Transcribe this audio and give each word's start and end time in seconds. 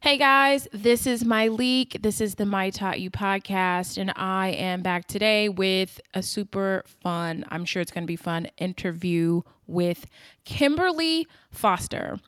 Hey 0.00 0.16
guys, 0.16 0.68
this 0.72 1.08
is 1.08 1.24
Myleik. 1.24 2.02
This 2.02 2.20
is 2.20 2.36
the 2.36 2.46
My 2.46 2.70
Taught 2.70 3.00
You 3.00 3.10
podcast, 3.10 3.98
and 3.98 4.12
I 4.14 4.50
am 4.50 4.80
back 4.80 5.08
today 5.08 5.48
with 5.48 6.00
a 6.14 6.22
super 6.22 6.84
fun, 7.02 7.44
I'm 7.48 7.64
sure 7.64 7.82
it's 7.82 7.90
going 7.90 8.04
to 8.04 8.06
be 8.06 8.14
fun, 8.14 8.46
interview 8.58 9.42
with 9.66 10.06
Kimberly 10.44 11.26
Foster. 11.50 12.20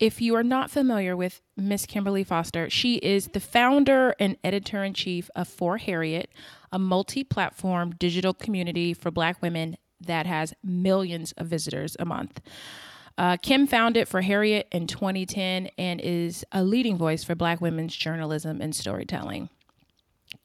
If 0.00 0.20
you 0.20 0.34
are 0.34 0.42
not 0.42 0.72
familiar 0.72 1.16
with 1.16 1.40
Miss 1.56 1.86
Kimberly 1.86 2.24
Foster, 2.24 2.68
she 2.68 2.96
is 2.96 3.28
the 3.28 3.40
founder 3.40 4.16
and 4.18 4.36
editor 4.42 4.82
in 4.82 4.92
chief 4.92 5.30
of 5.36 5.46
For 5.46 5.76
Harriet, 5.76 6.32
a 6.72 6.80
multi 6.80 7.22
platform 7.22 7.92
digital 7.92 8.34
community 8.34 8.92
for 8.92 9.12
Black 9.12 9.40
women 9.40 9.76
that 10.00 10.26
has 10.26 10.52
millions 10.64 11.30
of 11.36 11.46
visitors 11.46 11.96
a 12.00 12.04
month. 12.04 12.40
Uh, 13.18 13.36
Kim 13.36 13.66
founded 13.66 14.06
For 14.06 14.22
Harriet 14.22 14.68
in 14.70 14.86
2010 14.86 15.70
and 15.76 16.00
is 16.00 16.44
a 16.52 16.62
leading 16.62 16.96
voice 16.96 17.24
for 17.24 17.34
Black 17.34 17.60
women's 17.60 17.96
journalism 17.96 18.60
and 18.60 18.74
storytelling. 18.74 19.50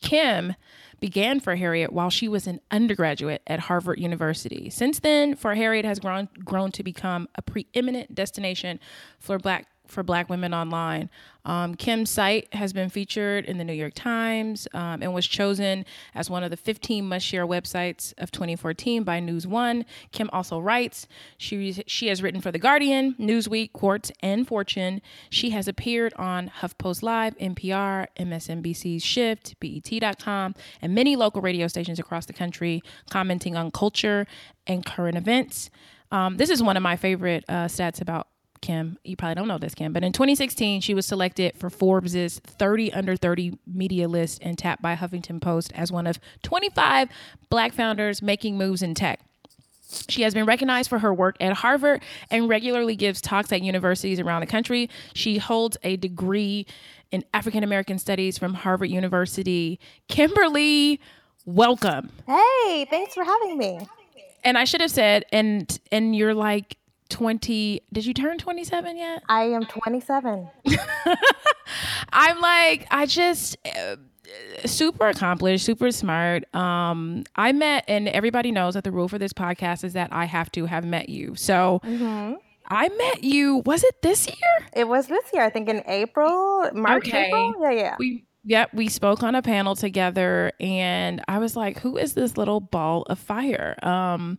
Kim 0.02 0.56
began 1.00 1.40
For 1.40 1.56
Harriet 1.56 1.94
while 1.94 2.10
she 2.10 2.28
was 2.28 2.48
an 2.48 2.60
undergraduate 2.72 3.44
at 3.46 3.60
Harvard 3.60 4.00
University. 4.00 4.72
Since 4.72 5.00
then, 5.00 5.36
For 5.36 5.54
Harriet 5.54 5.86
has 5.86 6.00
grown 6.00 6.30
grown 6.44 6.72
to 6.72 6.84
become 6.84 7.30
a 7.36 7.44
preeminent 7.44 8.16
destination 8.16 8.80
for 9.20 9.38
Black 9.38 9.68
for 9.88 10.04
Black 10.04 10.30
women 10.30 10.54
online. 10.54 11.10
Um, 11.46 11.76
Kim's 11.76 12.10
site 12.10 12.54
has 12.54 12.72
been 12.72 12.90
featured 12.90 13.46
in 13.46 13.58
the 13.58 13.64
New 13.64 13.74
York 13.74 13.94
Times 13.96 14.68
um, 14.74 15.04
and 15.04 15.14
was 15.14 15.28
chosen 15.28 15.86
as 16.16 16.30
one 16.30 16.44
of 16.44 16.52
the 16.52 16.58
15 16.58 17.06
must 17.06 17.26
share 17.26 17.46
websites 17.46 18.14
of 18.18 18.32
2014 18.32 19.04
by 19.04 19.20
News 19.20 19.46
One. 19.46 19.86
Kim 20.12 20.30
also 20.32 20.60
writes. 20.60 21.08
She, 21.38 21.74
she 21.86 22.08
has 22.08 22.24
written 22.24 22.40
for 22.40 22.52
The 22.52 22.60
Guardian, 22.60 23.16
Newsweek, 23.16 23.74
Quartz, 23.74 24.12
and 24.22 24.48
Fortune. 24.48 25.02
She 25.30 25.50
has 25.50 25.68
appeared 25.68 26.14
on 26.16 26.50
HuffPost 26.62 27.04
Live, 27.04 27.38
NPR, 27.38 28.08
MSNBC's 28.18 29.04
Shift, 29.04 29.60
BET.com, 29.60 30.56
and 30.82 30.96
many 30.96 31.16
local 31.16 31.42
radio 31.42 31.68
stations 31.68 32.00
across 32.00 32.26
the 32.26 32.34
country, 32.34 32.82
commenting 33.10 33.58
on 33.58 33.70
culture 33.72 34.26
and 34.66 34.86
current 34.86 35.18
events. 35.18 35.70
Um, 36.12 36.38
this 36.38 36.50
is 36.50 36.62
one 36.62 36.78
of 36.78 36.84
my 36.84 36.96
favorite 36.96 37.44
uh, 37.50 37.66
stats 37.66 38.00
about 38.00 38.28
Kim. 38.64 38.98
You 39.04 39.18
probably 39.18 39.36
don't 39.36 39.50
know 39.50 39.58
this, 39.58 39.76
Kim, 39.76 39.92
but 39.92 40.04
in 40.04 40.14
2016, 40.14 40.82
she 40.82 40.94
was 40.94 41.06
selected 41.06 41.54
for 41.58 41.70
Forbes's 41.70 42.40
30 42.40 42.94
under 42.94 43.16
30 43.18 43.60
media 43.68 44.08
list 44.08 44.40
and 44.42 44.58
tapped 44.58 44.82
by 44.82 44.96
Huffington 44.96 45.42
Post 45.42 45.74
as 45.76 45.92
one 45.92 46.08
of 46.08 46.18
25 46.44 47.10
black 47.50 47.74
founders 47.74 48.22
making 48.22 48.58
moves 48.58 48.82
in 48.82 48.96
tech. 48.96 49.20
She 50.08 50.22
has 50.24 50.34
been 50.34 50.46
recognized 50.46 50.90
for 50.90 51.00
her 51.00 51.14
work 51.14 51.36
at 51.42 51.54
Harvard 51.54 52.02
and 52.32 52.48
regularly 52.48 52.96
gives 52.96 53.20
talks 53.20 53.52
at 53.52 53.62
universities 53.62 54.20
around 54.20 54.40
the 54.40 54.48
country. 54.48 54.90
She 55.14 55.38
holds 55.38 55.78
a 55.84 55.98
degree 55.98 56.66
in 57.12 57.26
African 57.34 57.64
American 57.64 58.00
Studies 58.00 58.38
from 58.38 58.54
Harvard 58.54 58.90
University. 58.90 59.78
Kimberly, 60.08 61.02
welcome. 61.46 62.10
Hey, 62.26 62.88
thanks 62.90 63.14
for 63.14 63.26
having 63.26 63.58
me. 63.58 63.86
And 64.46 64.58
I 64.58 64.64
should 64.64 64.82
have 64.82 64.92
said, 64.92 65.26
and 65.32 65.80
and 65.92 66.16
you're 66.16 66.34
like 66.34 66.78
20 67.14 67.82
did 67.94 68.06
you 68.06 68.14
turn 68.14 68.40
27 68.40 68.98
yet 68.98 69.22
i 69.30 69.44
am 69.44 69.64
27 69.66 70.50
i'm 72.12 72.42
like 72.42 72.88
i 72.90 73.06
just 73.06 73.56
uh, 73.66 73.96
super 74.66 75.08
accomplished 75.10 75.64
super 75.64 75.92
smart 75.92 76.44
um 76.56 77.24
i 77.36 77.52
met 77.52 77.84
and 77.88 78.08
everybody 78.10 78.52
knows 78.52 78.74
that 78.74 78.84
the 78.84 78.92
rule 78.92 79.08
for 79.08 79.20
this 79.20 79.32
podcast 79.32 79.84
is 79.84 79.94
that 79.94 80.12
i 80.12 80.26
have 80.26 80.52
to 80.52 80.66
have 80.66 80.84
met 80.84 81.08
you 81.08 81.36
so 81.36 81.80
mm-hmm. 81.84 82.34
I 82.66 82.88
met 82.88 83.26
you. 83.26 83.58
Was 83.66 83.84
it 83.84 84.02
this 84.02 84.26
year? 84.26 84.68
It 84.72 84.88
was 84.88 85.08
this 85.08 85.26
year. 85.34 85.44
I 85.44 85.50
think 85.50 85.68
in 85.68 85.84
April, 85.86 86.72
March. 86.74 87.10
Okay. 87.10 87.26
April? 87.26 87.56
Yeah, 87.62 87.72
yeah. 87.72 87.96
We 88.00 88.24
Yep, 88.46 88.74
we 88.74 88.90
spoke 88.90 89.24
on 89.24 89.36
a 89.36 89.42
panel 89.42 89.76
together 89.76 90.52
and 90.60 91.24
I 91.28 91.38
was 91.38 91.56
like, 91.56 91.80
who 91.80 91.98
is 91.98 92.14
this 92.14 92.36
little 92.36 92.60
ball 92.60 93.04
of 93.04 93.18
fire? 93.18 93.78
Um, 93.82 94.38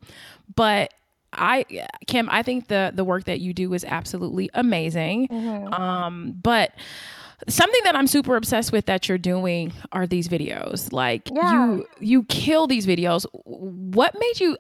but 0.55 0.93
I 1.37 1.87
Kim, 2.07 2.29
I 2.31 2.43
think 2.43 2.69
the 2.69 2.93
the 2.95 3.05
work 3.05 3.25
that 3.25 3.41
you 3.41 3.53
do 3.53 3.75
is 3.75 3.85
absolutely 3.85 4.51
amazing. 4.55 5.29
Mm-hmm. 5.29 5.73
Um, 5.73 6.35
but 6.43 6.73
something 7.49 7.81
that 7.85 7.95
I'm 7.95 8.07
super 8.07 8.37
obsessed 8.37 8.73
with 8.73 8.87
that 8.87 9.09
you're 9.09 9.19
doing 9.19 9.73
are 9.93 10.07
these 10.07 10.29
videos. 10.29 10.93
Like 10.93 11.31
yeah. 11.33 11.67
you 11.67 11.89
you 12.01 12.25
kill 12.25 12.67
these 12.67 12.87
videos. 12.87 13.27
What 13.45 14.15
made 14.19 14.41
you 14.41 14.57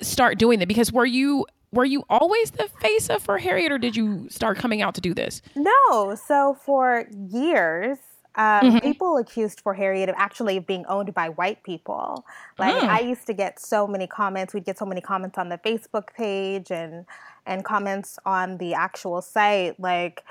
start 0.00 0.38
doing 0.38 0.58
them? 0.58 0.68
Because 0.68 0.92
were 0.92 1.06
you 1.06 1.46
were 1.72 1.84
you 1.84 2.04
always 2.08 2.52
the 2.52 2.68
face 2.80 3.10
of 3.10 3.22
for 3.22 3.38
Harriet 3.38 3.72
or 3.72 3.78
did 3.78 3.96
you 3.96 4.28
start 4.30 4.58
coming 4.58 4.80
out 4.80 4.94
to 4.94 5.00
do 5.00 5.12
this? 5.12 5.42
No. 5.56 6.16
So 6.26 6.56
for 6.64 7.06
years 7.30 7.98
um, 8.36 8.60
mm-hmm. 8.62 8.78
people 8.78 9.16
accused 9.16 9.60
for 9.60 9.74
Harriet 9.74 10.08
of 10.08 10.16
actually 10.18 10.58
being 10.58 10.84
owned 10.86 11.14
by 11.14 11.28
white 11.28 11.62
people. 11.62 12.24
Like 12.58 12.74
oh. 12.74 12.86
I 12.86 13.00
used 13.00 13.26
to 13.26 13.32
get 13.32 13.60
so 13.60 13.86
many 13.86 14.06
comments. 14.06 14.52
We'd 14.52 14.64
get 14.64 14.78
so 14.78 14.86
many 14.86 15.00
comments 15.00 15.38
on 15.38 15.48
the 15.48 15.58
Facebook 15.58 16.12
page 16.14 16.70
and 16.70 17.06
and 17.46 17.64
comments 17.64 18.18
on 18.26 18.58
the 18.58 18.74
actual 18.74 19.22
site. 19.22 19.78
Like, 19.78 20.24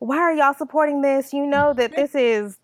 why 0.00 0.18
are 0.18 0.34
y'all 0.34 0.54
supporting 0.54 1.00
this? 1.00 1.32
You 1.32 1.46
know 1.46 1.72
that 1.72 1.96
this 1.96 2.14
is 2.14 2.58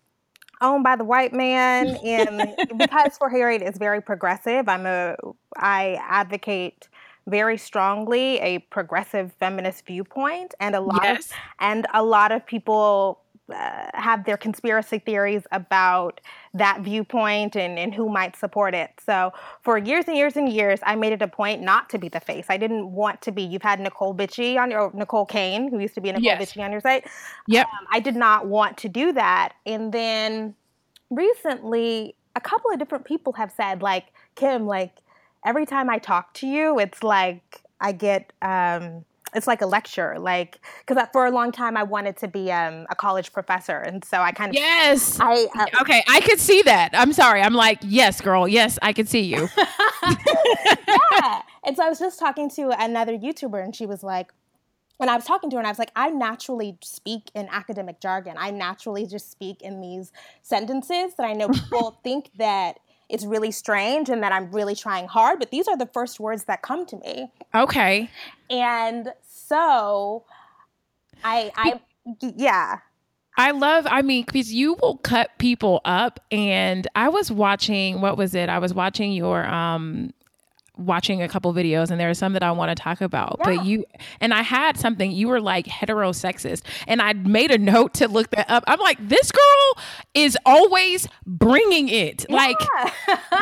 owned 0.61 0.83
by 0.83 0.95
the 0.95 1.03
white 1.03 1.33
man, 1.33 1.87
and 2.05 2.55
because 2.77 3.17
for 3.17 3.29
Harriet 3.29 3.63
is 3.63 3.77
very 3.77 4.01
progressive. 4.01 4.69
I'm 4.69 4.85
a 4.85 5.15
I 5.57 5.99
advocate 6.07 6.87
very 7.25 7.57
strongly 7.57 8.37
a 8.39 8.59
progressive 8.59 9.31
feminist 9.39 9.85
viewpoint 9.85 10.53
and 10.59 10.75
a 10.75 10.81
lot 10.81 11.03
yes. 11.03 11.31
of, 11.31 11.37
and 11.59 11.87
a 11.93 12.03
lot 12.03 12.33
of 12.33 12.45
people 12.45 13.22
uh, 13.53 13.89
have 13.93 14.23
their 14.25 14.37
conspiracy 14.37 14.99
theories 14.99 15.43
about 15.51 16.21
that 16.53 16.81
viewpoint 16.81 17.55
and, 17.55 17.77
and 17.77 17.93
who 17.93 18.07
might 18.07 18.35
support 18.37 18.73
it. 18.73 18.91
So 19.05 19.33
for 19.61 19.77
years 19.77 20.05
and 20.07 20.15
years 20.15 20.37
and 20.37 20.51
years, 20.51 20.79
I 20.83 20.95
made 20.95 21.11
it 21.11 21.21
a 21.21 21.27
point 21.27 21.61
not 21.61 21.89
to 21.89 21.97
be 21.97 22.07
the 22.07 22.21
face. 22.21 22.45
I 22.49 22.57
didn't 22.57 22.91
want 22.91 23.21
to 23.23 23.31
be. 23.31 23.43
You've 23.43 23.61
had 23.61 23.79
Nicole 23.79 24.15
Bitchie 24.15 24.57
on 24.57 24.71
your 24.71 24.91
Nicole 24.93 25.25
Kane, 25.25 25.69
who 25.69 25.79
used 25.79 25.95
to 25.95 26.01
be 26.01 26.09
Nicole 26.09 26.23
yes. 26.23 26.41
Bitchie 26.41 26.63
on 26.63 26.71
your 26.71 26.81
site. 26.81 27.05
Yep. 27.47 27.67
Um, 27.67 27.87
I 27.91 27.99
did 27.99 28.15
not 28.15 28.47
want 28.47 28.77
to 28.77 28.89
do 28.89 29.11
that. 29.11 29.53
And 29.65 29.91
then 29.91 30.55
recently, 31.09 32.15
a 32.35 32.41
couple 32.41 32.71
of 32.71 32.79
different 32.79 33.05
people 33.05 33.33
have 33.33 33.51
said, 33.51 33.81
like 33.81 34.05
Kim, 34.35 34.65
like 34.65 34.95
every 35.45 35.65
time 35.65 35.89
I 35.89 35.97
talk 35.97 36.33
to 36.35 36.47
you, 36.47 36.79
it's 36.79 37.03
like 37.03 37.61
I 37.81 37.91
get. 37.91 38.31
Um, 38.41 39.03
it's 39.35 39.47
like 39.47 39.61
a 39.61 39.65
lecture 39.65 40.17
like 40.19 40.59
because 40.85 41.07
for 41.11 41.25
a 41.25 41.31
long 41.31 41.51
time 41.51 41.75
i 41.77 41.83
wanted 41.83 42.15
to 42.17 42.27
be 42.27 42.51
um, 42.51 42.85
a 42.89 42.95
college 42.95 43.31
professor 43.31 43.77
and 43.77 44.03
so 44.03 44.19
i 44.19 44.31
kind 44.31 44.49
of 44.49 44.55
yes 44.55 45.19
i 45.19 45.47
uh, 45.57 45.81
okay 45.81 46.03
i 46.09 46.21
could 46.21 46.39
see 46.39 46.61
that 46.61 46.89
i'm 46.93 47.13
sorry 47.13 47.41
i'm 47.41 47.53
like 47.53 47.79
yes 47.81 48.21
girl 48.21 48.47
yes 48.47 48.77
i 48.81 48.93
can 48.93 49.05
see 49.05 49.21
you 49.21 49.47
yeah 51.11 51.41
and 51.65 51.75
so 51.75 51.83
i 51.83 51.89
was 51.89 51.99
just 51.99 52.19
talking 52.19 52.49
to 52.49 52.69
another 52.81 53.17
youtuber 53.17 53.63
and 53.63 53.75
she 53.75 53.85
was 53.85 54.03
like 54.03 54.31
when 54.97 55.09
I 55.09 55.15
was 55.15 55.25
talking 55.25 55.49
to 55.49 55.55
her, 55.55 55.59
and 55.59 55.67
I 55.67 55.71
was 55.71 55.79
like, 55.79 55.91
I 55.95 56.11
naturally 56.11 56.77
speak 56.81 57.29
in 57.33 57.49
academic 57.51 57.99
jargon. 57.99 58.35
I 58.37 58.51
naturally 58.51 59.05
just 59.05 59.31
speak 59.31 59.61
in 59.61 59.81
these 59.81 60.13
sentences 60.43 61.15
that 61.17 61.25
I 61.25 61.33
know 61.33 61.49
people 61.69 61.99
think 62.03 62.29
that 62.37 62.77
it's 63.09 63.25
really 63.25 63.51
strange 63.51 64.09
and 64.09 64.23
that 64.23 64.31
I'm 64.31 64.51
really 64.51 64.75
trying 64.75 65.07
hard, 65.07 65.39
but 65.39 65.51
these 65.51 65.67
are 65.67 65.77
the 65.77 65.85
first 65.87 66.19
words 66.19 66.45
that 66.45 66.61
come 66.61 66.85
to 66.87 66.97
me. 66.97 67.31
Okay. 67.53 68.09
And 68.49 69.13
so 69.47 70.25
I 71.23 71.51
I 71.55 71.81
yeah. 72.19 72.79
I 73.35 73.49
love, 73.49 73.87
I 73.89 74.03
mean, 74.03 74.25
because 74.25 74.53
you 74.53 74.75
will 74.75 74.97
cut 74.97 75.31
people 75.39 75.81
up. 75.85 76.19
And 76.31 76.87
I 76.95 77.09
was 77.09 77.31
watching, 77.31 77.99
what 77.99 78.15
was 78.15 78.35
it? 78.35 78.47
I 78.47 78.59
was 78.59 78.75
watching 78.75 79.11
your 79.11 79.45
um 79.45 80.13
watching 80.75 81.21
a 81.21 81.27
couple 81.27 81.53
videos 81.53 81.91
and 81.91 81.99
there 81.99 82.09
are 82.09 82.15
some 82.15 82.33
that 82.33 82.41
I 82.41 82.51
want 82.51 82.75
to 82.75 82.81
talk 82.81 83.01
about. 83.01 83.37
Yeah. 83.39 83.45
But 83.45 83.65
you 83.65 83.85
and 84.19 84.33
I 84.33 84.41
had 84.41 84.77
something 84.77 85.11
you 85.11 85.27
were 85.27 85.39
like 85.39 85.65
heterosexist 85.67 86.63
and 86.87 87.01
I 87.01 87.13
made 87.13 87.51
a 87.51 87.59
note 87.59 87.93
to 87.95 88.07
look 88.07 88.31
that 88.31 88.49
up. 88.49 88.63
I'm 88.65 88.79
like 88.79 88.97
this 89.07 89.31
girl 89.31 89.83
is 90.15 90.37
always 90.45 91.07
bringing 91.27 91.89
it. 91.89 92.25
Yeah. 92.27 92.35
Like 92.35 92.57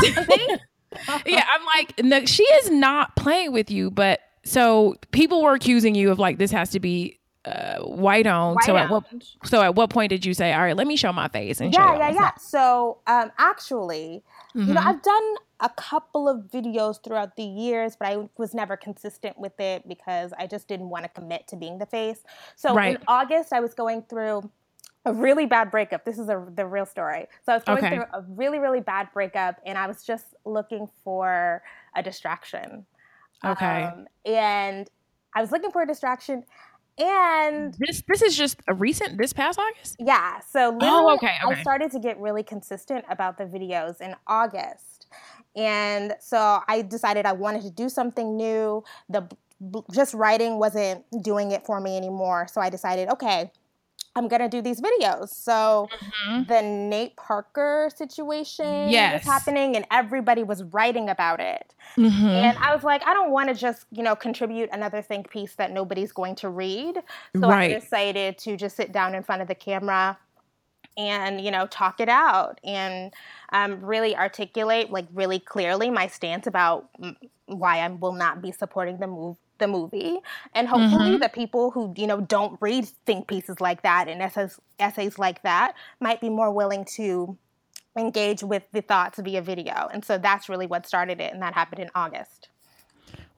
Yeah, 1.26 1.46
I'm 1.54 1.66
like 1.78 2.04
no, 2.04 2.26
she 2.26 2.44
is 2.44 2.70
not 2.70 3.16
playing 3.16 3.54
with 3.54 3.72
you, 3.72 3.90
but 3.92 4.20
so 4.44 4.96
people 5.12 5.42
were 5.42 5.54
accusing 5.54 5.96
you 5.96 6.12
of 6.12 6.20
like 6.20 6.38
this 6.38 6.52
has 6.52 6.70
to 6.72 6.80
be 6.80 7.20
uh, 7.46 7.80
white 7.80 8.28
owned. 8.28 8.56
White 8.56 8.66
so 8.66 8.78
owned. 8.78 8.84
at 8.84 8.90
what 8.90 9.06
so 9.46 9.62
at 9.62 9.76
what 9.76 9.90
point 9.90 10.10
did 10.10 10.26
you 10.26 10.34
say, 10.34 10.54
all 10.54 10.62
right, 10.62 10.76
let 10.76 10.88
me 10.88 10.96
show 10.96 11.12
my 11.12 11.28
face 11.28 11.60
and 11.60 11.74
yeah, 11.74 11.98
yeah, 11.98 12.10
yeah. 12.10 12.32
So 12.38 13.00
um, 13.08 13.32
actually, 13.38 14.24
mm-hmm. 14.56 14.68
you 14.68 14.74
know, 14.74 14.80
mm-hmm. 14.82 14.90
I've 14.90 15.02
done 15.02 15.36
a 15.60 15.70
couple 15.70 16.28
of 16.28 16.46
videos 16.52 17.04
throughout 17.04 17.36
the 17.36 17.44
years, 17.44 17.96
but 17.96 18.08
I 18.08 18.30
was 18.38 18.54
never 18.54 18.76
consistent 18.76 19.38
with 19.38 19.60
it 19.60 19.88
because 19.88 20.34
I 20.38 20.48
just 20.48 20.68
didn't 20.68 20.90
want 20.90 21.04
to 21.04 21.10
commit 21.10 21.48
to 21.50 21.56
being 21.56 21.78
the 21.78 21.86
face. 21.86 22.24
So 22.56 22.74
right. 22.76 22.96
in 22.96 23.02
August, 23.08 23.54
I 23.54 23.60
was 23.60 23.74
going 23.74 24.04
through 24.04 24.50
a 25.06 25.14
really 25.14 25.46
bad 25.46 25.72
breakup. 25.72 26.06
This 26.06 26.20
is 26.20 26.30
a, 26.30 26.46
the 26.56 26.66
real 26.66 26.86
story. 26.86 27.28
So 27.46 27.54
I 27.54 27.56
was 27.56 27.64
going 27.64 27.78
okay. 27.80 27.96
through 27.96 28.06
a 28.14 28.24
really, 28.30 28.60
really 28.60 28.82
bad 28.82 29.10
breakup, 29.14 29.60
and 29.66 29.78
I 29.78 29.88
was 29.88 30.04
just 30.04 30.36
looking 30.46 30.88
for 31.04 31.64
a 31.96 32.04
distraction. 32.04 32.86
Okay. 33.46 33.84
Um, 33.84 34.06
and 34.26 34.90
I 35.36 35.42
was 35.42 35.52
looking 35.52 35.72
for 35.72 35.82
a 35.82 35.88
distraction, 35.88 36.44
And 36.98 37.74
this 37.80 38.04
this 38.08 38.22
is 38.22 38.38
just 38.38 38.60
a 38.68 38.74
recent 38.74 39.18
this 39.18 39.34
past 39.34 39.60
August? 39.60 39.96
Yeah. 40.00 40.40
So 40.42 40.78
oh, 40.82 41.14
okay, 41.16 41.34
okay. 41.46 41.60
I 41.60 41.62
started 41.62 41.92
to 41.92 42.00
get 42.00 42.20
really 42.20 42.44
consistent 42.44 43.06
about 43.10 43.38
the 43.38 43.46
videos 43.46 44.02
in 44.02 44.16
August. 44.28 45.08
And 45.56 46.14
so 46.20 46.62
I 46.68 46.82
decided 46.84 47.26
I 47.26 47.34
wanted 47.34 47.64
to 47.64 47.72
do 47.72 47.90
something 47.90 48.38
new. 48.38 48.84
The 49.10 49.28
just 49.94 50.14
writing 50.14 50.60
wasn't 50.60 51.06
doing 51.24 51.52
it 51.52 51.66
for 51.66 51.80
me 51.80 51.98
anymore. 51.98 52.48
So 52.52 52.62
I 52.62 52.70
decided, 52.70 53.10
okay, 53.10 53.52
I'm 54.16 54.28
gonna 54.28 54.50
do 54.50 54.62
these 54.62 54.82
videos. 54.82 55.30
So 55.30 55.88
mm-hmm. 55.92 56.44
the 56.44 56.62
Nate 56.62 57.16
Parker 57.16 57.90
situation 57.96 58.90
yes. 58.90 59.24
was 59.24 59.34
happening, 59.34 59.76
and 59.76 59.86
everybody 59.90 60.44
was 60.44 60.64
writing 60.64 61.10
about 61.10 61.40
it. 61.40 61.74
Mm-hmm. 61.96 62.26
And 62.26 62.58
I 62.58 62.76
was 62.76 62.84
like, 62.84 63.06
I 63.08 63.14
don't 63.14 63.32
want 63.32 63.50
to 63.50 63.56
just 63.56 63.86
you 63.92 64.04
know 64.04 64.16
contribute 64.16 64.70
another 64.74 65.02
think 65.02 65.30
piece 65.30 65.56
that 65.56 65.72
nobody's 65.72 66.12
going 66.12 66.36
to 66.36 66.50
read. 66.50 67.02
So 67.36 67.48
right. 67.48 67.72
I 67.72 67.80
decided 67.80 68.38
to 68.40 68.58
just 68.58 68.76
sit 68.76 68.92
down 68.92 69.16
in 69.16 69.24
front 69.24 69.42
of 69.42 69.48
the 69.48 69.56
camera 69.56 70.18
and 70.98 71.40
you 71.40 71.52
know 71.52 71.68
talk 71.68 72.00
it 72.00 72.10
out 72.10 72.60
and 72.64 73.14
um, 73.54 73.82
really 73.82 74.16
articulate 74.16 74.92
like 74.92 75.08
really 75.14 75.40
clearly 75.40 75.90
my 75.90 76.08
stance 76.08 76.48
about 76.48 76.90
why 77.46 77.80
I 77.80 77.88
will 77.88 78.14
not 78.14 78.42
be 78.42 78.52
supporting 78.52 78.98
the 78.98 79.08
move 79.08 79.38
the 79.62 79.68
movie 79.68 80.18
and 80.54 80.68
hopefully 80.68 81.12
mm-hmm. 81.12 81.22
the 81.22 81.30
people 81.30 81.72
who 81.72 81.94
you 81.96 82.06
know 82.06 82.20
don't 82.20 82.58
read 82.60 82.86
think 83.06 83.28
pieces 83.28 83.62
like 83.62 83.84
that 83.84 84.10
and 84.10 84.22
essays 84.22 84.60
essays 84.80 85.18
like 85.18 85.42
that 85.44 85.76
might 86.02 86.20
be 86.20 86.30
more 86.30 86.52
willing 86.52 86.84
to 86.84 87.38
engage 87.98 88.44
with 88.44 88.64
the 88.74 88.82
thoughts 88.82 89.20
via 89.20 89.42
video 89.42 89.88
and 89.94 90.04
so 90.04 90.18
that's 90.18 90.50
really 90.50 90.68
what 90.68 90.86
started 90.86 91.22
it 91.22 91.32
and 91.32 91.42
that 91.42 91.54
happened 91.54 91.80
in 91.80 91.90
august 91.96 92.41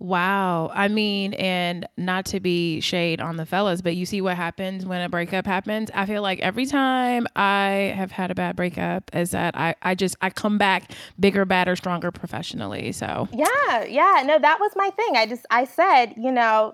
Wow. 0.04 0.70
I 0.74 0.90
mean, 0.90 1.34
and 1.36 1.88
not 1.96 2.26
to 2.26 2.42
be 2.42 2.82
shade 2.82 3.22
on 3.22 3.38
the 3.38 3.46
fellas, 3.46 3.82
but 3.82 3.96
you 3.96 4.06
see 4.06 4.20
what 4.20 4.36
happens 4.36 4.86
when 4.86 5.00
a 5.00 5.08
breakup 5.08 5.46
happens. 5.46 5.90
I 5.94 6.06
feel 6.06 6.22
like 6.22 6.40
every 6.40 6.66
time 6.66 7.26
I 7.38 7.94
have 7.96 8.12
had 8.12 8.30
a 8.30 8.36
bad 8.36 8.58
breakup 8.58 9.10
is 9.16 9.32
that 9.32 9.58
I, 9.58 9.76
I 9.82 9.96
just 9.96 10.18
I 10.22 10.30
come 10.30 10.58
back 10.58 10.92
bigger, 11.18 11.46
badder, 11.46 11.78
stronger 11.78 12.12
professionally. 12.12 12.92
So 12.92 13.30
Yeah, 13.32 13.86
yeah. 13.86 14.24
No, 14.26 14.38
that 14.40 14.60
was 14.60 14.74
my 14.76 14.90
thing. 14.90 15.16
I 15.16 15.26
just 15.26 15.46
I 15.50 15.64
said, 15.64 16.16
you 16.18 16.34
know, 16.34 16.74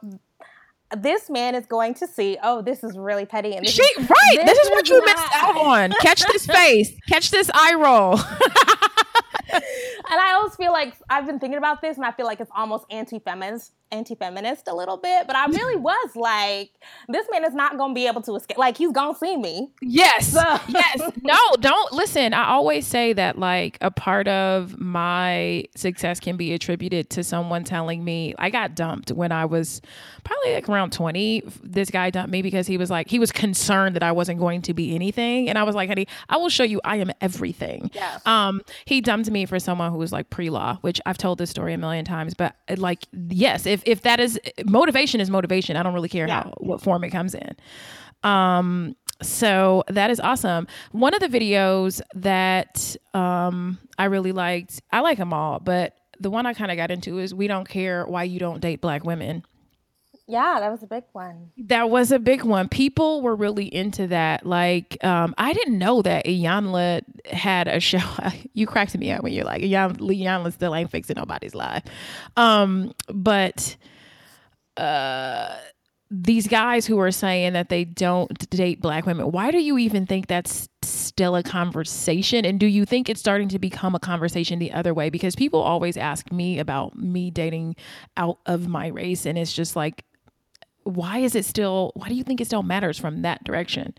this 0.97 1.29
man 1.29 1.53
is 1.53 1.67
going 1.67 1.93
to 1.93 2.07
see, 2.07 2.35
oh, 2.41 2.63
this 2.63 2.83
is 2.83 2.97
really 2.97 3.27
petty. 3.27 3.55
And 3.55 3.67
she, 3.67 3.83
is, 3.83 4.09
right. 4.09 4.37
This, 4.37 4.45
this 4.45 4.57
is, 4.57 4.65
is 4.65 4.71
what 4.71 4.89
you 4.89 4.97
not. 5.01 5.05
missed 5.05 5.35
out 5.35 5.55
on. 5.55 5.93
Catch 6.01 6.23
this 6.31 6.45
face. 6.47 6.91
Catch 7.07 7.29
this 7.29 7.51
eye 7.53 7.75
roll. 7.75 8.17
and 9.53 10.19
I 10.19 10.33
always 10.33 10.55
feel 10.55 10.71
like 10.71 10.95
I've 11.09 11.25
been 11.25 11.39
thinking 11.39 11.57
about 11.57 11.81
this, 11.81 11.97
and 11.97 12.05
I 12.05 12.11
feel 12.11 12.25
like 12.25 12.39
it's 12.39 12.51
almost 12.55 12.85
anti-feminist, 12.89 13.73
anti-feminist 13.91 14.67
a 14.67 14.75
little 14.75 14.97
bit. 14.97 15.27
But 15.27 15.35
I 15.35 15.45
really 15.47 15.75
was 15.75 16.15
like, 16.15 16.71
this 17.07 17.27
man 17.31 17.45
is 17.45 17.53
not 17.53 17.77
going 17.77 17.91
to 17.91 17.95
be 17.95 18.07
able 18.07 18.21
to 18.23 18.35
escape. 18.35 18.57
Like 18.57 18.77
he's 18.77 18.91
going 18.91 19.13
to 19.13 19.19
see 19.19 19.37
me. 19.37 19.71
Yes, 19.81 20.33
so. 20.33 20.59
yes. 20.67 21.01
No, 21.21 21.37
don't 21.59 21.91
listen. 21.91 22.33
I 22.33 22.47
always 22.49 22.87
say 22.87 23.13
that 23.13 23.37
like 23.37 23.77
a 23.81 23.91
part 23.91 24.27
of 24.27 24.79
my 24.79 25.65
success 25.75 26.19
can 26.19 26.37
be 26.37 26.53
attributed 26.53 27.09
to 27.11 27.23
someone 27.23 27.63
telling 27.63 28.03
me 28.03 28.33
I 28.39 28.49
got 28.49 28.73
dumped 28.73 29.11
when 29.11 29.31
I 29.31 29.45
was 29.45 29.81
probably 30.23 30.53
like 30.53 30.69
around 30.69 30.91
twenty. 30.91 31.43
This 31.61 31.89
guy 31.89 32.09
dumped 32.09 32.31
me 32.31 32.41
because 32.41 32.67
he 32.67 32.77
was 32.77 32.89
like 32.89 33.09
he 33.09 33.19
was 33.19 33.31
concerned 33.31 33.95
that 33.95 34.03
I 34.03 34.11
wasn't 34.11 34.39
going 34.39 34.61
to 34.63 34.73
be 34.73 34.95
anything, 34.95 35.49
and 35.49 35.57
I 35.57 35.63
was 35.63 35.75
like, 35.75 35.89
honey, 35.89 36.07
I 36.29 36.37
will 36.37 36.49
show 36.49 36.63
you 36.63 36.79
I 36.83 36.97
am 36.97 37.11
everything. 37.21 37.91
Yes. 37.93 38.25
Um, 38.25 38.61
he 38.85 39.01
dumped 39.01 39.29
me 39.29 39.45
for 39.45 39.59
someone 39.59 39.91
who 39.91 39.97
was 39.97 40.11
like 40.11 40.29
pre-law, 40.29 40.77
which 40.81 41.01
I've 41.05 41.17
told 41.17 41.37
this 41.37 41.49
story 41.49 41.73
a 41.73 41.77
million 41.77 42.05
times, 42.05 42.33
but 42.33 42.55
like 42.77 43.05
yes, 43.13 43.65
if 43.65 43.78
if 43.85 44.01
that 44.01 44.19
is 44.19 44.39
motivation 44.65 45.21
is 45.21 45.29
motivation, 45.29 45.75
I 45.75 45.83
don't 45.83 45.93
really 45.93 46.09
care 46.09 46.27
yeah. 46.27 46.43
how 46.43 46.53
what 46.57 46.81
form 46.81 47.03
it 47.03 47.09
comes 47.09 47.35
in. 47.35 47.55
Um, 48.23 48.95
so 49.21 49.83
that 49.87 50.09
is 50.09 50.19
awesome. 50.19 50.67
One 50.91 51.13
of 51.13 51.19
the 51.19 51.27
videos 51.27 52.01
that 52.15 52.95
um 53.13 53.77
I 53.97 54.05
really 54.05 54.31
liked, 54.31 54.81
I 54.91 55.01
like 55.01 55.17
them 55.17 55.33
all, 55.33 55.59
but 55.59 55.95
the 56.19 56.29
one 56.29 56.45
I 56.45 56.53
kind 56.53 56.71
of 56.71 56.77
got 56.77 56.91
into 56.91 57.17
is 57.17 57.33
we 57.33 57.47
don't 57.47 57.67
care 57.67 58.05
why 58.05 58.23
you 58.23 58.39
don't 58.39 58.59
date 58.59 58.81
black 58.81 59.03
women. 59.03 59.43
Yeah, 60.29 60.59
that 60.59 60.69
was 60.69 60.83
a 60.83 60.87
big 60.87 61.05
one. 61.11 61.49
That 61.57 61.89
was 61.89 62.11
a 62.11 62.19
big 62.19 62.43
one. 62.43 62.69
People 62.69 63.23
were 63.23 63.35
really 63.35 63.65
into 63.65 64.05
that. 64.07 64.45
Like, 64.45 65.03
um, 65.03 65.33
I 65.39 65.53
didn't 65.53 65.79
know 65.79 66.03
that 66.03 66.25
Iyanla 66.25 67.01
had 67.25 67.67
a 67.67 67.79
show. 67.79 67.97
you 68.53 68.67
cracked 68.67 68.95
me 68.95 69.11
up 69.11 69.23
when 69.23 69.33
you're 69.33 69.43
like, 69.43 69.63
Iyanla 69.63 70.53
still 70.53 70.75
ain't 70.75 70.91
fixing 70.91 71.15
nobody's 71.17 71.55
life. 71.55 71.83
Um, 72.37 72.93
but 73.11 73.75
uh, 74.77 75.55
these 76.11 76.47
guys 76.47 76.85
who 76.85 76.99
are 76.99 77.09
saying 77.09 77.53
that 77.53 77.69
they 77.69 77.83
don't 77.83 78.49
date 78.51 78.81
black 78.81 79.07
women, 79.07 79.31
why 79.31 79.49
do 79.49 79.57
you 79.57 79.79
even 79.79 80.05
think 80.05 80.27
that's 80.27 80.69
still 80.83 81.35
a 81.35 81.41
conversation? 81.41 82.45
And 82.45 82.59
do 82.59 82.67
you 82.67 82.85
think 82.85 83.09
it's 83.09 83.19
starting 83.19 83.49
to 83.49 83.57
become 83.57 83.95
a 83.95 83.99
conversation 83.99 84.59
the 84.59 84.73
other 84.73 84.93
way? 84.93 85.09
Because 85.09 85.35
people 85.35 85.59
always 85.59 85.97
ask 85.97 86.31
me 86.31 86.59
about 86.59 86.95
me 86.95 87.31
dating 87.31 87.77
out 88.15 88.37
of 88.45 88.67
my 88.67 88.87
race, 88.89 89.25
and 89.25 89.39
it's 89.39 89.53
just 89.53 89.75
like, 89.75 90.03
why 90.89 91.19
is 91.19 91.35
it 91.35 91.45
still 91.45 91.91
why 91.95 92.07
do 92.07 92.15
you 92.15 92.23
think 92.23 92.41
it 92.41 92.45
still 92.45 92.63
matters 92.63 92.97
from 92.97 93.21
that 93.21 93.43
direction 93.43 93.93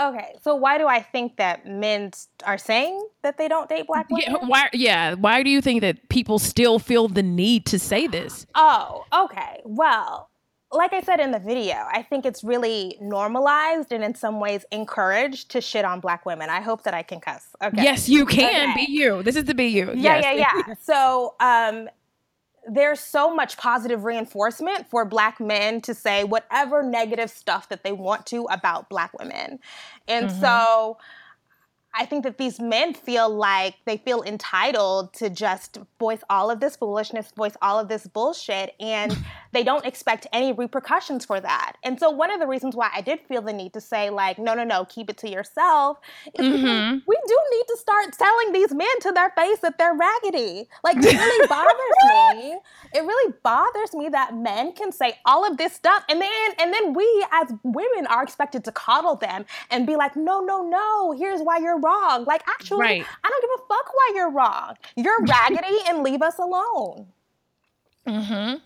okay 0.00 0.34
so 0.42 0.54
why 0.54 0.78
do 0.78 0.86
i 0.86 1.00
think 1.00 1.36
that 1.36 1.66
men 1.66 2.10
are 2.44 2.58
saying 2.58 3.06
that 3.22 3.38
they 3.38 3.48
don't 3.48 3.68
date 3.68 3.86
black 3.86 4.08
women 4.10 4.24
yeah 4.26 4.46
why 4.46 4.68
yeah 4.72 5.14
why 5.14 5.42
do 5.42 5.50
you 5.50 5.60
think 5.60 5.80
that 5.80 6.08
people 6.08 6.38
still 6.38 6.78
feel 6.78 7.08
the 7.08 7.22
need 7.22 7.64
to 7.66 7.78
say 7.78 8.06
this 8.06 8.46
oh 8.54 9.04
okay 9.12 9.60
well 9.64 10.30
like 10.72 10.92
I 10.92 11.00
said 11.00 11.20
in 11.20 11.30
the 11.30 11.38
video, 11.38 11.76
I 11.92 12.02
think 12.02 12.26
it's 12.26 12.42
really 12.42 12.98
normalized 13.00 13.92
and 13.92 14.02
in 14.02 14.14
some 14.14 14.40
ways 14.40 14.64
encouraged 14.72 15.50
to 15.52 15.60
shit 15.60 15.84
on 15.84 16.00
black 16.00 16.26
women. 16.26 16.50
I 16.50 16.60
hope 16.60 16.82
that 16.82 16.94
I 16.94 17.02
can 17.02 17.20
cuss. 17.20 17.46
Okay. 17.62 17.82
Yes, 17.82 18.08
you 18.08 18.26
can. 18.26 18.70
Okay. 18.70 18.86
Be 18.86 18.92
you. 18.92 19.22
This 19.22 19.36
is 19.36 19.44
the 19.44 19.54
be 19.54 19.66
you. 19.66 19.92
Yeah, 19.94 20.18
yes. 20.18 20.24
yeah, 20.24 20.62
yeah. 20.66 20.74
so 20.82 21.34
um 21.40 21.88
there's 22.68 23.00
so 23.00 23.34
much 23.34 23.56
positive 23.56 24.04
reinforcement 24.04 24.86
for 24.88 25.04
black 25.04 25.40
men 25.40 25.80
to 25.82 25.94
say 25.94 26.24
whatever 26.24 26.82
negative 26.82 27.30
stuff 27.30 27.68
that 27.68 27.84
they 27.84 27.92
want 27.92 28.26
to 28.26 28.44
about 28.50 28.88
black 28.88 29.16
women. 29.18 29.58
And 30.08 30.28
mm-hmm. 30.28 30.40
so 30.40 30.98
I 31.98 32.04
think 32.04 32.24
that 32.24 32.36
these 32.36 32.60
men 32.60 32.92
feel 32.92 33.28
like 33.28 33.76
they 33.86 33.96
feel 33.96 34.22
entitled 34.22 35.14
to 35.14 35.30
just 35.30 35.78
voice 35.98 36.20
all 36.28 36.50
of 36.50 36.60
this 36.60 36.76
foolishness, 36.76 37.32
voice 37.34 37.56
all 37.62 37.78
of 37.78 37.88
this 37.88 38.06
bullshit, 38.06 38.74
and 38.78 39.16
they 39.52 39.64
don't 39.64 39.86
expect 39.86 40.26
any 40.32 40.52
repercussions 40.52 41.24
for 41.24 41.40
that. 41.40 41.76
And 41.82 41.98
so, 41.98 42.10
one 42.10 42.30
of 42.30 42.38
the 42.38 42.46
reasons 42.46 42.76
why 42.76 42.90
I 42.94 43.00
did 43.00 43.20
feel 43.20 43.40
the 43.40 43.52
need 43.52 43.72
to 43.72 43.80
say, 43.80 44.10
like, 44.10 44.38
no, 44.38 44.52
no, 44.52 44.64
no, 44.64 44.84
keep 44.84 45.08
it 45.08 45.16
to 45.18 45.30
yourself, 45.30 45.98
is 46.34 46.44
mm-hmm. 46.44 46.98
we 47.06 47.18
do 47.26 47.38
need 47.52 47.64
to 47.68 47.76
start 47.78 48.12
telling 48.12 48.52
these 48.52 48.74
men 48.74 49.00
to 49.00 49.12
their 49.12 49.30
face 49.30 49.60
that 49.60 49.78
they're 49.78 49.94
raggedy. 49.94 50.68
Like, 50.84 50.98
it 50.98 51.18
really 51.18 51.46
bothers 51.48 52.34
me. 52.36 52.58
It 52.92 53.00
really 53.00 53.32
bothers 53.42 53.94
me 53.94 54.10
that 54.10 54.36
men 54.36 54.72
can 54.72 54.92
say 54.92 55.18
all 55.24 55.50
of 55.50 55.56
this 55.56 55.72
stuff, 55.72 56.04
and 56.10 56.20
then 56.20 56.52
and 56.58 56.74
then 56.74 56.92
we 56.92 57.26
as 57.32 57.52
women 57.62 58.06
are 58.08 58.22
expected 58.22 58.64
to 58.64 58.72
coddle 58.72 59.16
them 59.16 59.46
and 59.70 59.86
be 59.86 59.96
like, 59.96 60.14
no, 60.14 60.40
no, 60.40 60.62
no, 60.62 61.12
here's 61.12 61.40
why 61.40 61.58
you're 61.58 61.85
wrong. 61.86 62.24
Like, 62.24 62.42
actually, 62.48 62.80
right. 62.80 63.06
I 63.24 63.28
don't 63.28 63.40
give 63.42 63.50
a 63.54 63.68
fuck 63.68 63.94
why 63.94 64.12
you're 64.14 64.30
wrong. 64.30 64.74
You're 64.96 65.20
raggedy 65.24 65.78
and 65.88 66.02
leave 66.02 66.22
us 66.22 66.38
alone. 66.38 67.06
Mm-hmm. 68.06 68.58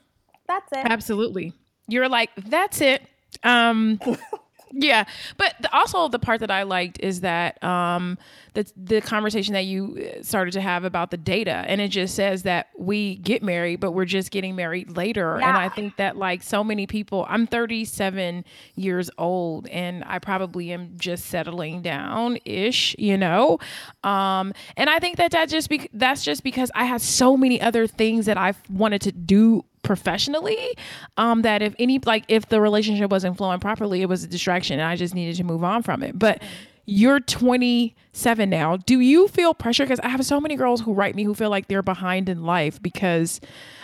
That's 0.49 0.73
it. 0.73 0.91
Absolutely. 0.91 1.53
You're 1.89 2.09
like, 2.09 2.31
that's 2.37 2.81
it. 2.81 3.03
Um 3.43 4.01
yeah 4.73 5.05
but 5.37 5.55
the, 5.61 5.75
also 5.75 6.09
the 6.09 6.19
part 6.19 6.41
that 6.41 6.51
i 6.51 6.63
liked 6.63 6.99
is 7.01 7.21
that 7.21 7.63
um 7.65 8.17
the, 8.55 8.71
the 8.77 9.01
conversation 9.01 9.55
that 9.55 9.65
you 9.65 10.15
uh, 10.19 10.23
started 10.23 10.53
to 10.53 10.61
have 10.61 10.85
about 10.85 11.11
the 11.11 11.17
data 11.17 11.65
and 11.67 11.81
it 11.81 11.89
just 11.89 12.15
says 12.15 12.43
that 12.43 12.69
we 12.79 13.17
get 13.17 13.43
married 13.43 13.81
but 13.81 13.93
we're 13.93 14.05
just 14.05 14.31
getting 14.31 14.55
married 14.55 14.97
later 14.97 15.39
yeah. 15.41 15.49
and 15.49 15.57
i 15.57 15.69
think 15.69 15.97
that 15.97 16.17
like 16.17 16.43
so 16.43 16.63
many 16.63 16.87
people 16.87 17.27
i'm 17.29 17.47
37 17.47 18.45
years 18.77 19.11
old 19.19 19.67
and 19.69 20.05
i 20.07 20.19
probably 20.19 20.73
am 20.73 20.93
just 20.97 21.27
settling 21.27 21.83
down 21.83 22.39
ish 22.45 22.95
you 22.99 23.17
know 23.17 23.59
um 24.05 24.53
and 24.77 24.91
i 24.91 24.99
think 24.99 25.17
that 25.17 25.33
that 25.33 25.49
just 25.49 25.69
be 25.69 25.89
that's 25.93 26.25
just 26.25 26.43
because 26.43 26.71
i 26.75 26.85
had 26.85 27.01
so 27.01 27.37
many 27.37 27.61
other 27.61 27.87
things 27.87 28.27
that 28.27 28.37
i 28.37 28.55
wanted 28.69 29.01
to 29.01 29.13
do 29.13 29.65
professionally 29.83 30.77
um 31.17 31.43
that 31.43 31.63
if 31.63 31.75
any 31.79 31.99
like 32.05 32.25
if 32.29 32.49
the 32.49 32.61
relationship 32.61 33.11
wasn't 33.11 33.37
flowing 33.37 33.59
properly 33.59 34.03
it 34.03 34.09
was 34.09 34.23
a 34.23 34.27
distraction 34.27 34.79
and 34.79 34.89
i 34.89 34.95
just 34.95 35.15
needed 35.15 35.37
to 35.37 35.45
move 35.45 35.65
on 35.65 35.83
from 35.83 36.03
it. 36.03 36.19
But 36.19 36.43
you're 36.87 37.21
27 37.21 38.51
now. 38.51 38.77
Do 38.79 38.99
you 38.99 39.29
feel 39.29 39.55
pressure? 39.55 39.85
Because 39.85 40.01
i 40.01 40.09
have 40.09 40.25
so 40.27 40.41
many 40.41 40.57
girls 40.57 40.81
who 40.81 40.93
write 40.93 41.15
me 41.15 41.25
who 41.25 41.35
feel 41.35 41.51
like 41.51 41.69
they're 41.69 41.83
behind 41.83 42.29
in 42.29 42.45
life 42.45 42.83
because 42.83 43.41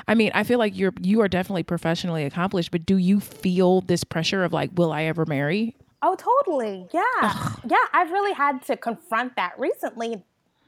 i 0.09 0.15
mean 0.15 0.31
i 0.35 0.43
feel 0.43 0.59
like 0.59 0.77
you're 0.77 0.93
you 1.01 1.21
are 1.21 1.29
definitely 1.29 1.63
professionally 1.63 2.25
accomplished 2.25 2.71
but 2.71 2.85
do 2.85 2.97
you 2.97 3.21
feel 3.21 3.81
this 3.83 4.03
pressure 4.05 4.45
of 4.45 4.53
like 4.53 4.71
will 4.75 4.93
i 4.93 5.05
ever 5.05 5.25
marry? 5.27 5.77
Oh 6.03 6.15
totally. 6.15 6.87
Yeah. 6.93 7.03
Ugh. 7.23 7.61
yeah 7.69 7.85
i've 7.93 8.11
really 8.11 8.33
had 8.33 8.63
to 8.67 8.77
confront 8.77 9.37
that 9.37 9.59
recently 9.59 10.23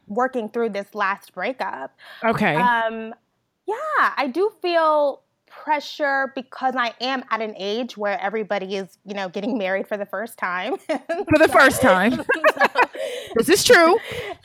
working 0.06 0.49
through 0.49 0.70
this 0.70 0.94
last 0.94 1.35
breakup. 1.35 1.97
Okay. 2.25 2.54
Um 2.54 3.14
yeah, 3.69 4.15
I 4.17 4.29
do 4.33 4.51
feel 4.63 5.23
pressure 5.47 6.33
because 6.35 6.75
I 6.77 6.95
am 7.01 7.25
at 7.31 7.43
an 7.43 7.55
age 7.57 7.97
where 7.97 8.19
everybody 8.21 8.77
is, 8.77 8.99
you 9.05 9.15
know, 9.15 9.29
getting 9.29 9.59
married 9.59 9.87
for 9.87 9.97
the 9.97 10.07
first 10.07 10.39
time. 10.39 10.79
for 10.79 11.39
the 11.39 11.49
first 11.53 11.83
time. 11.83 12.13
so, 12.15 12.25
this 13.37 13.49
is 13.49 13.65
true. 13.65 13.99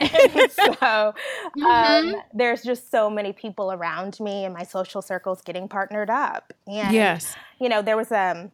so 0.50 0.72
um, 0.82 1.14
mm-hmm. 1.56 2.18
there's 2.34 2.62
just 2.62 2.90
so 2.90 3.08
many 3.08 3.32
people 3.32 3.72
around 3.72 4.18
me 4.20 4.44
in 4.44 4.52
my 4.52 4.62
social 4.62 5.00
circles 5.00 5.40
getting 5.40 5.68
partnered 5.68 6.10
up. 6.10 6.52
And, 6.66 6.92
yes. 6.92 7.34
you 7.58 7.68
know, 7.68 7.80
there 7.80 7.96
was 7.96 8.12
um, 8.12 8.50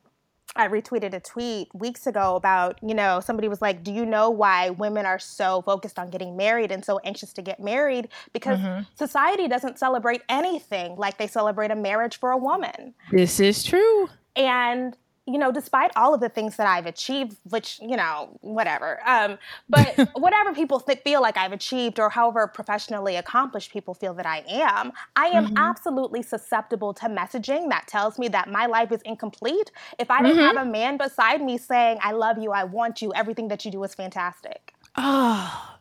I 0.57 0.69
retweeted 0.69 1.15
a 1.15 1.21
tweet 1.21 1.75
weeks 1.75 2.07
ago 2.07 2.37
about, 2.37 2.79
you 2.83 2.95
know, 2.95 3.21
somebody 3.21 3.49
was 3.49 3.63
like, 3.63 3.83
Do 3.83 3.93
you 3.93 4.05
know 4.05 4.31
why 4.31 4.71
women 4.71 5.07
are 5.07 5.19
so 5.19 5.63
focused 5.63 5.99
on 5.99 6.11
getting 6.11 6.37
married 6.37 6.71
and 6.73 6.85
so 6.85 6.99
anxious 7.05 7.33
to 7.35 7.43
get 7.43 7.61
married? 7.61 8.09
Because 8.33 8.59
mm-hmm. 8.59 8.83
society 8.95 9.49
doesn't 9.49 9.79
celebrate 9.79 10.23
anything 10.29 10.97
like 10.97 11.19
they 11.19 11.27
celebrate 11.27 11.71
a 11.71 11.77
marriage 11.77 12.19
for 12.19 12.31
a 12.31 12.37
woman. 12.37 12.95
This 13.11 13.41
is 13.41 13.65
true. 13.65 14.09
And 14.37 14.97
you 15.27 15.39
know, 15.39 15.53
despite 15.53 15.91
all 15.97 16.15
of 16.15 16.21
the 16.21 16.29
things 16.29 16.57
that 16.57 16.67
I've 16.67 16.87
achieved, 16.87 17.37
which, 17.45 17.79
you 17.81 17.97
know, 17.97 18.37
whatever, 18.41 19.01
um, 19.07 19.39
but 19.69 20.09
whatever 20.15 20.53
people 20.53 20.81
th- 20.81 21.01
feel 21.03 21.21
like 21.21 21.37
I've 21.37 21.53
achieved 21.53 22.01
or 22.01 22.11
however 22.11 22.47
professionally 22.47 23.17
accomplished 23.17 23.73
people 23.73 23.95
feel 23.95 24.15
that 24.15 24.27
I 24.27 24.45
am, 24.49 24.93
I 25.17 25.27
am 25.27 25.47
mm-hmm. 25.47 25.57
absolutely 25.57 26.23
susceptible 26.23 26.95
to 26.95 27.07
messaging 27.07 27.69
that 27.69 27.87
tells 27.87 28.19
me 28.19 28.29
that 28.29 28.51
my 28.51 28.67
life 28.67 28.93
is 28.93 29.03
incomplete 29.03 29.71
if 29.99 30.11
I 30.11 30.23
didn't 30.23 30.39
mm-hmm. 30.39 30.57
have 30.57 30.67
a 30.67 30.71
man 30.71 30.97
beside 30.97 31.43
me 31.43 31.59
saying, 31.59 31.99
I 32.03 32.13
love 32.13 32.39
you, 32.39 32.53
I 32.53 32.65
want 32.65 33.03
you, 33.03 33.13
everything 33.15 33.49
that 33.49 33.65
you 33.65 33.71
do 33.71 33.83
is 33.85 33.95
fantastic. 33.95 34.75
Oh. 34.97 35.77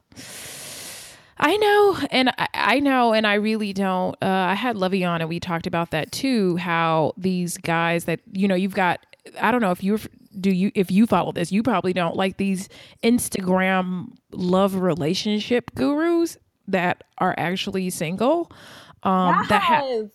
I 1.41 1.55
know, 1.55 1.97
and 2.11 2.29
I, 2.37 2.47
I, 2.53 2.79
know, 2.81 3.13
and 3.13 3.25
I 3.25 3.35
really 3.35 3.71
don't. 3.71 4.15
Uh, 4.21 4.27
I 4.27 4.55
had 4.55 4.75
Lovey 4.75 5.05
on, 5.05 5.21
and 5.21 5.29
we 5.29 5.39
talked 5.39 5.67
about 5.67 5.91
that 5.91 6.11
too. 6.11 6.57
How 6.57 7.13
these 7.15 7.57
guys 7.57 8.03
that 8.05 8.19
you 8.33 8.45
know, 8.45 8.55
you've 8.55 8.75
got 8.75 9.05
I 9.39 9.51
don't 9.51 9.61
know 9.61 9.71
if 9.71 9.83
you 9.83 9.99
do 10.39 10.51
you 10.51 10.71
if 10.75 10.91
you 10.91 11.05
follow 11.05 11.31
this, 11.31 11.51
you 11.51 11.63
probably 11.63 11.93
don't 11.93 12.15
like 12.15 12.37
these 12.37 12.69
Instagram 13.03 14.13
love 14.31 14.75
relationship 14.75 15.73
gurus 15.75 16.37
that 16.67 17.03
are 17.17 17.35
actually 17.37 17.89
single. 17.89 18.51
Um, 19.03 19.45
yes. 19.49 19.49
that 19.49 19.61
have 19.61 20.09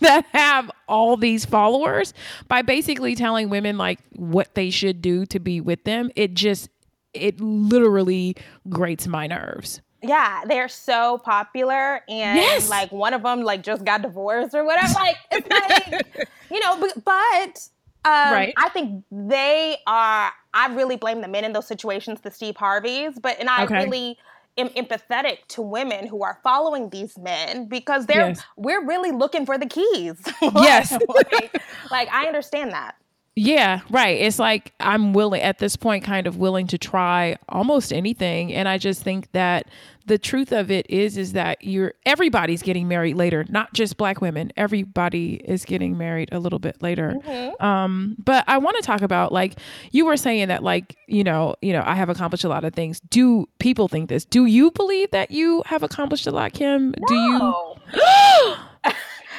that 0.00 0.26
have 0.32 0.70
all 0.86 1.16
these 1.16 1.44
followers 1.44 2.12
by 2.46 2.62
basically 2.62 3.14
telling 3.14 3.48
women 3.48 3.78
like 3.78 4.00
what 4.12 4.54
they 4.54 4.70
should 4.70 5.00
do 5.00 5.24
to 5.26 5.38
be 5.38 5.60
with 5.60 5.84
them. 5.84 6.10
It 6.14 6.34
just 6.34 6.68
it 7.14 7.40
literally 7.40 8.36
grates 8.68 9.06
my 9.06 9.26
nerves. 9.26 9.80
Yeah, 10.02 10.44
they're 10.46 10.68
so 10.68 11.18
popular, 11.18 12.02
and 12.08 12.38
yes. 12.38 12.70
like 12.70 12.92
one 12.92 13.14
of 13.14 13.22
them 13.22 13.42
like 13.42 13.62
just 13.62 13.84
got 13.84 14.02
divorced 14.02 14.54
or 14.54 14.64
whatever. 14.64 14.92
Like 14.94 15.16
it's 15.32 15.48
like 15.48 16.28
you 16.50 16.60
know, 16.60 16.78
but, 16.78 17.04
but 17.04 17.68
um, 18.04 18.32
right. 18.32 18.54
I 18.56 18.68
think 18.70 19.04
they 19.10 19.78
are. 19.86 20.32
I 20.54 20.74
really 20.74 20.96
blame 20.96 21.20
the 21.20 21.28
men 21.28 21.44
in 21.44 21.52
those 21.52 21.66
situations, 21.66 22.20
the 22.20 22.30
Steve 22.30 22.56
Harveys, 22.56 23.18
but 23.18 23.38
and 23.38 23.48
I 23.50 23.64
okay. 23.64 23.84
really 23.84 24.18
am 24.56 24.68
empathetic 24.70 25.46
to 25.48 25.62
women 25.62 26.06
who 26.06 26.22
are 26.22 26.38
following 26.42 26.90
these 26.90 27.18
men 27.18 27.66
because 27.66 28.06
they're 28.06 28.28
yes. 28.28 28.42
we're 28.56 28.84
really 28.84 29.10
looking 29.10 29.46
for 29.46 29.58
the 29.58 29.66
keys. 29.66 30.16
yes, 30.42 30.92
like, 31.08 31.62
like 31.90 32.08
I 32.12 32.26
understand 32.26 32.72
that. 32.72 32.96
Yeah, 33.38 33.80
right. 33.88 34.20
It's 34.20 34.40
like 34.40 34.72
I'm 34.80 35.12
willing 35.12 35.40
at 35.42 35.58
this 35.58 35.76
point, 35.76 36.02
kind 36.02 36.26
of 36.26 36.38
willing 36.38 36.66
to 36.68 36.78
try 36.78 37.36
almost 37.48 37.92
anything. 37.92 38.52
And 38.52 38.68
I 38.68 38.78
just 38.78 39.04
think 39.04 39.30
that 39.30 39.68
the 40.06 40.18
truth 40.18 40.50
of 40.50 40.72
it 40.72 40.90
is, 40.90 41.16
is 41.16 41.34
that 41.34 41.62
you're 41.62 41.94
everybody's 42.04 42.62
getting 42.62 42.88
married 42.88 43.14
later, 43.14 43.44
not 43.48 43.72
just 43.74 43.96
black 43.96 44.20
women. 44.20 44.50
Everybody 44.56 45.34
is 45.44 45.64
getting 45.64 45.96
married 45.96 46.30
a 46.32 46.40
little 46.40 46.58
bit 46.58 46.82
later. 46.82 47.14
Mm-hmm. 47.24 47.64
Um, 47.64 48.16
but 48.18 48.42
I 48.48 48.58
want 48.58 48.76
to 48.76 48.82
talk 48.82 49.02
about 49.02 49.30
like 49.30 49.60
you 49.92 50.04
were 50.04 50.16
saying 50.16 50.48
that 50.48 50.64
like 50.64 50.96
you 51.06 51.22
know 51.22 51.54
you 51.62 51.72
know 51.72 51.84
I 51.86 51.94
have 51.94 52.08
accomplished 52.08 52.44
a 52.44 52.48
lot 52.48 52.64
of 52.64 52.74
things. 52.74 52.98
Do 53.08 53.48
people 53.60 53.86
think 53.86 54.08
this? 54.08 54.24
Do 54.24 54.46
you 54.46 54.72
believe 54.72 55.12
that 55.12 55.30
you 55.30 55.62
have 55.66 55.84
accomplished 55.84 56.26
a 56.26 56.32
lot, 56.32 56.54
Kim? 56.54 56.92
No. 56.98 57.06
Do 57.06 57.14
you? 57.14 57.54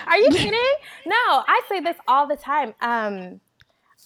Are 0.08 0.18
you 0.18 0.29
kidding? 0.32 0.74
No, 1.06 1.15
I 1.15 1.62
say 1.68 1.82
this 1.82 1.98
all 2.08 2.27
the 2.27 2.38
time. 2.38 2.74
Um, 2.82 3.41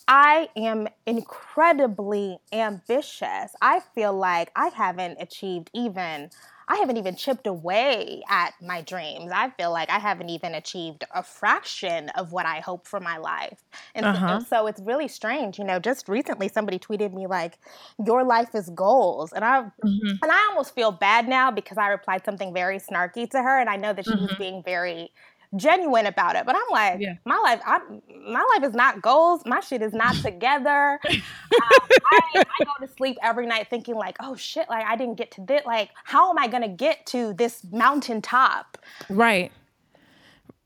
I 0.07 0.49
am 0.55 0.87
incredibly 1.05 2.37
ambitious. 2.51 3.55
I 3.61 3.81
feel 3.95 4.13
like 4.13 4.51
I 4.55 4.69
haven't 4.69 5.17
achieved 5.19 5.69
even 5.73 6.29
I 6.67 6.77
haven't 6.77 6.97
even 6.97 7.15
chipped 7.15 7.47
away 7.47 8.23
at 8.29 8.53
my 8.61 8.81
dreams. 8.81 9.31
I 9.33 9.49
feel 9.51 9.71
like 9.71 9.89
I 9.89 9.99
haven't 9.99 10.29
even 10.29 10.55
achieved 10.55 11.03
a 11.13 11.21
fraction 11.21 12.09
of 12.11 12.31
what 12.31 12.45
I 12.45 12.59
hope 12.59 12.87
for 12.87 12.99
my 12.99 13.17
life. 13.17 13.63
And, 13.95 14.05
uh-huh. 14.05 14.27
so, 14.27 14.33
and 14.33 14.47
so, 14.47 14.67
it's 14.67 14.81
really 14.81 15.07
strange. 15.07 15.57
You 15.59 15.65
know, 15.65 15.79
just 15.79 16.07
recently 16.07 16.47
somebody 16.47 16.79
tweeted 16.79 17.13
me 17.13 17.27
like, 17.27 17.59
"Your 18.05 18.23
life 18.23 18.55
is 18.55 18.69
goals," 18.69 19.33
and 19.33 19.43
I 19.43 19.63
mm-hmm. 19.63 20.07
and 20.21 20.31
I 20.31 20.47
almost 20.49 20.73
feel 20.73 20.91
bad 20.91 21.27
now 21.27 21.51
because 21.51 21.77
I 21.77 21.89
replied 21.89 22.23
something 22.25 22.53
very 22.53 22.79
snarky 22.79 23.29
to 23.31 23.41
her, 23.41 23.59
and 23.59 23.69
I 23.69 23.75
know 23.75 23.93
that 23.93 24.05
she 24.05 24.11
mm-hmm. 24.11 24.27
was 24.27 24.35
being 24.37 24.63
very 24.63 25.11
genuine 25.55 26.05
about 26.05 26.35
it. 26.35 26.45
But 26.45 26.55
I'm 26.55 26.61
like, 26.71 26.99
yeah. 26.99 27.15
my 27.25 27.37
life, 27.37 27.61
I, 27.65 27.79
my 28.27 28.45
life 28.55 28.67
is 28.67 28.73
not 28.73 29.01
goals. 29.01 29.41
My 29.45 29.59
shit 29.59 29.81
is 29.81 29.93
not 29.93 30.15
together. 30.21 30.99
um, 31.09 31.21
I, 31.53 32.29
I, 32.35 32.63
go 32.63 32.85
to 32.85 32.91
sleep 32.95 33.17
every 33.21 33.45
night 33.45 33.67
thinking 33.69 33.95
like, 33.95 34.17
oh 34.19 34.35
shit, 34.35 34.69
like 34.69 34.85
I 34.85 34.95
didn't 34.95 35.15
get 35.15 35.31
to 35.31 35.41
this. 35.45 35.61
Like, 35.65 35.89
how 36.03 36.29
am 36.29 36.37
I 36.37 36.47
gonna 36.47 36.67
get 36.67 37.05
to 37.07 37.33
this 37.33 37.63
mountaintop? 37.71 38.77
Right. 39.09 39.51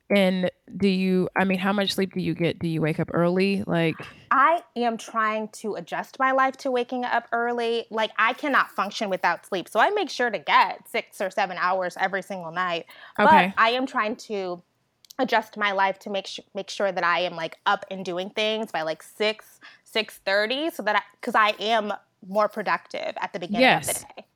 And 0.10 0.50
do 0.78 0.88
you? 0.88 1.28
I 1.36 1.44
mean, 1.44 1.60
how 1.60 1.74
much 1.74 1.94
sleep 1.94 2.14
do 2.14 2.22
you 2.22 2.34
get? 2.34 2.60
Do 2.60 2.68
you 2.68 2.82
wake 2.82 3.00
up 3.00 3.10
early? 3.14 3.64
Like. 3.68 3.96
I 4.32 4.62
am 4.76 4.98
trying 4.98 5.50
to 5.50 5.76
adjust 5.76 6.18
my 6.20 6.32
life 6.32 6.56
to 6.58 6.72
waking 6.72 7.04
up 7.04 7.28
early. 7.32 7.88
Like 7.90 8.12
I 8.18 8.34
cannot 8.34 8.72
function 8.72 9.10
without 9.10 9.46
sleep. 9.46 9.68
So 9.68 9.80
I 9.80 9.90
make 9.90 10.10
sure 10.10 10.30
to 10.30 10.40
get 10.40 10.88
6 10.90 11.22
or 11.22 11.30
7 11.30 11.58
hours 11.58 11.96
every 12.00 12.22
single 12.22 12.52
night. 12.52 12.86
Okay. 13.20 13.54
But 13.56 13.62
I 13.62 13.70
am 13.72 13.86
trying 13.86 14.16
to 14.28 14.62
adjust 15.20 15.58
my 15.58 15.72
life 15.72 16.00
to 16.00 16.10
make 16.10 16.28
sh- 16.28 16.40
make 16.54 16.70
sure 16.70 16.92
that 16.92 17.04
I 17.04 17.20
am 17.20 17.36
like 17.36 17.58
up 17.66 17.86
and 17.90 18.06
doing 18.06 18.30
things 18.30 18.72
by 18.72 18.82
like 18.84 19.04
6 19.04 19.60
6:30 19.94 20.74
so 20.74 20.84
that 20.84 20.96
I 20.96 21.02
cuz 21.22 21.36
I 21.36 21.50
am 21.60 21.94
more 22.28 22.48
productive 22.48 23.14
at 23.22 23.34
the 23.34 23.40
beginning 23.40 23.62
yes. 23.62 23.90
of 23.90 24.08
the 24.08 24.14
day. 24.16 24.28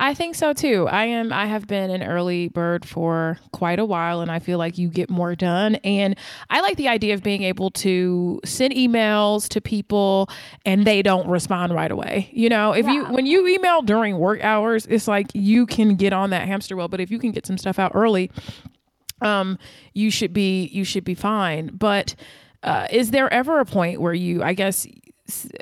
I 0.00 0.12
think 0.12 0.34
so 0.34 0.52
too. 0.52 0.88
I 0.88 1.04
am 1.04 1.32
I 1.32 1.46
have 1.46 1.68
been 1.68 1.90
an 1.90 2.02
early 2.02 2.48
bird 2.48 2.84
for 2.84 3.38
quite 3.52 3.78
a 3.78 3.84
while 3.84 4.20
and 4.20 4.30
I 4.30 4.40
feel 4.40 4.58
like 4.58 4.76
you 4.76 4.88
get 4.88 5.08
more 5.08 5.36
done 5.36 5.76
and 5.76 6.16
I 6.50 6.60
like 6.62 6.76
the 6.76 6.88
idea 6.88 7.14
of 7.14 7.22
being 7.22 7.44
able 7.44 7.70
to 7.70 8.40
send 8.44 8.74
emails 8.74 9.48
to 9.50 9.60
people 9.60 10.28
and 10.66 10.84
they 10.84 11.00
don't 11.00 11.28
respond 11.28 11.74
right 11.74 11.92
away. 11.92 12.28
You 12.32 12.48
know, 12.48 12.72
if 12.72 12.86
yeah. 12.86 12.92
you 12.92 13.04
when 13.04 13.26
you 13.26 13.46
email 13.46 13.82
during 13.82 14.18
work 14.18 14.42
hours, 14.42 14.84
it's 14.86 15.06
like 15.06 15.28
you 15.32 15.64
can 15.64 15.94
get 15.94 16.12
on 16.12 16.30
that 16.30 16.48
hamster 16.48 16.76
wheel, 16.76 16.88
but 16.88 17.00
if 17.00 17.10
you 17.10 17.20
can 17.20 17.30
get 17.30 17.46
some 17.46 17.56
stuff 17.56 17.78
out 17.78 17.92
early, 17.94 18.32
um, 19.24 19.58
you 19.94 20.10
should 20.10 20.32
be 20.32 20.66
you 20.66 20.84
should 20.84 21.04
be 21.04 21.14
fine. 21.14 21.70
But 21.72 22.14
uh, 22.62 22.86
is 22.90 23.10
there 23.10 23.32
ever 23.32 23.60
a 23.60 23.64
point 23.64 24.00
where 24.00 24.14
you, 24.14 24.42
I 24.42 24.54
guess, 24.54 24.86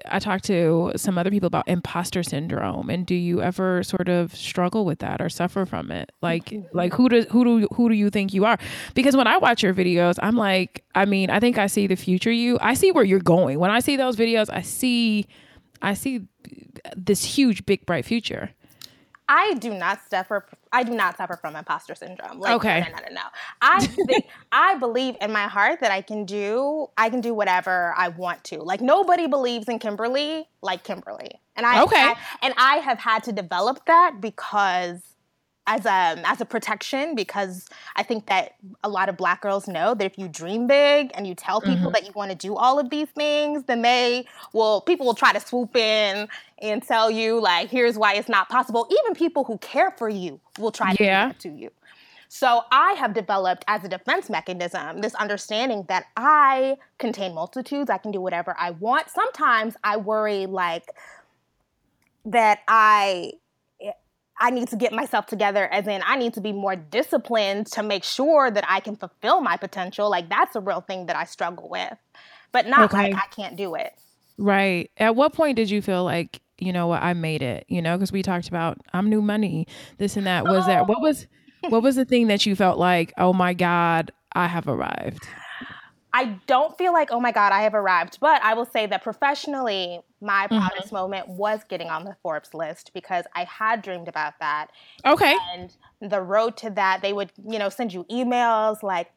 I 0.07 0.19
talked 0.19 0.45
to 0.45 0.92
some 0.97 1.19
other 1.19 1.31
people 1.31 1.47
about 1.47 1.69
imposter 1.69 2.23
syndrome, 2.23 2.90
and 2.90 3.07
do 3.07 3.14
you 3.14 3.40
ever 3.42 3.83
sort 3.83 4.09
of 4.09 4.35
struggle 4.35 4.85
with 4.85 4.99
that 5.00 5.21
or 5.21 5.28
suffer 5.28 5.66
from 5.66 5.90
it? 5.90 6.12
Like, 6.21 6.47
mm-hmm. 6.47 6.76
like 6.76 6.92
who 6.95 7.09
do 7.09 7.23
who 7.31 7.45
do 7.45 7.69
who 7.75 7.88
do 7.88 7.95
you 7.95 8.11
think 8.11 8.35
you 8.35 8.45
are? 8.45 8.59
Because 8.95 9.16
when 9.16 9.26
I 9.26 9.38
watch 9.38 9.62
your 9.62 9.75
videos, 9.75 10.19
I'm 10.23 10.37
like, 10.37 10.85
I 10.95 11.04
mean, 11.04 11.31
I 11.31 11.40
think 11.40 11.59
I 11.59 11.69
see 11.69 11.87
the 11.87 11.97
future 11.97 12.33
you. 12.33 12.59
I 12.61 12.75
see 12.75 12.90
where 12.92 13.04
you're 13.04 13.21
going. 13.21 13.59
When 13.59 13.71
I 13.71 13.81
see 13.81 13.97
those 13.97 14.16
videos, 14.16 14.49
I 14.52 14.62
see, 14.62 15.26
I 15.81 15.95
see 15.95 16.23
this 16.97 17.25
huge, 17.25 17.64
big, 17.64 17.87
bright 17.87 18.04
future. 18.04 18.50
I 19.32 19.54
do 19.54 19.72
not 19.72 19.98
suffer. 20.10 20.44
I 20.72 20.82
do 20.82 20.94
not 20.94 21.16
suffer 21.16 21.36
from 21.36 21.56
imposter 21.56 21.94
syndrome. 21.94 22.38
Like, 22.38 22.54
okay. 22.56 22.80
No, 22.80 22.98
no, 22.98 23.08
no, 23.08 23.14
no. 23.14 23.22
I 23.62 23.86
think 23.86 24.26
I 24.52 24.74
believe 24.74 25.16
in 25.22 25.32
my 25.32 25.44
heart 25.44 25.80
that 25.80 25.90
I 25.90 26.02
can 26.02 26.26
do. 26.26 26.88
I 26.98 27.08
can 27.08 27.22
do 27.22 27.32
whatever 27.32 27.94
I 27.96 28.08
want 28.08 28.44
to. 28.44 28.58
Like 28.58 28.82
nobody 28.82 29.26
believes 29.26 29.68
in 29.70 29.78
Kimberly 29.78 30.46
like 30.60 30.84
Kimberly, 30.84 31.40
and 31.56 31.64
I. 31.64 31.82
Okay. 31.82 31.96
I, 31.96 32.16
and 32.42 32.52
I 32.58 32.76
have 32.76 32.98
had 32.98 33.24
to 33.24 33.32
develop 33.32 33.86
that 33.86 34.20
because 34.20 35.00
as 35.66 35.87
a 35.87 36.21
as 36.25 36.40
a 36.40 36.45
protection 36.45 37.14
because 37.14 37.69
I 37.95 38.02
think 38.02 38.26
that 38.26 38.57
a 38.83 38.88
lot 38.88 39.09
of 39.09 39.16
black 39.16 39.42
girls 39.42 39.69
know 39.69 39.95
that 39.95 40.04
if 40.04 40.19
you 40.19 40.26
dream 40.28 40.66
big 40.66 41.12
and 41.14 41.26
you 41.26 41.35
tell 41.35 41.61
people 41.61 41.76
mm-hmm. 41.76 41.92
that 41.92 42.04
you 42.04 42.12
want 42.14 42.31
to 42.31 42.37
do 42.37 42.57
all 42.57 42.78
of 42.78 42.90
these 42.90 43.09
things, 43.11 43.64
then 43.64 43.83
they 43.83 44.26
will 44.52 44.81
people 44.81 45.07
will 45.07 45.14
try 45.14 45.33
to 45.33 45.40
swoop 45.40 45.76
in 45.76 46.28
and 46.61 46.83
tell 46.83 47.11
you 47.11 47.40
like 47.40 47.71
here's 47.71 47.97
why 47.97 48.14
it's 48.14 48.28
not 48.28 48.49
possible. 48.49 48.88
Even 49.00 49.14
people 49.14 49.45
who 49.45 49.57
care 49.59 49.92
for 49.92 50.09
you 50.09 50.40
will 50.59 50.73
try 50.73 50.95
to 50.95 51.04
yeah. 51.04 51.26
do 51.26 51.33
that 51.33 51.40
to 51.40 51.49
you. 51.50 51.71
So 52.28 52.62
I 52.73 52.95
have 52.95 53.12
developed 53.12 53.62
as 53.69 53.85
a 53.85 53.88
defense 53.88 54.31
mechanism 54.31 55.02
this 55.02 55.14
understanding 55.16 55.85
that 55.88 56.07
I 56.16 56.78
contain 56.99 57.35
multitudes, 57.35 57.90
I 57.90 57.99
can 57.99 58.11
do 58.11 58.21
whatever 58.21 58.57
I 58.59 58.71
want. 58.71 59.11
Sometimes 59.11 59.76
I 59.85 59.99
worry 59.99 60.47
like 60.47 60.88
that 62.25 62.61
I 62.66 63.35
I 64.42 64.50
need 64.50 64.66
to 64.68 64.76
get 64.76 64.92
myself 64.92 65.26
together, 65.26 65.68
as 65.68 65.87
in, 65.87 66.02
I 66.04 66.16
need 66.16 66.34
to 66.34 66.40
be 66.40 66.52
more 66.52 66.75
disciplined 66.75 67.68
to 67.68 67.82
make 67.84 68.02
sure 68.02 68.50
that 68.50 68.64
I 68.68 68.80
can 68.80 68.96
fulfill 68.96 69.40
my 69.40 69.56
potential. 69.56 70.11
Like, 70.11 70.28
that's 70.28 70.56
a 70.56 70.61
real 70.61 70.80
thing 70.80 71.06
that 71.06 71.14
I 71.14 71.25
struggle 71.25 71.68
with, 71.68 71.96
but 72.50 72.66
not 72.66 72.92
okay. 72.92 73.12
like 73.12 73.14
I 73.14 73.26
can't 73.28 73.56
do 73.56 73.76
it. 73.76 73.92
Right. 74.38 74.90
At 74.96 75.14
what 75.14 75.32
point 75.32 75.54
did 75.54 75.70
you 75.70 75.80
feel 75.80 76.02
like, 76.02 76.40
you 76.58 76.72
know 76.72 76.88
what, 76.88 77.04
I 77.04 77.12
made 77.12 77.40
it? 77.40 77.66
You 77.68 77.80
know, 77.80 77.96
because 77.96 78.11
we 78.11 78.22
talked 78.22 78.49
about 78.49 78.78
I'm 78.92 79.08
new 79.08 79.22
money, 79.22 79.68
this 79.99 80.16
and 80.16 80.26
that. 80.26 80.44
Was 80.44 80.64
oh. 80.64 80.66
that 80.66 80.88
what 80.88 81.00
was 81.00 81.28
what 81.68 81.82
was 81.82 81.94
the 81.94 82.04
thing 82.04 82.26
that 82.26 82.44
you 82.44 82.56
felt 82.56 82.78
like, 82.78 83.12
oh 83.18 83.32
my 83.32 83.54
God, 83.54 84.11
I 84.32 84.49
have 84.49 84.66
arrived? 84.66 85.22
I 86.14 86.38
don't 86.47 86.76
feel 86.76 86.92
like, 86.92 87.11
oh 87.11 87.21
my 87.21 87.33
God, 87.33 87.52
I 87.52 87.62
have 87.62 87.75
arrived. 87.75 88.19
But 88.21 88.42
I 88.42 88.54
will 88.54 88.66
say 88.66 88.87
that 88.87 89.02
professionally, 89.02 90.00
my 90.21 90.47
mm-hmm. 90.47 90.59
proudest 90.59 90.87
mm-hmm. 90.87 90.97
moment 90.97 91.28
was 91.28 91.61
getting 91.69 91.88
on 91.88 92.04
the 92.04 92.16
Forbes 92.23 92.52
list 92.54 92.90
because 92.95 93.25
I 93.35 93.45
had 93.45 93.83
dreamed 93.83 94.09
about 94.09 94.35
that. 94.40 94.69
Okay. 95.07 95.37
And 95.54 95.75
the 96.00 96.21
road 96.21 96.57
to 96.59 96.71
that, 96.71 97.00
they 97.02 97.12
would, 97.12 97.33
you 97.47 97.59
know, 97.59 97.69
send 97.69 97.92
you 97.92 98.04
emails 98.04 98.83
like, 98.83 99.11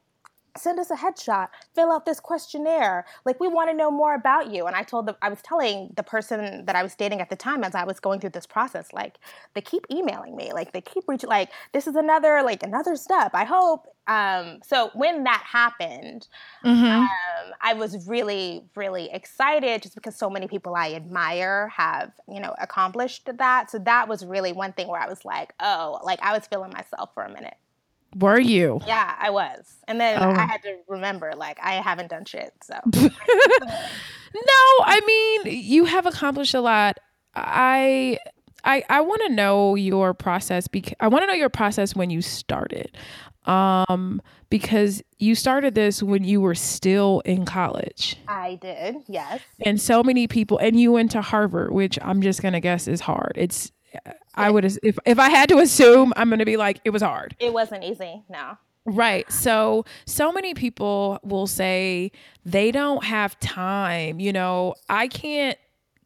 send 0.56 0.78
us 0.80 0.90
a 0.90 0.94
headshot 0.94 1.48
fill 1.74 1.92
out 1.92 2.06
this 2.06 2.18
questionnaire 2.18 3.04
like 3.26 3.38
we 3.38 3.46
want 3.46 3.68
to 3.68 3.76
know 3.76 3.90
more 3.90 4.14
about 4.14 4.50
you 4.50 4.66
and 4.66 4.74
i 4.74 4.82
told 4.82 5.04
the 5.04 5.14
i 5.20 5.28
was 5.28 5.42
telling 5.42 5.92
the 5.96 6.02
person 6.02 6.64
that 6.64 6.74
i 6.74 6.82
was 6.82 6.94
dating 6.94 7.20
at 7.20 7.28
the 7.28 7.36
time 7.36 7.62
as 7.62 7.74
i 7.74 7.84
was 7.84 8.00
going 8.00 8.18
through 8.18 8.30
this 8.30 8.46
process 8.46 8.90
like 8.94 9.18
they 9.52 9.60
keep 9.60 9.84
emailing 9.92 10.34
me 10.34 10.52
like 10.54 10.72
they 10.72 10.80
keep 10.80 11.04
reaching 11.08 11.28
like 11.28 11.50
this 11.74 11.86
is 11.86 11.94
another 11.94 12.42
like 12.42 12.62
another 12.62 12.96
step 12.96 13.32
i 13.34 13.44
hope 13.44 13.86
um 14.08 14.60
so 14.62 14.90
when 14.94 15.24
that 15.24 15.42
happened 15.44 16.28
mm-hmm. 16.64 16.84
um, 16.84 17.08
i 17.60 17.74
was 17.74 18.06
really 18.06 18.64
really 18.74 19.10
excited 19.12 19.82
just 19.82 19.94
because 19.94 20.16
so 20.16 20.30
many 20.30 20.46
people 20.46 20.74
i 20.74 20.92
admire 20.92 21.68
have 21.68 22.12
you 22.28 22.40
know 22.40 22.54
accomplished 22.60 23.28
that 23.38 23.70
so 23.70 23.78
that 23.78 24.08
was 24.08 24.24
really 24.24 24.52
one 24.52 24.72
thing 24.72 24.88
where 24.88 25.00
i 25.00 25.08
was 25.08 25.24
like 25.24 25.52
oh 25.60 25.98
like 26.04 26.20
i 26.22 26.32
was 26.32 26.46
feeling 26.46 26.70
myself 26.72 27.10
for 27.14 27.24
a 27.24 27.32
minute 27.32 27.56
were 28.18 28.40
you? 28.40 28.80
Yeah, 28.86 29.14
I 29.18 29.30
was. 29.30 29.76
And 29.86 30.00
then 30.00 30.22
oh. 30.22 30.30
I 30.30 30.46
had 30.46 30.62
to 30.62 30.78
remember, 30.88 31.32
like, 31.36 31.58
I 31.62 31.74
haven't 31.74 32.08
done 32.08 32.24
shit. 32.24 32.52
So. 32.62 32.74
no, 32.94 33.10
I 34.34 35.00
mean, 35.06 35.54
you 35.62 35.84
have 35.84 36.06
accomplished 36.06 36.54
a 36.54 36.60
lot. 36.60 36.98
I. 37.34 38.18
I, 38.66 38.84
I 38.88 39.00
want 39.00 39.22
to 39.26 39.32
know 39.32 39.74
your 39.74 40.12
process 40.12 40.68
because 40.68 40.94
I 41.00 41.08
want 41.08 41.22
to 41.22 41.26
know 41.26 41.34
your 41.34 41.48
process 41.48 41.94
when 41.96 42.10
you 42.10 42.20
started. 42.20 42.96
Um, 43.44 44.20
because 44.50 45.02
you 45.18 45.36
started 45.36 45.76
this 45.76 46.02
when 46.02 46.24
you 46.24 46.40
were 46.40 46.56
still 46.56 47.22
in 47.24 47.44
college. 47.44 48.16
I 48.26 48.56
did, 48.60 48.96
yes. 49.06 49.40
And 49.64 49.80
so 49.80 50.02
many 50.02 50.26
people, 50.26 50.58
and 50.58 50.78
you 50.80 50.90
went 50.90 51.12
to 51.12 51.22
Harvard, 51.22 51.72
which 51.72 51.96
I'm 52.02 52.22
just 52.22 52.42
gonna 52.42 52.60
guess 52.60 52.88
is 52.88 53.00
hard. 53.00 53.34
It's 53.36 53.70
I 54.34 54.50
would 54.50 54.64
if 54.64 54.98
if 55.04 55.18
I 55.18 55.30
had 55.30 55.48
to 55.50 55.58
assume, 55.58 56.12
I'm 56.16 56.28
going 56.28 56.40
to 56.40 56.44
be 56.44 56.56
like 56.56 56.80
it 56.84 56.90
was 56.90 57.02
hard. 57.02 57.34
It 57.38 57.52
wasn't 57.52 57.84
easy. 57.84 58.22
No. 58.28 58.58
Right. 58.84 59.30
So, 59.32 59.84
so 60.04 60.30
many 60.30 60.54
people 60.54 61.18
will 61.24 61.48
say 61.48 62.12
they 62.44 62.70
don't 62.70 63.02
have 63.04 63.38
time. 63.40 64.20
You 64.20 64.32
know, 64.32 64.74
I 64.88 65.08
can't 65.08 65.58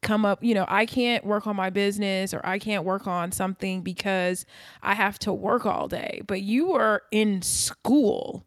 come 0.02 0.25
up, 0.25 0.42
you 0.42 0.54
know, 0.54 0.64
I 0.69 0.87
can't 0.87 1.25
work 1.25 1.47
on 1.47 1.57
my 1.57 1.71
business 1.71 2.33
or 2.33 2.40
I 2.45 2.59
can't 2.59 2.85
work 2.85 3.07
on 3.07 3.33
something 3.33 3.83
because 3.83 4.47
I 4.83 4.95
have 4.95 5.19
to 5.21 5.33
work 5.33 5.66
all 5.66 5.88
day. 5.88 6.23
But 6.26 6.42
you 6.42 6.69
were 6.69 7.02
in 7.11 7.42
school. 7.42 8.47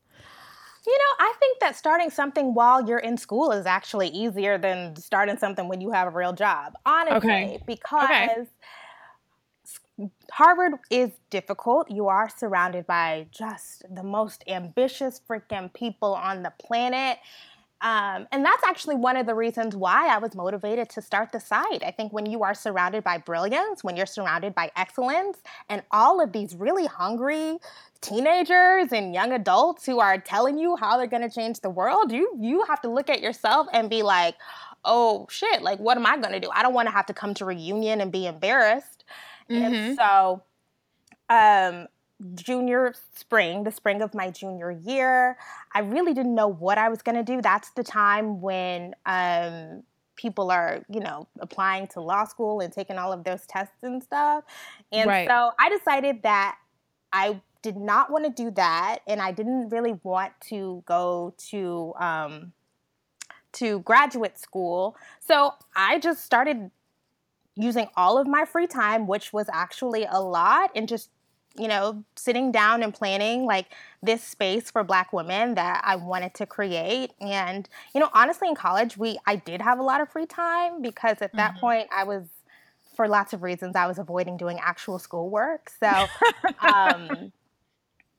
You 0.86 0.98
know, 0.98 1.25
I 1.25 1.33
think 1.39 1.60
that 1.60 1.77
starting 1.77 2.10
something 2.10 2.53
while 2.53 2.86
you're 2.86 3.00
in 3.00 3.17
school 3.17 3.51
is 3.51 3.65
actually 3.65 4.10
easier 4.10 4.57
than 4.57 4.95
starting 4.98 5.38
something 5.38 5.69
when 5.69 5.79
you 5.79 5.91
have 5.91 6.07
a 6.07 6.12
real 6.12 6.33
job. 6.33 6.74
Honestly, 6.86 7.17
okay. 7.17 7.60
because 7.65 8.10
okay 8.10 8.48
Harvard 10.31 10.74
is 10.89 11.12
difficult. 11.29 11.91
You 11.91 12.07
are 12.07 12.27
surrounded 12.27 12.88
by 12.88 13.27
just 13.31 13.83
the 13.93 14.03
most 14.03 14.43
ambitious 14.48 15.22
freaking 15.29 15.72
people 15.74 16.15
on 16.15 16.41
the 16.41 16.51
planet. 16.60 17.19
Um, 17.84 18.28
and 18.32 18.46
that's 18.46 18.63
actually 18.63 18.96
one 18.96 19.18
of 19.18 19.25
the 19.25 19.36
reasons 19.36 19.75
why 19.75 20.08
I 20.08 20.18
was 20.18 20.36
motivated 20.36 20.90
to 20.92 21.02
start 21.02 21.34
the 21.34 21.42
site. 21.42 21.84
I 21.84 21.92
think 21.92 22.13
when 22.13 22.25
you 22.25 22.42
are 22.42 22.54
surrounded 22.54 23.04
by 23.04 23.18
brilliance, 23.18 23.84
when 23.84 23.98
you're 23.98 24.06
surrounded 24.06 24.56
by 24.56 24.72
excellence, 24.78 25.40
and 25.68 25.84
all 25.92 26.22
of 26.22 26.32
these 26.32 26.56
really 26.56 26.86
hungry 26.86 27.57
teenagers 28.00 28.94
and 28.94 29.14
young 29.14 29.34
adults 29.34 29.86
who 29.86 30.00
are 30.00 30.18
telling 30.18 30.57
you 30.57 30.77
how 30.77 30.96
they're 30.96 31.07
going 31.07 31.27
to 31.27 31.29
change 31.29 31.60
the 31.60 31.70
world, 31.70 32.14
you 32.14 32.34
you 32.40 32.64
have 32.70 32.81
to 32.81 32.90
look 32.90 33.10
at 33.10 33.20
yourself 33.20 33.68
and 33.74 33.90
be 33.90 34.01
like, 34.01 34.36
"Oh 34.86 35.27
shit, 35.29 35.62
like 35.62 35.79
what 35.79 35.98
am 35.98 36.05
I 36.05 36.16
going 36.18 36.31
to 36.31 36.40
do? 36.40 36.50
I 36.53 36.64
don't 36.64 36.74
want 36.74 36.88
to 36.88 36.94
have 36.94 37.07
to 37.07 37.14
come 37.14 37.34
to 37.34 37.46
reunion 37.46 38.00
and 38.00 38.14
be 38.14 38.27
embarrassed." 38.27 39.03
Mm-hmm. 39.50 39.74
And 39.74 39.98
so, 39.98 40.42
um, 41.29 41.88
junior 42.36 42.94
spring, 43.16 43.64
the 43.64 43.72
spring 43.72 44.01
of 44.01 44.14
my 44.14 44.31
junior 44.31 44.72
year, 44.72 45.38
I 45.74 45.79
really 45.79 46.14
didn't 46.14 46.36
know 46.36 46.48
what 46.48 46.77
I 46.77 46.90
was 46.90 47.01
going 47.01 47.16
to 47.16 47.24
do. 47.24 47.42
That's 47.42 47.72
the 47.72 47.83
time 47.83 48.42
when 48.42 48.96
um, 49.05 49.83
people 50.16 50.51
are, 50.51 50.83
you 50.90 51.00
know, 51.00 51.27
applying 51.40 51.88
to 51.88 52.01
law 52.01 52.25
school 52.25 52.59
and 52.59 52.72
taking 52.72 52.98
all 52.98 53.12
of 53.12 53.24
those 53.24 53.46
tests 53.48 53.75
and 53.81 54.01
stuff. 54.01 54.44
And 54.92 55.09
right. 55.09 55.27
so 55.27 55.51
I 55.59 55.70
decided 55.70 56.24
that 56.24 56.57
I 57.12 57.42
did 57.62 57.77
not 57.77 58.12
want 58.12 58.25
to 58.25 58.44
do 58.44 58.51
that, 58.51 59.00
and 59.07 59.22
I 59.22 59.31
didn't 59.31 59.70
really 59.70 60.00
want 60.03 60.33
to 60.50 60.83
go 60.86 61.33
to 61.50 61.94
um, 62.00 62.53
to 63.53 63.79
graduate 63.79 64.38
school. 64.38 64.98
So 65.20 65.53
I 65.75 66.00
just 66.00 66.25
started 66.25 66.72
using 67.55 67.88
all 67.96 68.18
of 68.18 68.27
my 68.27 68.46
free 68.46 68.68
time, 68.68 69.07
which 69.07 69.31
was 69.31 69.48
actually 69.51 70.05
a 70.09 70.20
lot, 70.20 70.72
and 70.75 70.88
just 70.88 71.09
you 71.55 71.68
know, 71.68 72.03
sitting 72.16 72.51
down 72.51 72.81
and 72.81 72.94
planning 72.94 73.46
like 73.46 73.68
this 74.01 74.24
space 74.24 74.72
for 74.72 74.83
black 74.83 75.13
women 75.13 75.55
that 75.55 75.81
I 75.85 75.96
wanted 75.96 76.33
to 76.35 76.46
create. 76.46 77.11
And, 77.22 77.70
you 77.94 78.01
know, 78.01 78.09
honestly 78.13 78.48
in 78.48 78.55
college, 78.55 78.98
we 78.98 79.20
I 79.25 79.35
did 79.35 79.61
have 79.61 79.79
a 79.79 79.83
lot 79.83 80.01
of 80.01 80.09
free 80.09 80.25
time 80.25 80.81
because 80.81 81.22
at 81.22 81.33
that 81.33 81.51
mm-hmm. 81.51 81.59
point 81.59 81.87
I 81.92 82.03
was 82.05 82.24
for 82.96 83.07
lots 83.07 83.33
of 83.33 83.44
reasons 83.44 83.75
I 83.75 83.87
was 83.87 84.00
avoiding 84.00 84.37
doing 84.37 84.59
actual 84.59 84.98
schoolwork. 84.98 85.72
So 85.79 85.87
um 86.74 87.31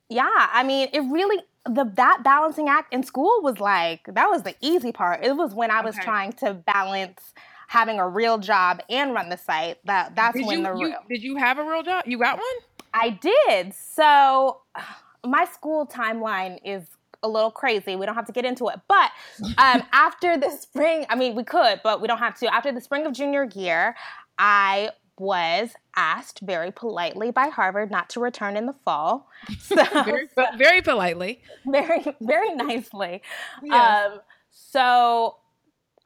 yeah, 0.09 0.49
I 0.53 0.63
mean, 0.63 0.89
it 0.93 1.01
really 1.01 1.43
the 1.67 1.91
that 1.95 2.21
balancing 2.23 2.69
act 2.69 2.93
in 2.93 3.03
school 3.03 3.41
was 3.43 3.59
like 3.59 4.07
that 4.07 4.31
was 4.31 4.43
the 4.43 4.55
easy 4.61 4.93
part. 4.93 5.25
It 5.25 5.37
was 5.37 5.55
when 5.55 5.71
I 5.71 5.81
was 5.81 5.97
okay. 5.97 6.05
trying 6.05 6.33
to 6.35 6.55
balance 6.55 7.35
having 7.67 7.99
a 7.99 8.09
real 8.09 8.39
job 8.39 8.81
and 8.89 9.15
run 9.15 9.29
the 9.29 9.37
site, 9.37 9.79
that 9.85 10.15
that's 10.15 10.37
did 10.37 10.47
when 10.47 10.59
you, 10.59 10.65
the 10.65 10.73
real. 10.73 10.99
did 11.09 11.23
you 11.23 11.37
have 11.37 11.59
a 11.59 11.65
real 11.65 11.83
job? 11.83 12.05
You 12.07 12.19
got 12.19 12.37
one? 12.37 12.45
I 12.95 13.11
did. 13.11 13.75
So 13.75 14.61
my 15.27 15.45
school 15.45 15.87
timeline 15.87 16.59
is 16.65 16.87
a 17.23 17.29
little 17.29 17.51
crazy. 17.51 17.97
We 17.97 18.07
don't 18.07 18.15
have 18.15 18.27
to 18.27 18.33
get 18.33 18.45
into 18.45 18.69
it. 18.69 18.81
But 18.87 19.11
um, 19.59 19.83
after 19.93 20.37
the 20.37 20.51
spring, 20.51 21.07
I 21.09 21.17
mean, 21.17 21.35
we 21.35 21.43
could, 21.43 21.81
but 21.83 22.01
we 22.01 22.09
don't 22.09 22.19
have 22.19 22.39
to. 22.41 22.55
After 22.55 22.71
the 22.71 22.81
spring 22.81 23.07
of 23.07 23.13
junior 23.13 23.45
year, 23.55 23.97
I 24.39 24.91
was 25.19 25.71
asked 25.97 26.41
very 26.41 26.71
politely 26.73 27.31
by 27.31 27.47
Harvard 27.49 27.91
not 27.91 28.11
to 28.11 28.21
return 28.21 28.57
in 28.57 28.67
the 28.67 28.75
fall. 28.85 29.29
So, 29.59 29.77
very, 30.05 30.29
very 30.59 30.83
politely. 30.83 31.43
Very, 31.67 32.05
very 32.21 32.55
nicely. 32.55 33.23
Yes. 33.63 34.13
Um, 34.13 34.21
so 34.51 35.37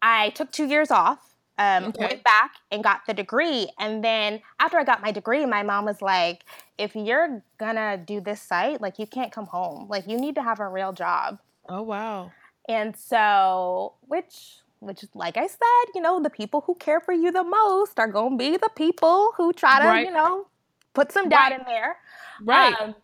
I 0.01 0.31
took 0.31 0.53
two 0.53 0.67
years 0.67 0.91
off 0.91 1.29
um, 1.59 1.85
okay. 1.87 2.07
went 2.07 2.25
back 2.25 2.53
and 2.71 2.83
got 2.83 3.05
the 3.07 3.15
degree. 3.15 3.69
And 3.79 4.03
then 4.03 4.41
after 4.61 4.79
I 4.79 4.85
got 4.85 5.03
my 5.03 5.11
degree, 5.11 5.45
my 5.45 5.63
mom 5.63 5.85
was 5.85 6.01
like, 6.01 6.45
if 6.79 6.95
you're 6.95 7.43
gonna 7.59 7.97
do 7.97 8.21
this 8.21 8.41
site, 8.41 8.81
like 8.81 8.99
you 8.99 9.07
can't 9.07 9.33
come 9.33 9.47
home. 9.47 9.89
Like 9.89 10.07
you 10.07 10.17
need 10.17 10.37
to 10.37 10.43
have 10.43 10.61
a 10.61 10.69
real 10.69 10.93
job. 10.93 11.39
Oh 11.69 11.83
wow. 11.83 12.33
And 12.69 12.97
so 12.97 13.95
which 14.07 14.59
which 14.81 15.05
like 15.15 15.37
I 15.37 15.47
said, 15.47 15.93
you 15.95 16.01
know, 16.01 16.23
the 16.23 16.31
people 16.31 16.63
who 16.67 16.75
care 16.77 17.01
for 17.01 17.13
you 17.13 17.33
the 17.33 17.45
most 17.45 17.99
are 17.99 18.09
gonna 18.09 18.37
be 18.37 18.57
the 18.57 18.71
people 18.77 19.33
who 19.37 19.53
try 19.53 19.81
to, 19.81 19.89
right. 19.89 20.07
you 20.07 20.13
know, 20.13 20.47
put 20.95 21.13
some 21.13 21.29
doubt 21.29 21.51
right. 21.51 21.61
in 21.61 21.67
there. 21.67 21.97
Right. 22.45 22.75
Um, 22.81 22.95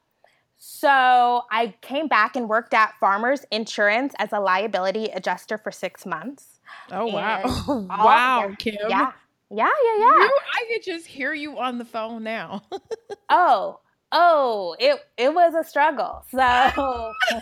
so 0.57 1.43
I 1.51 1.75
came 1.83 2.09
back 2.09 2.37
and 2.37 2.49
worked 2.49 2.73
at 2.73 2.95
Farmers 2.99 3.45
Insurance 3.51 4.15
as 4.19 4.33
a 4.33 4.41
liability 4.41 5.07
adjuster 5.07 5.59
for 5.59 5.71
six 5.71 6.07
months. 6.07 6.61
Oh 6.91 7.07
wow! 7.07 7.43
wow, 7.89 8.51
Kim. 8.59 8.77
Yeah, 8.89 9.13
yeah, 9.51 9.69
yeah, 9.69 9.99
yeah. 9.99 10.25
You, 10.25 10.39
I 10.53 10.65
could 10.73 10.83
just 10.83 11.07
hear 11.07 11.33
you 11.35 11.59
on 11.59 11.79
the 11.79 11.85
phone 11.85 12.23
now. 12.23 12.63
oh, 13.29 13.81
oh, 14.13 14.77
it 14.79 14.99
it 15.17 15.35
was 15.35 15.55
a 15.55 15.69
struggle. 15.69 16.25
So, 16.31 16.41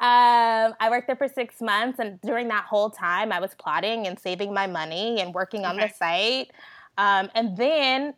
um, 0.00 0.74
I 0.80 0.88
worked 0.90 1.06
there 1.06 1.16
for 1.16 1.28
six 1.28 1.60
months, 1.60 1.98
and 1.98 2.20
during 2.22 2.48
that 2.48 2.64
whole 2.64 2.90
time, 2.90 3.32
I 3.32 3.40
was 3.40 3.54
plotting 3.58 4.06
and 4.06 4.18
saving 4.18 4.54
my 4.54 4.66
money 4.66 5.20
and 5.20 5.34
working 5.34 5.64
on 5.64 5.76
the 5.76 5.88
site. 5.88 6.50
Um, 6.96 7.30
and 7.34 7.56
then 7.56 8.14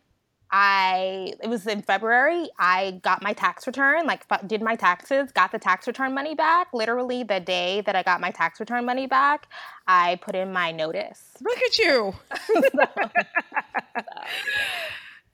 I 0.51 1.33
it 1.43 1.49
was 1.49 1.67
in 1.67 1.81
February. 1.81 2.49
I 2.57 2.99
got 3.03 3.21
my 3.21 3.33
tax 3.33 3.67
return, 3.67 4.05
like 4.05 4.25
did 4.47 4.61
my 4.61 4.75
taxes, 4.75 5.31
got 5.31 5.51
the 5.51 5.59
tax 5.59 5.87
return 5.87 6.13
money 6.13 6.35
back. 6.35 6.67
Literally 6.73 7.23
the 7.23 7.39
day 7.39 7.81
that 7.81 7.95
I 7.95 8.03
got 8.03 8.21
my 8.21 8.31
tax 8.31 8.59
return 8.59 8.85
money 8.85 9.07
back, 9.07 9.47
I 9.87 10.19
put 10.21 10.35
in 10.35 10.53
my 10.53 10.71
notice. 10.71 11.21
Look 11.41 11.57
at 11.57 11.77
you. 11.77 12.13
so, 12.45 12.61
so. 12.71 13.09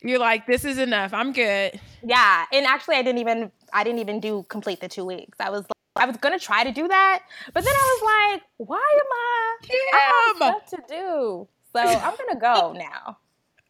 You're 0.01 0.19
like, 0.19 0.47
this 0.47 0.65
is 0.65 0.77
enough. 0.79 1.13
I'm 1.13 1.31
good. 1.31 1.79
Yeah, 2.03 2.45
and 2.51 2.65
actually, 2.65 2.95
I 2.95 3.03
didn't 3.03 3.19
even 3.19 3.51
I 3.71 3.83
didn't 3.83 3.99
even 3.99 4.19
do 4.19 4.45
complete 4.49 4.81
the 4.81 4.89
two 4.89 5.05
weeks. 5.05 5.39
I 5.39 5.49
was 5.49 5.61
like, 5.61 5.71
I 5.95 6.05
was 6.05 6.17
gonna 6.17 6.39
try 6.39 6.63
to 6.63 6.71
do 6.71 6.87
that, 6.87 7.23
but 7.53 7.63
then 7.63 7.73
I 7.73 7.99
was 7.99 8.33
like, 8.33 8.43
why 8.57 8.99
am 8.99 9.11
I? 9.11 9.57
Damn. 9.61 9.77
I 9.93 10.23
have 10.27 10.35
stuff 10.35 10.69
to 10.71 10.93
do, 10.93 11.47
so 11.71 11.81
I'm 11.81 12.15
gonna 12.17 12.39
go 12.39 12.73
now. 12.73 13.17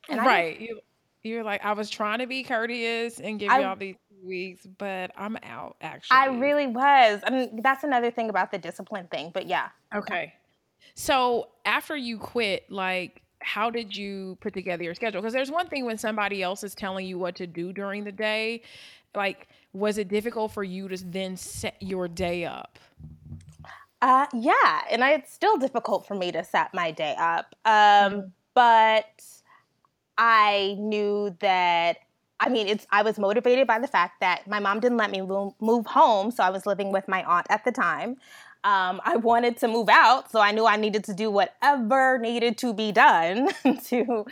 And 0.09 0.19
right. 0.19 0.59
You 0.59 0.79
you're 1.23 1.43
like, 1.43 1.63
I 1.63 1.73
was 1.73 1.89
trying 1.89 2.19
to 2.19 2.27
be 2.27 2.43
courteous 2.43 3.19
and 3.19 3.39
give 3.39 3.49
I, 3.49 3.61
y'all 3.61 3.75
these 3.75 3.95
weeks, 4.23 4.65
but 4.77 5.11
I'm 5.17 5.37
out 5.43 5.77
actually. 5.81 6.17
I 6.17 6.27
really 6.27 6.67
was. 6.67 7.21
I 7.25 7.29
mean, 7.29 7.61
that's 7.61 7.83
another 7.83 8.11
thing 8.11 8.29
about 8.29 8.51
the 8.51 8.57
discipline 8.57 9.07
thing, 9.07 9.31
but 9.33 9.47
yeah. 9.47 9.69
Okay. 9.93 10.33
So 10.95 11.49
after 11.65 11.95
you 11.95 12.17
quit, 12.17 12.69
like 12.71 13.23
how 13.43 13.69
did 13.69 13.95
you 13.95 14.37
put 14.41 14.53
together 14.53 14.83
your 14.83 14.95
schedule? 14.95 15.21
Because 15.21 15.33
there's 15.33 15.51
one 15.51 15.67
thing 15.67 15.85
when 15.85 15.97
somebody 15.97 16.41
else 16.41 16.63
is 16.63 16.73
telling 16.73 17.05
you 17.05 17.19
what 17.19 17.35
to 17.35 17.47
do 17.47 17.73
during 17.73 18.03
the 18.03 18.11
day. 18.11 18.61
Like, 19.15 19.47
was 19.73 19.97
it 19.97 20.07
difficult 20.07 20.51
for 20.51 20.63
you 20.63 20.87
to 20.87 20.97
then 21.05 21.37
set 21.37 21.75
your 21.79 22.07
day 22.07 22.45
up? 22.45 22.79
Uh, 24.01 24.25
yeah, 24.33 24.81
and 24.89 25.03
I, 25.03 25.13
it's 25.13 25.33
still 25.33 25.57
difficult 25.57 26.07
for 26.07 26.15
me 26.15 26.31
to 26.31 26.43
set 26.43 26.73
my 26.73 26.91
day 26.91 27.15
up. 27.17 27.55
Um, 27.65 27.71
mm-hmm. 27.73 28.19
But 28.53 29.23
I 30.17 30.75
knew 30.79 31.35
that 31.39 31.97
I 32.39 32.49
mean, 32.49 32.67
it's 32.67 32.85
I 32.91 33.03
was 33.03 33.17
motivated 33.17 33.67
by 33.67 33.79
the 33.79 33.87
fact 33.87 34.19
that 34.19 34.47
my 34.47 34.59
mom 34.59 34.81
didn't 34.81 34.97
let 34.97 35.11
me 35.11 35.21
move 35.21 35.85
home, 35.85 36.29
so 36.29 36.43
I 36.43 36.49
was 36.49 36.65
living 36.65 36.91
with 36.91 37.07
my 37.07 37.23
aunt 37.23 37.47
at 37.49 37.63
the 37.63 37.71
time. 37.71 38.17
Um, 38.65 39.01
I 39.03 39.17
wanted 39.17 39.57
to 39.57 39.67
move 39.67 39.89
out, 39.89 40.31
so 40.31 40.39
I 40.39 40.51
knew 40.51 40.65
I 40.65 40.77
needed 40.77 41.03
to 41.05 41.13
do 41.13 41.29
whatever 41.29 42.17
needed 42.17 42.57
to 42.59 42.73
be 42.73 42.91
done 42.91 43.49
to 43.85 44.25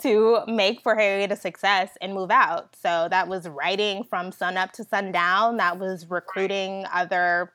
to 0.00 0.40
make 0.46 0.82
for 0.82 0.94
Harriet 0.94 1.32
a 1.32 1.36
success 1.36 1.90
and 2.00 2.14
move 2.14 2.30
out. 2.30 2.74
So 2.76 3.08
that 3.10 3.28
was 3.28 3.48
writing 3.48 4.04
from 4.04 4.32
sun 4.32 4.56
up 4.56 4.72
to 4.72 4.84
sundown. 4.84 5.56
That 5.56 5.78
was 5.78 6.08
recruiting 6.08 6.84
other 6.92 7.52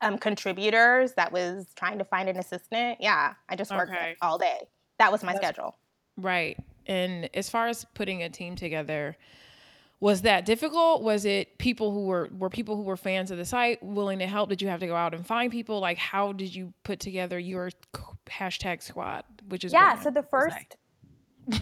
um, 0.00 0.18
contributors. 0.18 1.12
That 1.12 1.32
was 1.32 1.66
trying 1.76 1.98
to 1.98 2.04
find 2.04 2.28
an 2.28 2.38
assistant. 2.38 2.98
Yeah, 3.00 3.34
I 3.48 3.56
just 3.56 3.70
worked 3.70 3.92
okay. 3.92 4.16
all 4.22 4.38
day. 4.38 4.68
That 4.98 5.12
was 5.12 5.22
my 5.22 5.32
That's, 5.32 5.44
schedule. 5.44 5.76
Right. 6.16 6.56
And 6.86 7.28
as 7.34 7.48
far 7.48 7.68
as 7.68 7.84
putting 7.94 8.22
a 8.22 8.28
team 8.28 8.56
together, 8.56 9.16
was 10.00 10.22
that 10.22 10.44
difficult? 10.44 11.02
Was 11.02 11.24
it 11.24 11.56
people 11.58 11.92
who 11.92 12.04
were 12.06 12.28
were 12.36 12.50
people 12.50 12.76
who 12.76 12.82
were 12.82 12.96
fans 12.96 13.30
of 13.30 13.38
the 13.38 13.44
site 13.44 13.82
willing 13.82 14.18
to 14.18 14.26
help? 14.26 14.50
Did 14.50 14.60
you 14.60 14.68
have 14.68 14.80
to 14.80 14.86
go 14.86 14.96
out 14.96 15.14
and 15.14 15.26
find 15.26 15.50
people? 15.50 15.80
Like 15.80 15.98
how 15.98 16.32
did 16.32 16.54
you 16.54 16.74
put 16.82 17.00
together 17.00 17.38
your 17.38 17.70
hashtag 18.26 18.82
squad? 18.82 19.24
Which 19.48 19.64
is 19.64 19.72
yeah. 19.72 19.98
So 20.00 20.10
the 20.10 20.22
first. 20.22 20.76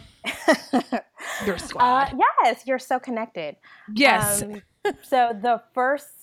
your 1.46 1.58
squad. 1.58 2.14
Uh, 2.14 2.16
yes, 2.42 2.66
you're 2.66 2.78
so 2.78 2.98
connected. 2.98 3.56
Yes. 3.94 4.42
Um, 4.42 4.62
so 5.02 5.36
the 5.40 5.62
first 5.74 6.21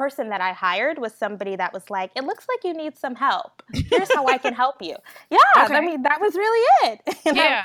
person 0.00 0.30
that 0.30 0.40
I 0.40 0.52
hired 0.52 0.98
was 0.98 1.12
somebody 1.14 1.56
that 1.56 1.72
was 1.72 1.90
like, 1.90 2.10
"It 2.16 2.24
looks 2.24 2.46
like 2.48 2.64
you 2.64 2.74
need 2.82 2.96
some 2.96 3.14
help. 3.14 3.62
Here's 3.72 4.12
how 4.14 4.26
I 4.26 4.38
can 4.38 4.54
help 4.54 4.76
you." 4.80 4.96
Yeah, 5.30 5.64
okay. 5.64 5.74
I 5.74 5.80
mean 5.80 6.02
that 6.02 6.20
was 6.20 6.34
really 6.34 6.66
it. 6.90 7.00
yeah. 7.36 7.64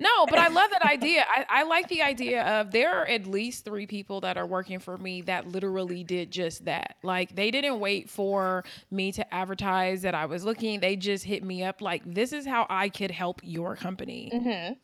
No, 0.00 0.26
but 0.26 0.38
I 0.38 0.48
love 0.48 0.70
that 0.70 0.82
idea. 0.82 1.24
I, 1.28 1.44
I 1.48 1.62
like 1.64 1.88
the 1.88 2.02
idea 2.02 2.42
of 2.42 2.70
there 2.70 2.94
are 2.94 3.06
at 3.06 3.26
least 3.26 3.64
three 3.64 3.86
people 3.86 4.20
that 4.20 4.36
are 4.36 4.46
working 4.46 4.78
for 4.78 4.96
me 4.96 5.22
that 5.22 5.48
literally 5.48 6.04
did 6.04 6.30
just 6.30 6.64
that. 6.66 6.96
Like 7.02 7.34
they 7.34 7.50
didn't 7.50 7.80
wait 7.80 8.08
for 8.08 8.64
me 8.90 9.12
to 9.12 9.34
advertise 9.34 10.02
that 10.02 10.14
I 10.14 10.26
was 10.26 10.44
looking. 10.44 10.80
They 10.80 10.96
just 10.96 11.24
hit 11.24 11.42
me 11.42 11.64
up 11.64 11.80
like, 11.80 12.02
this 12.04 12.32
is 12.32 12.46
how 12.46 12.66
I 12.70 12.88
could 12.88 13.10
help 13.10 13.40
your 13.42 13.76
company. 13.76 14.30
Mm-hmm. 14.32 14.74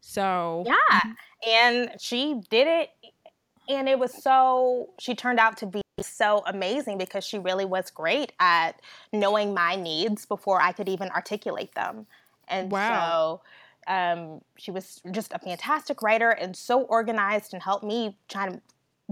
So 0.00 0.64
yeah, 0.66 1.00
and 1.46 1.90
she 1.98 2.40
did 2.50 2.66
it, 2.68 2.90
and 3.68 3.88
it 3.88 3.98
was 3.98 4.12
so. 4.12 4.90
She 4.98 5.14
turned 5.14 5.38
out 5.38 5.56
to 5.58 5.66
be 5.66 5.82
so 6.00 6.42
amazing 6.46 6.98
because 6.98 7.24
she 7.24 7.38
really 7.38 7.64
was 7.64 7.90
great 7.90 8.32
at 8.40 8.80
knowing 9.12 9.54
my 9.54 9.76
needs 9.76 10.26
before 10.26 10.60
I 10.60 10.72
could 10.72 10.88
even 10.88 11.08
articulate 11.10 11.74
them. 11.74 12.06
And 12.48 12.70
wow. 12.70 13.40
so 13.86 13.92
um, 13.92 14.40
she 14.56 14.70
was 14.70 15.00
just 15.10 15.32
a 15.32 15.38
fantastic 15.38 16.02
writer 16.02 16.30
and 16.30 16.56
so 16.56 16.82
organized 16.82 17.54
and 17.54 17.62
helped 17.62 17.84
me 17.84 18.16
try 18.28 18.48
to 18.48 18.60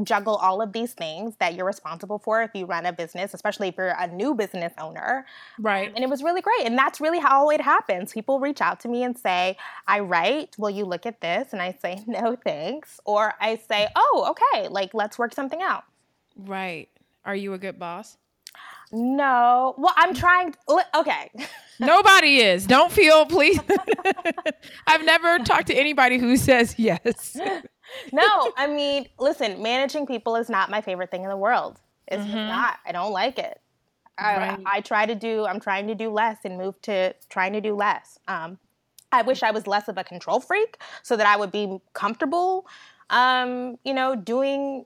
juggle 0.02 0.37
all 0.37 0.62
of 0.62 0.72
these 0.72 0.94
things 0.94 1.37
that 1.37 1.55
you're 1.55 1.66
responsible 1.66 2.18
for 2.18 2.42
if 2.42 2.50
you 2.55 2.64
run 2.64 2.87
a 2.87 2.92
business, 2.92 3.35
especially 3.35 3.68
if 3.68 3.76
you're 3.76 3.94
a 3.98 4.07
new 4.07 4.35
business 4.35 4.72
owner. 4.78 5.26
Right. 5.59 5.92
And 5.94 6.02
it 6.02 6.09
was 6.09 6.22
really 6.22 6.40
great. 6.40 6.64
And 6.64 6.78
that's 6.78 7.00
really 7.00 7.18
how 7.18 7.50
it 7.50 7.61
happens. 7.61 8.12
People 8.12 8.40
reach 8.40 8.61
out 8.61 8.81
to 8.81 8.88
me 8.88 9.02
and 9.02 9.16
say, 9.16 9.57
I 9.87 10.00
write, 10.00 10.57
will 10.59 10.70
you 10.70 10.85
look 10.85 11.05
at 11.05 11.20
this? 11.20 11.52
And 11.52 11.61
I 11.61 11.76
say, 11.81 12.02
no, 12.07 12.37
thanks. 12.37 13.00
Or 13.05 13.35
I 13.40 13.57
say, 13.57 13.88
oh, 13.94 14.35
okay, 14.55 14.68
like 14.68 14.94
let's 14.94 15.18
work 15.18 15.35
something 15.35 15.61
out. 15.61 15.85
Right. 16.37 16.88
Are 17.24 17.37
you 17.37 17.52
a 17.52 17.59
good 17.59 17.78
boss? 17.78 18.16
No. 18.92 19.74
Well, 19.78 19.94
I'm 19.96 20.14
trying. 20.14 20.55
Okay. 20.94 21.31
Nobody 21.81 22.38
is. 22.38 22.66
Don't 22.66 22.92
feel, 22.92 23.24
please. 23.24 23.59
I've 24.87 25.05
never 25.05 25.38
talked 25.38 25.68
to 25.68 25.74
anybody 25.74 26.18
who 26.18 26.37
says 26.37 26.74
yes. 26.78 27.37
no, 28.12 28.53
I 28.57 28.66
mean, 28.66 29.09
listen, 29.18 29.62
managing 29.62 30.07
people 30.07 30.37
is 30.37 30.49
not 30.49 30.71
my 30.71 30.81
favorite 30.81 31.11
thing 31.11 31.25
in 31.25 31.29
the 31.29 31.37
world. 31.37 31.81
It's 32.09 32.23
mm-hmm. 32.23 32.49
not. 32.49 32.79
I 32.87 32.92
don't 32.92 33.12
like 33.12 33.38
it. 33.38 33.61
Right. 34.21 34.59
I, 34.66 34.77
I, 34.77 34.81
try 34.83 35.07
to 35.07 35.14
do, 35.14 35.47
I'm 35.47 35.59
trying 35.59 35.87
to 35.88 35.95
do 35.95 36.11
less 36.11 36.38
and 36.45 36.59
move 36.59 36.81
to 36.83 37.14
trying 37.29 37.55
to 37.55 37.61
do 37.61 37.75
less. 37.75 38.18
Um, 38.29 38.59
I 39.11 39.23
wish 39.23 39.42
I 39.42 39.51
was 39.51 39.66
less 39.66 39.88
of 39.88 39.99
a 39.99 40.05
control 40.05 40.38
freak 40.40 40.79
so 41.03 41.16
that 41.16 41.27
I 41.27 41.37
would 41.37 41.51
be 41.51 41.79
comfortable, 41.92 42.66
um, 43.11 43.79
you 43.85 43.95
know, 43.95 44.14
doing 44.14 44.85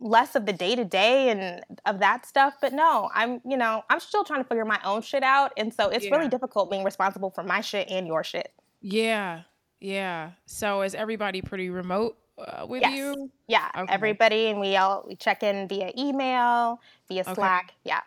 less 0.00 0.34
of 0.34 0.46
the 0.46 0.52
day 0.52 0.76
to 0.76 0.84
day 0.84 1.30
and 1.30 1.62
of 1.86 1.98
that 1.98 2.26
stuff. 2.26 2.54
But 2.60 2.72
no, 2.72 3.10
I'm, 3.14 3.40
you 3.44 3.56
know, 3.56 3.84
I'm 3.90 4.00
still 4.00 4.24
trying 4.24 4.42
to 4.42 4.48
figure 4.48 4.64
my 4.64 4.80
own 4.84 5.02
shit 5.02 5.22
out. 5.22 5.52
And 5.56 5.72
so 5.72 5.88
it's 5.88 6.04
yeah. 6.04 6.14
really 6.14 6.28
difficult 6.28 6.70
being 6.70 6.84
responsible 6.84 7.30
for 7.30 7.42
my 7.42 7.60
shit 7.60 7.88
and 7.90 8.06
your 8.06 8.22
shit. 8.24 8.52
Yeah. 8.80 9.42
Yeah. 9.84 10.30
So 10.46 10.80
is 10.80 10.94
everybody 10.94 11.42
pretty 11.42 11.68
remote 11.68 12.16
uh, 12.38 12.66
with 12.66 12.80
yes. 12.80 12.96
you? 12.96 13.30
Yeah. 13.48 13.68
Okay. 13.76 13.92
Everybody. 13.92 14.46
And 14.46 14.58
we 14.58 14.76
all 14.76 15.04
we 15.06 15.14
check 15.14 15.42
in 15.42 15.68
via 15.68 15.92
email, 15.96 16.80
via 17.08 17.20
okay. 17.20 17.34
Slack. 17.34 17.74
Yeah. 17.84 18.00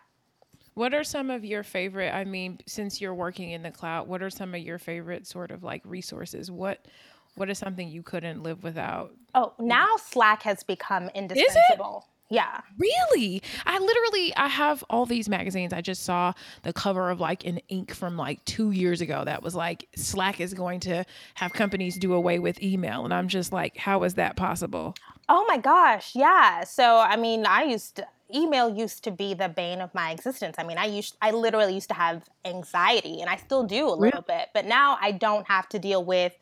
What 0.74 0.92
are 0.92 1.04
some 1.04 1.30
of 1.30 1.44
your 1.44 1.62
favorite? 1.62 2.12
I 2.12 2.24
mean, 2.24 2.58
since 2.66 3.00
you're 3.00 3.14
working 3.14 3.52
in 3.52 3.62
the 3.62 3.70
cloud, 3.70 4.08
what 4.08 4.22
are 4.22 4.30
some 4.30 4.54
of 4.56 4.60
your 4.60 4.78
favorite 4.78 5.26
sort 5.26 5.52
of 5.52 5.62
like 5.62 5.82
resources? 5.84 6.50
What 6.50 6.86
what 7.36 7.48
is 7.48 7.58
something 7.58 7.88
you 7.88 8.02
couldn't 8.02 8.42
live 8.42 8.64
without? 8.64 9.14
Oh, 9.36 9.54
now 9.60 9.86
Slack 9.98 10.42
has 10.42 10.64
become 10.64 11.10
indispensable. 11.14 12.08
Yeah. 12.30 12.60
Really? 12.78 13.42
I 13.64 13.78
literally 13.78 14.36
I 14.36 14.48
have 14.48 14.84
all 14.90 15.06
these 15.06 15.28
magazines. 15.28 15.72
I 15.72 15.80
just 15.80 16.02
saw 16.02 16.34
the 16.62 16.72
cover 16.72 17.10
of 17.10 17.20
like 17.20 17.44
an 17.46 17.60
Inc. 17.70 17.92
from 17.92 18.16
like 18.16 18.44
2 18.44 18.70
years 18.70 19.00
ago 19.00 19.24
that 19.24 19.42
was 19.42 19.54
like 19.54 19.88
Slack 19.96 20.40
is 20.40 20.52
going 20.52 20.80
to 20.80 21.04
have 21.34 21.52
companies 21.52 21.96
do 21.96 22.12
away 22.12 22.38
with 22.38 22.62
email 22.62 23.04
and 23.04 23.14
I'm 23.14 23.28
just 23.28 23.52
like 23.52 23.76
how 23.78 24.02
is 24.04 24.14
that 24.14 24.36
possible? 24.36 24.94
Oh 25.28 25.44
my 25.48 25.58
gosh. 25.58 26.14
Yeah. 26.14 26.64
So 26.64 26.98
I 26.98 27.16
mean, 27.16 27.46
I 27.46 27.64
used 27.64 27.96
to 27.96 28.06
email 28.34 28.68
used 28.68 29.04
to 29.04 29.10
be 29.10 29.32
the 29.32 29.48
bane 29.48 29.80
of 29.80 29.94
my 29.94 30.10
existence. 30.10 30.56
I 30.58 30.64
mean, 30.64 30.76
I 30.76 30.84
used 30.84 31.16
I 31.22 31.30
literally 31.30 31.74
used 31.74 31.88
to 31.88 31.94
have 31.94 32.28
anxiety 32.44 33.22
and 33.22 33.30
I 33.30 33.36
still 33.36 33.64
do 33.64 33.88
a 33.88 33.96
little 33.96 34.22
really? 34.28 34.40
bit, 34.40 34.48
but 34.52 34.66
now 34.66 34.98
I 35.00 35.12
don't 35.12 35.46
have 35.46 35.66
to 35.70 35.78
deal 35.78 36.04
with 36.04 36.34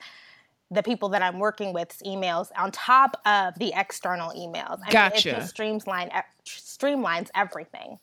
the 0.70 0.82
people 0.82 1.08
that 1.10 1.22
I'm 1.22 1.38
working 1.38 1.72
with's 1.72 2.02
emails 2.02 2.50
on 2.56 2.72
top 2.72 3.20
of 3.24 3.58
the 3.58 3.72
external 3.74 4.30
emails. 4.30 4.80
I 4.86 4.90
gotcha. 4.90 5.28
Mean, 5.28 5.34
it 5.36 5.38
just 5.38 5.50
streamline, 5.50 6.10
streamlines 6.44 7.28
everything. 7.34 7.98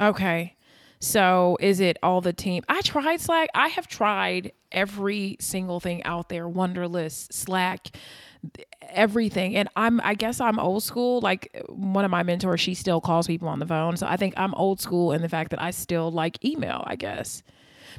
Okay. 0.00 0.56
So 1.00 1.58
is 1.60 1.80
it 1.80 1.98
all 2.02 2.20
the 2.20 2.32
team? 2.32 2.62
I 2.68 2.80
tried 2.82 3.20
Slack. 3.20 3.50
I 3.54 3.68
have 3.68 3.86
tried 3.86 4.52
every 4.72 5.36
single 5.40 5.80
thing 5.80 6.02
out 6.04 6.28
there, 6.28 6.48
Wunderlist, 6.48 7.32
Slack, 7.32 7.96
everything. 8.88 9.56
And 9.56 9.68
I'm 9.76 10.00
I 10.02 10.14
guess 10.14 10.40
I'm 10.40 10.58
old 10.58 10.82
school. 10.82 11.20
Like 11.20 11.64
one 11.68 12.04
of 12.04 12.10
my 12.10 12.22
mentors, 12.22 12.60
she 12.60 12.74
still 12.74 13.00
calls 13.00 13.26
people 13.26 13.48
on 13.48 13.58
the 13.58 13.66
phone. 13.66 13.96
So 13.96 14.06
I 14.06 14.16
think 14.16 14.34
I'm 14.36 14.54
old 14.54 14.80
school 14.80 15.12
in 15.12 15.22
the 15.22 15.28
fact 15.28 15.50
that 15.50 15.60
I 15.60 15.70
still 15.70 16.10
like 16.10 16.42
email, 16.44 16.82
I 16.86 16.96
guess. 16.96 17.42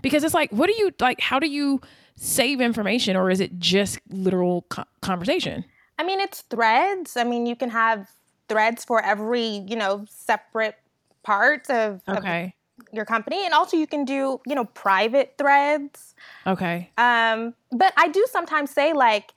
Because 0.02 0.24
it's 0.24 0.34
like, 0.34 0.52
what 0.52 0.68
do 0.68 0.74
you 0.74 0.92
like 1.00 1.20
how 1.20 1.40
do 1.40 1.48
you 1.48 1.82
save 2.18 2.60
information 2.60 3.16
or 3.16 3.30
is 3.30 3.40
it 3.40 3.58
just 3.60 4.00
literal 4.10 4.66
co- 4.70 4.84
conversation? 5.02 5.64
I 5.98 6.04
mean, 6.04 6.20
it's 6.20 6.42
threads. 6.42 7.16
I 7.16 7.24
mean, 7.24 7.46
you 7.46 7.56
can 7.56 7.70
have 7.70 8.10
threads 8.50 8.84
for 8.84 9.02
every, 9.02 9.64
you 9.68 9.76
know, 9.76 10.06
separate 10.10 10.76
part 11.24 11.70
of, 11.70 12.02
okay. 12.10 12.46
Of 12.46 12.52
your 12.94 13.06
company 13.06 13.44
and 13.44 13.56
also 13.56 13.76
you 13.76 13.88
can 13.88 14.06
do, 14.06 14.40
you 14.46 14.54
know, 14.54 14.66
private 14.66 15.34
threads. 15.40 16.14
Okay. 16.46 16.92
Um, 16.98 17.56
but 17.72 17.92
I 17.98 18.08
do 18.08 18.26
sometimes 18.30 18.70
say 18.70 18.94
like 18.94 19.34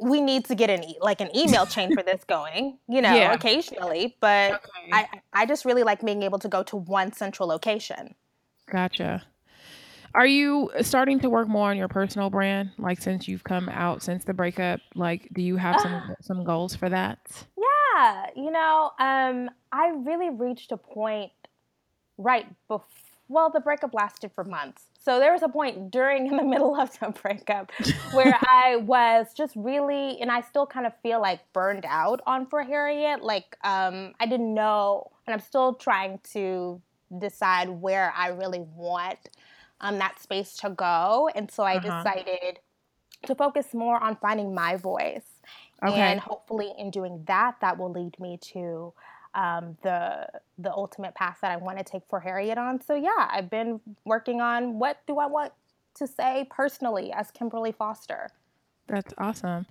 we 0.00 0.20
need 0.20 0.44
to 0.46 0.54
get 0.54 0.70
an 0.70 0.84
e- 0.84 0.98
like 1.00 1.20
an 1.20 1.34
email 1.36 1.66
chain 1.66 1.92
for 1.92 2.02
this 2.02 2.22
going, 2.24 2.78
you 2.88 3.02
know, 3.02 3.14
yeah. 3.14 3.32
occasionally, 3.32 4.16
but 4.20 4.52
okay. 4.52 4.90
I 4.92 5.08
I 5.32 5.46
just 5.46 5.64
really 5.64 5.82
like 5.82 6.00
being 6.02 6.22
able 6.22 6.38
to 6.38 6.48
go 6.48 6.62
to 6.62 6.76
one 6.76 7.12
central 7.12 7.48
location. 7.48 8.14
Gotcha. 8.70 9.24
Are 10.14 10.26
you 10.26 10.70
starting 10.82 11.20
to 11.20 11.30
work 11.30 11.48
more 11.48 11.70
on 11.70 11.76
your 11.76 11.88
personal 11.88 12.30
brand? 12.30 12.70
Like 12.78 13.00
since 13.00 13.28
you've 13.28 13.44
come 13.44 13.68
out 13.68 14.02
since 14.02 14.24
the 14.24 14.34
breakup, 14.34 14.80
like 14.94 15.28
do 15.32 15.42
you 15.42 15.56
have 15.56 15.80
some 15.80 16.16
some 16.20 16.44
goals 16.44 16.74
for 16.74 16.88
that? 16.88 17.18
Yeah, 17.56 18.26
you 18.36 18.50
know, 18.50 18.90
um, 18.98 19.50
I 19.72 19.92
really 19.96 20.30
reached 20.30 20.72
a 20.72 20.76
point 20.76 21.32
right 22.18 22.46
before. 22.68 22.86
Well, 23.28 23.48
the 23.48 23.60
breakup 23.60 23.94
lasted 23.94 24.32
for 24.34 24.42
months. 24.42 24.82
So 24.98 25.20
there 25.20 25.32
was 25.32 25.44
a 25.44 25.48
point 25.48 25.92
during 25.92 26.26
in 26.30 26.36
the 26.36 26.42
middle 26.42 26.74
of 26.74 26.98
the 26.98 27.10
breakup 27.10 27.70
where 28.12 28.36
I 28.42 28.76
was 28.76 29.28
just 29.36 29.54
really, 29.54 30.20
and 30.20 30.32
I 30.32 30.40
still 30.40 30.66
kind 30.66 30.84
of 30.84 30.92
feel 31.00 31.20
like 31.20 31.40
burned 31.52 31.86
out 31.88 32.20
on 32.26 32.46
for 32.46 32.64
Harriet. 32.64 33.22
Like 33.22 33.56
um, 33.62 34.14
I 34.18 34.26
didn't 34.26 34.52
know, 34.52 35.12
and 35.26 35.34
I'm 35.34 35.40
still 35.40 35.74
trying 35.74 36.18
to 36.32 36.82
decide 37.20 37.68
where 37.68 38.12
I 38.16 38.28
really 38.28 38.60
want 38.60 39.18
um, 39.80 39.98
that 39.98 40.20
space 40.20 40.54
to 40.56 40.70
go. 40.70 41.30
And 41.34 41.50
so 41.50 41.62
I 41.62 41.76
uh-huh. 41.76 42.02
decided 42.02 42.60
to 43.26 43.34
focus 43.34 43.74
more 43.74 44.02
on 44.02 44.16
finding 44.16 44.54
my 44.54 44.76
voice. 44.76 45.26
Okay. 45.84 45.98
And 45.98 46.20
hopefully, 46.20 46.72
in 46.78 46.90
doing 46.90 47.24
that, 47.26 47.56
that 47.60 47.78
will 47.78 47.90
lead 47.90 48.18
me 48.20 48.38
to 48.52 48.92
um, 49.34 49.76
the 49.82 50.26
the 50.58 50.72
ultimate 50.72 51.14
path 51.14 51.38
that 51.42 51.50
I 51.50 51.56
want 51.56 51.78
to 51.78 51.84
take 51.84 52.02
for 52.08 52.20
Harriet 52.20 52.58
on. 52.58 52.82
So 52.82 52.94
yeah, 52.94 53.28
I've 53.30 53.48
been 53.48 53.80
working 54.04 54.40
on 54.40 54.78
what 54.78 54.98
do 55.06 55.18
I 55.18 55.26
want 55.26 55.52
to 55.94 56.06
say 56.06 56.46
personally 56.50 57.12
as 57.12 57.30
Kimberly 57.30 57.72
Foster. 57.72 58.30
That's 58.88 59.14
awesome. 59.18 59.66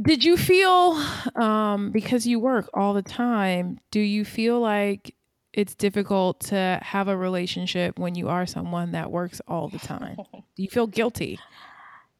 Did 0.00 0.24
you 0.24 0.36
feel 0.38 0.92
um, 1.34 1.90
because 1.90 2.26
you 2.26 2.38
work 2.40 2.70
all 2.72 2.94
the 2.94 3.02
time? 3.02 3.80
Do 3.90 4.00
you 4.00 4.24
feel 4.24 4.58
like 4.60 5.14
it's 5.54 5.74
difficult 5.74 6.40
to 6.40 6.78
have 6.82 7.08
a 7.08 7.16
relationship 7.16 7.98
when 7.98 8.14
you 8.14 8.28
are 8.28 8.44
someone 8.44 8.92
that 8.92 9.10
works 9.10 9.40
all 9.48 9.68
the 9.68 9.78
time? 9.78 10.16
Do 10.32 10.62
you 10.62 10.68
feel 10.68 10.86
guilty? 10.86 11.38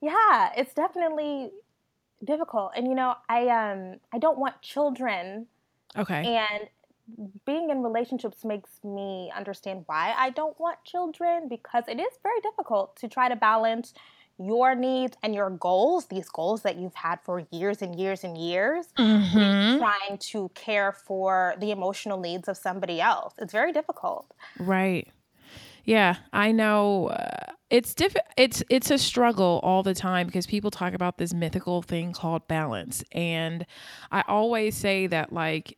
Yeah, 0.00 0.50
it's 0.56 0.72
definitely 0.72 1.50
difficult. 2.24 2.72
And 2.76 2.86
you 2.86 2.94
know, 2.94 3.14
I 3.28 3.48
um 3.48 4.00
I 4.12 4.18
don't 4.18 4.38
want 4.38 4.60
children. 4.62 5.46
Okay. 5.96 6.36
And 6.36 6.68
being 7.44 7.70
in 7.70 7.82
relationships 7.82 8.44
makes 8.44 8.70
me 8.82 9.30
understand 9.36 9.84
why 9.86 10.14
I 10.16 10.30
don't 10.30 10.58
want 10.58 10.82
children 10.84 11.48
because 11.48 11.84
it 11.86 12.00
is 12.00 12.12
very 12.22 12.40
difficult 12.40 12.96
to 12.96 13.08
try 13.08 13.28
to 13.28 13.36
balance 13.36 13.92
your 14.38 14.74
needs 14.74 15.16
and 15.22 15.34
your 15.34 15.50
goals, 15.50 16.06
these 16.06 16.28
goals 16.28 16.62
that 16.62 16.76
you've 16.76 16.94
had 16.94 17.20
for 17.24 17.46
years 17.50 17.82
and 17.82 17.98
years 17.98 18.24
and 18.24 18.36
years, 18.36 18.86
mm-hmm. 18.98 19.78
trying 19.78 20.18
to 20.18 20.50
care 20.54 20.92
for 20.92 21.54
the 21.60 21.70
emotional 21.70 22.18
needs 22.18 22.48
of 22.48 22.56
somebody 22.56 23.00
else. 23.00 23.34
It's 23.38 23.52
very 23.52 23.72
difficult. 23.72 24.32
Right. 24.58 25.08
Yeah, 25.84 26.16
I 26.32 26.52
know. 26.52 27.08
Uh, 27.08 27.52
it's 27.70 27.94
diff- 27.94 28.16
It's 28.36 28.62
it's 28.70 28.90
a 28.90 28.98
struggle 28.98 29.60
all 29.62 29.82
the 29.82 29.94
time 29.94 30.26
because 30.26 30.46
people 30.46 30.70
talk 30.70 30.94
about 30.94 31.18
this 31.18 31.34
mythical 31.34 31.82
thing 31.82 32.12
called 32.12 32.48
balance, 32.48 33.04
and 33.12 33.66
I 34.10 34.24
always 34.26 34.76
say 34.76 35.06
that 35.08 35.32
like 35.32 35.76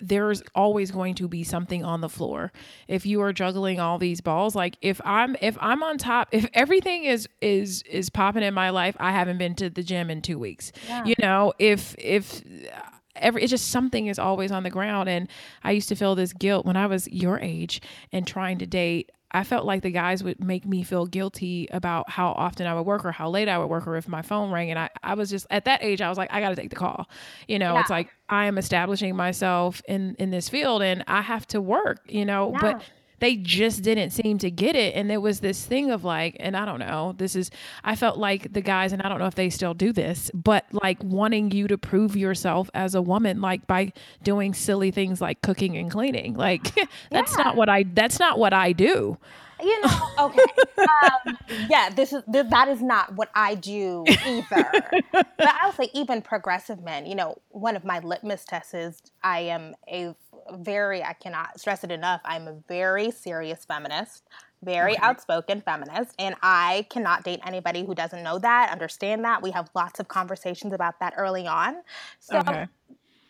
there's 0.00 0.42
always 0.54 0.90
going 0.90 1.14
to 1.16 1.28
be 1.28 1.44
something 1.44 1.84
on 1.84 2.00
the 2.00 2.08
floor. 2.08 2.52
If 2.86 3.06
you 3.06 3.20
are 3.22 3.32
juggling 3.32 3.80
all 3.80 3.98
these 3.98 4.20
balls 4.20 4.54
like 4.54 4.76
if 4.82 5.00
i'm 5.04 5.36
if 5.40 5.56
i'm 5.60 5.82
on 5.82 5.98
top 5.98 6.28
if 6.32 6.48
everything 6.54 7.04
is 7.04 7.28
is 7.40 7.82
is 7.82 8.10
popping 8.10 8.42
in 8.42 8.54
my 8.54 8.70
life 8.70 8.96
i 8.98 9.12
haven't 9.12 9.38
been 9.38 9.54
to 9.56 9.70
the 9.70 9.82
gym 9.82 10.10
in 10.10 10.22
two 10.22 10.38
weeks. 10.38 10.72
Yeah. 10.86 11.04
you 11.04 11.14
know 11.18 11.52
if 11.58 11.94
if 11.98 12.42
uh, 12.42 12.80
every 13.16 13.42
it's 13.42 13.50
just 13.50 13.70
something 13.70 14.06
is 14.06 14.18
always 14.18 14.52
on 14.52 14.62
the 14.62 14.70
ground. 14.70 15.08
And 15.08 15.28
i 15.62 15.70
used 15.72 15.88
to 15.88 15.94
feel 15.94 16.14
this 16.14 16.32
guilt 16.32 16.66
when 16.66 16.76
i 16.76 16.86
was 16.86 17.08
your 17.08 17.38
age 17.40 17.80
and 18.12 18.26
trying 18.26 18.58
to 18.58 18.66
date 18.66 19.10
I 19.30 19.44
felt 19.44 19.66
like 19.66 19.82
the 19.82 19.90
guys 19.90 20.24
would 20.24 20.42
make 20.42 20.64
me 20.64 20.82
feel 20.82 21.04
guilty 21.04 21.68
about 21.70 22.08
how 22.08 22.28
often 22.28 22.66
I 22.66 22.74
would 22.74 22.86
work 22.86 23.04
or 23.04 23.12
how 23.12 23.28
late 23.28 23.48
I 23.48 23.58
would 23.58 23.68
work 23.68 23.86
or 23.86 23.96
if 23.96 24.08
my 24.08 24.22
phone 24.22 24.50
rang. 24.50 24.70
And 24.70 24.78
I, 24.78 24.88
I 25.02 25.14
was 25.14 25.28
just 25.28 25.46
at 25.50 25.66
that 25.66 25.82
age, 25.82 26.00
I 26.00 26.08
was 26.08 26.16
like, 26.16 26.32
I 26.32 26.40
got 26.40 26.50
to 26.50 26.56
take 26.56 26.70
the 26.70 26.76
call. 26.76 27.08
You 27.46 27.58
know, 27.58 27.74
yeah. 27.74 27.80
it's 27.80 27.90
like 27.90 28.08
I 28.28 28.46
am 28.46 28.56
establishing 28.56 29.14
myself 29.14 29.82
in 29.86 30.16
in 30.18 30.30
this 30.30 30.48
field 30.48 30.82
and 30.82 31.04
I 31.06 31.20
have 31.20 31.46
to 31.48 31.60
work. 31.60 32.00
You 32.08 32.24
know, 32.24 32.52
yeah. 32.52 32.58
but 32.60 32.82
they 33.20 33.36
just 33.36 33.82
didn't 33.82 34.10
seem 34.10 34.38
to 34.38 34.50
get 34.50 34.76
it. 34.76 34.94
And 34.94 35.08
there 35.08 35.20
was 35.20 35.40
this 35.40 35.64
thing 35.64 35.90
of 35.90 36.04
like, 36.04 36.36
and 36.40 36.56
I 36.56 36.64
don't 36.64 36.78
know, 36.78 37.14
this 37.16 37.36
is, 37.36 37.50
I 37.84 37.96
felt 37.96 38.18
like 38.18 38.52
the 38.52 38.60
guys, 38.60 38.92
and 38.92 39.02
I 39.02 39.08
don't 39.08 39.18
know 39.18 39.26
if 39.26 39.34
they 39.34 39.50
still 39.50 39.74
do 39.74 39.92
this, 39.92 40.30
but 40.34 40.66
like 40.72 41.02
wanting 41.02 41.50
you 41.50 41.68
to 41.68 41.78
prove 41.78 42.16
yourself 42.16 42.70
as 42.74 42.94
a 42.94 43.02
woman, 43.02 43.40
like 43.40 43.66
by 43.66 43.92
doing 44.22 44.54
silly 44.54 44.90
things 44.90 45.20
like 45.20 45.42
cooking 45.42 45.76
and 45.76 45.90
cleaning. 45.90 46.34
Like, 46.34 46.74
that's 47.10 47.36
yeah. 47.36 47.44
not 47.44 47.56
what 47.56 47.68
I, 47.68 47.84
that's 47.84 48.18
not 48.18 48.38
what 48.38 48.52
I 48.52 48.72
do 48.72 49.18
you 49.60 49.80
know, 49.80 50.08
okay. 50.18 50.42
Um, 50.78 51.38
yeah, 51.68 51.90
this 51.90 52.12
is 52.12 52.22
th- 52.30 52.46
that 52.50 52.68
is 52.68 52.82
not 52.82 53.14
what 53.14 53.30
I 53.34 53.54
do 53.54 54.04
either. 54.06 54.70
but 55.12 55.26
I'll 55.60 55.72
say 55.72 55.90
even 55.94 56.22
progressive 56.22 56.82
men. 56.82 57.06
You 57.06 57.14
know, 57.14 57.38
one 57.50 57.76
of 57.76 57.84
my 57.84 57.98
litmus 58.00 58.44
tests 58.44 58.74
is 58.74 59.02
I 59.22 59.40
am 59.40 59.74
a 59.88 60.14
very 60.52 61.02
I 61.02 61.12
cannot 61.12 61.60
stress 61.60 61.84
it 61.84 61.90
enough. 61.90 62.20
I'm 62.24 62.48
a 62.48 62.56
very 62.68 63.10
serious 63.10 63.64
feminist, 63.64 64.22
very 64.62 64.92
okay. 64.92 65.02
outspoken 65.02 65.60
feminist, 65.60 66.14
and 66.18 66.34
I 66.42 66.86
cannot 66.90 67.24
date 67.24 67.40
anybody 67.44 67.84
who 67.84 67.94
doesn't 67.94 68.22
know 68.22 68.38
that, 68.38 68.70
understand 68.70 69.24
that. 69.24 69.42
We 69.42 69.50
have 69.50 69.70
lots 69.74 70.00
of 70.00 70.08
conversations 70.08 70.72
about 70.72 71.00
that 71.00 71.14
early 71.16 71.46
on. 71.46 71.76
So. 72.20 72.38
Okay 72.38 72.66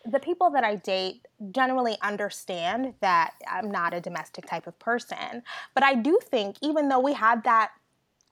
the 0.05 0.19
people 0.19 0.49
that 0.51 0.63
I 0.63 0.75
date 0.75 1.25
generally 1.51 1.97
understand 2.01 2.93
that 3.01 3.33
I'm 3.47 3.69
not 3.69 3.93
a 3.93 4.01
domestic 4.01 4.45
type 4.45 4.67
of 4.67 4.77
person. 4.79 5.43
But 5.73 5.83
I 5.83 5.95
do 5.95 6.19
think, 6.23 6.57
even 6.61 6.89
though 6.89 6.99
we 6.99 7.13
have 7.13 7.43
that 7.43 7.71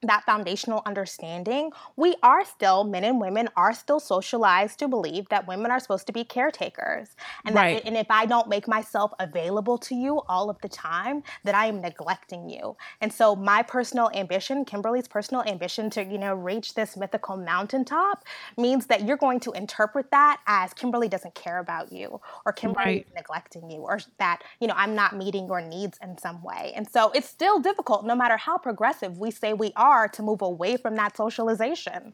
that 0.03 0.23
foundational 0.25 0.83
understanding, 0.85 1.71
we 1.95 2.15
are 2.21 2.45
still, 2.45 2.83
men 2.83 3.03
and 3.03 3.19
women 3.19 3.49
are 3.55 3.73
still 3.73 3.99
socialized 3.99 4.77
to 4.79 4.87
believe 4.87 5.27
that 5.29 5.47
women 5.47 5.71
are 5.71 5.79
supposed 5.79 6.05
to 6.05 6.13
be 6.13 6.23
caretakers. 6.23 7.15
And 7.45 7.55
right. 7.55 7.83
that, 7.83 7.87
and 7.87 7.97
if 7.97 8.05
I 8.11 8.27
don't 8.27 8.47
make 8.47 8.67
myself 8.67 9.11
available 9.19 9.77
to 9.79 9.95
you 9.95 10.21
all 10.29 10.51
of 10.51 10.61
the 10.61 10.69
time, 10.69 11.23
that 11.45 11.55
I 11.55 11.65
am 11.65 11.81
neglecting 11.81 12.47
you. 12.47 12.77
And 13.01 13.11
so 13.11 13.35
my 13.35 13.63
personal 13.63 14.11
ambition, 14.13 14.65
Kimberly's 14.65 15.07
personal 15.07 15.43
ambition 15.43 15.89
to, 15.91 16.03
you 16.03 16.19
know, 16.19 16.35
reach 16.35 16.75
this 16.75 16.95
mythical 16.95 17.35
mountaintop 17.35 18.23
means 18.55 18.85
that 18.87 19.07
you're 19.07 19.17
going 19.17 19.39
to 19.41 19.51
interpret 19.53 20.11
that 20.11 20.41
as 20.45 20.75
Kimberly 20.75 21.07
doesn't 21.07 21.33
care 21.33 21.57
about 21.57 21.91
you 21.91 22.21
or 22.45 22.53
Kimberly 22.53 22.85
right. 22.85 23.07
is 23.07 23.13
neglecting 23.15 23.71
you 23.71 23.79
or 23.79 23.99
that, 24.19 24.43
you 24.59 24.67
know, 24.67 24.75
I'm 24.77 24.93
not 24.93 25.15
meeting 25.15 25.47
your 25.47 25.61
needs 25.61 25.97
in 26.03 26.19
some 26.19 26.43
way. 26.43 26.71
And 26.75 26.87
so 26.87 27.11
it's 27.15 27.27
still 27.27 27.59
difficult 27.59 28.05
no 28.05 28.15
matter 28.15 28.37
how 28.37 28.59
progressive 28.59 29.17
we 29.17 29.31
say 29.31 29.53
we 29.53 29.73
are 29.75 29.86
are 29.87 30.07
to 30.09 30.21
move 30.21 30.41
away 30.41 30.77
from 30.77 30.95
that 30.95 31.15
socialization. 31.15 32.13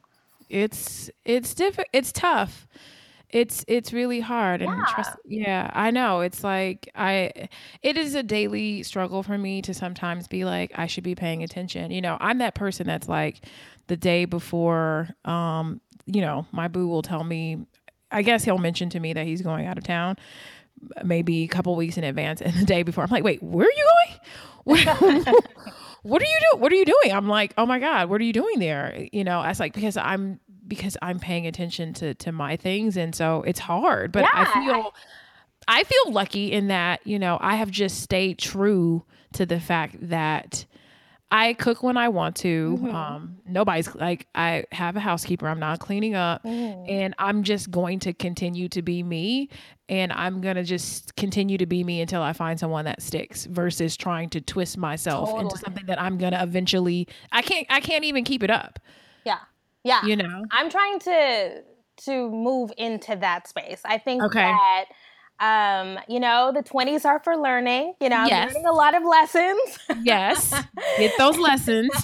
It's 0.49 1.09
it's 1.25 1.53
different. 1.53 1.89
It's 1.93 2.12
tough. 2.12 2.67
It's 3.29 3.65
it's 3.67 3.91
really 3.91 4.19
hard 4.19 4.62
and 4.62 4.71
yeah. 4.71 4.93
Trust, 4.93 5.17
yeah, 5.25 5.71
I 5.73 5.89
know. 5.89 6.21
It's 6.21 6.43
like 6.43 6.88
I 6.93 7.49
it 7.81 7.97
is 7.97 8.13
a 8.13 8.21
daily 8.21 8.83
struggle 8.83 9.23
for 9.23 9.38
me 9.38 9.63
to 9.63 9.73
sometimes 9.73 10.27
be 10.27 10.45
like 10.45 10.71
I 10.75 10.86
should 10.86 11.03
be 11.03 11.15
paying 11.15 11.41
attention. 11.41 11.89
You 11.89 12.01
know, 12.01 12.17
I'm 12.19 12.38
that 12.38 12.53
person 12.53 12.86
that's 12.86 13.09
like 13.09 13.41
the 13.88 13.97
day 13.97 14.25
before 14.25 15.09
um 15.25 15.81
you 16.05 16.21
know, 16.21 16.45
my 16.51 16.67
boo 16.67 16.88
will 16.88 17.01
tell 17.01 17.23
me 17.23 17.65
I 18.12 18.21
guess 18.21 18.43
he'll 18.43 18.59
mention 18.59 18.89
to 18.91 18.99
me 18.99 19.13
that 19.13 19.25
he's 19.25 19.41
going 19.41 19.65
out 19.65 19.79
of 19.79 19.83
town 19.83 20.17
maybe 21.03 21.43
a 21.43 21.47
couple 21.47 21.75
weeks 21.75 21.97
in 21.97 22.03
advance 22.03 22.41
and 22.41 22.53
the 22.53 22.65
day 22.65 22.83
before 22.83 23.03
I'm 23.03 23.09
like, 23.09 23.23
"Wait, 23.23 23.41
where 23.41 23.65
are 23.65 23.71
you 23.71 23.88
going?" 24.65 25.36
what 26.03 26.21
are 26.21 26.25
you 26.25 26.39
doing? 26.51 26.61
What 26.61 26.71
are 26.71 26.75
you 26.75 26.85
doing? 26.85 27.13
I'm 27.13 27.27
like, 27.27 27.53
oh 27.57 27.65
my 27.65 27.79
God, 27.79 28.09
what 28.09 28.21
are 28.21 28.23
you 28.23 28.33
doing 28.33 28.59
there? 28.59 29.07
You 29.11 29.23
know, 29.23 29.39
I 29.39 29.49
was 29.49 29.59
like, 29.59 29.73
because 29.73 29.97
I'm 29.97 30.39
because 30.67 30.97
I'm 31.01 31.19
paying 31.19 31.47
attention 31.47 31.93
to 31.95 32.13
to 32.15 32.31
my 32.31 32.55
things. 32.57 32.97
And 32.97 33.15
so 33.15 33.43
it's 33.43 33.59
hard. 33.59 34.11
But 34.11 34.23
yeah. 34.23 34.29
I 34.33 34.65
feel 34.65 34.93
I 35.67 35.83
feel 35.83 36.11
lucky 36.11 36.51
in 36.51 36.67
that, 36.67 37.05
you 37.05 37.19
know, 37.19 37.37
I 37.39 37.55
have 37.55 37.71
just 37.71 38.01
stayed 38.01 38.37
true 38.37 39.05
to 39.33 39.45
the 39.45 39.59
fact 39.59 39.95
that 40.09 40.65
I 41.31 41.53
cook 41.53 41.81
when 41.81 41.97
I 41.97 42.09
want 42.09 42.35
to. 42.37 42.77
Mm-hmm. 42.77 42.95
Um, 42.95 43.37
nobody's 43.47 43.93
like 43.95 44.27
I 44.35 44.65
have 44.71 44.95
a 44.95 44.99
housekeeper. 44.99 45.47
I'm 45.47 45.59
not 45.59 45.79
cleaning 45.79 46.13
up, 46.13 46.43
mm. 46.43 46.85
and 46.87 47.15
I'm 47.17 47.41
just 47.41 47.71
going 47.71 47.99
to 47.99 48.13
continue 48.13 48.69
to 48.69 48.83
be 48.83 49.01
me, 49.01 49.49
and 49.93 50.12
I'm 50.12 50.41
gonna 50.41 50.63
just 50.63 51.15
continue 51.15 51.60
to 51.60 51.67
be 51.67 51.84
me 51.84 52.01
until 52.01 52.23
I 52.23 52.34
find 52.34 52.60
someone 52.60 52.86
that 52.86 52.99
sticks. 52.99 53.45
Versus 53.45 53.95
trying 53.95 54.29
to 54.32 54.41
twist 54.41 54.75
myself 54.75 55.29
totally. 55.29 55.43
into 55.43 55.58
something 55.58 55.86
that 55.86 56.01
I'm 56.01 56.17
gonna 56.17 56.41
eventually. 56.41 57.08
I 57.32 57.43
can't. 57.43 57.67
I 57.69 57.79
can't 57.79 58.03
even 58.03 58.23
keep 58.23 58.41
it 58.41 58.49
up. 58.49 58.79
Yeah. 59.23 59.38
Yeah. 59.84 60.03
You 60.03 60.15
know. 60.15 60.45
I'm 60.51 60.71
trying 60.71 60.99
to 61.01 61.62
to 62.06 62.29
move 62.32 62.71
into 62.75 63.15
that 63.17 63.47
space. 63.47 63.82
I 63.86 63.99
think 63.99 64.23
okay. 64.23 64.41
that 64.41 64.86
um, 65.39 65.99
you 66.07 66.19
know, 66.19 66.51
the 66.53 66.63
20s 66.63 67.05
are 67.05 67.19
for 67.19 67.35
learning. 67.35 67.95
You 67.99 68.09
know, 68.09 68.17
I'm 68.17 68.27
yes. 68.27 68.53
learning 68.53 68.67
a 68.67 68.71
lot 68.71 68.95
of 68.95 69.03
lessons. 69.03 69.59
yes. 70.03 70.53
Get 70.97 71.13
those 71.17 71.37
lessons. 71.37 71.89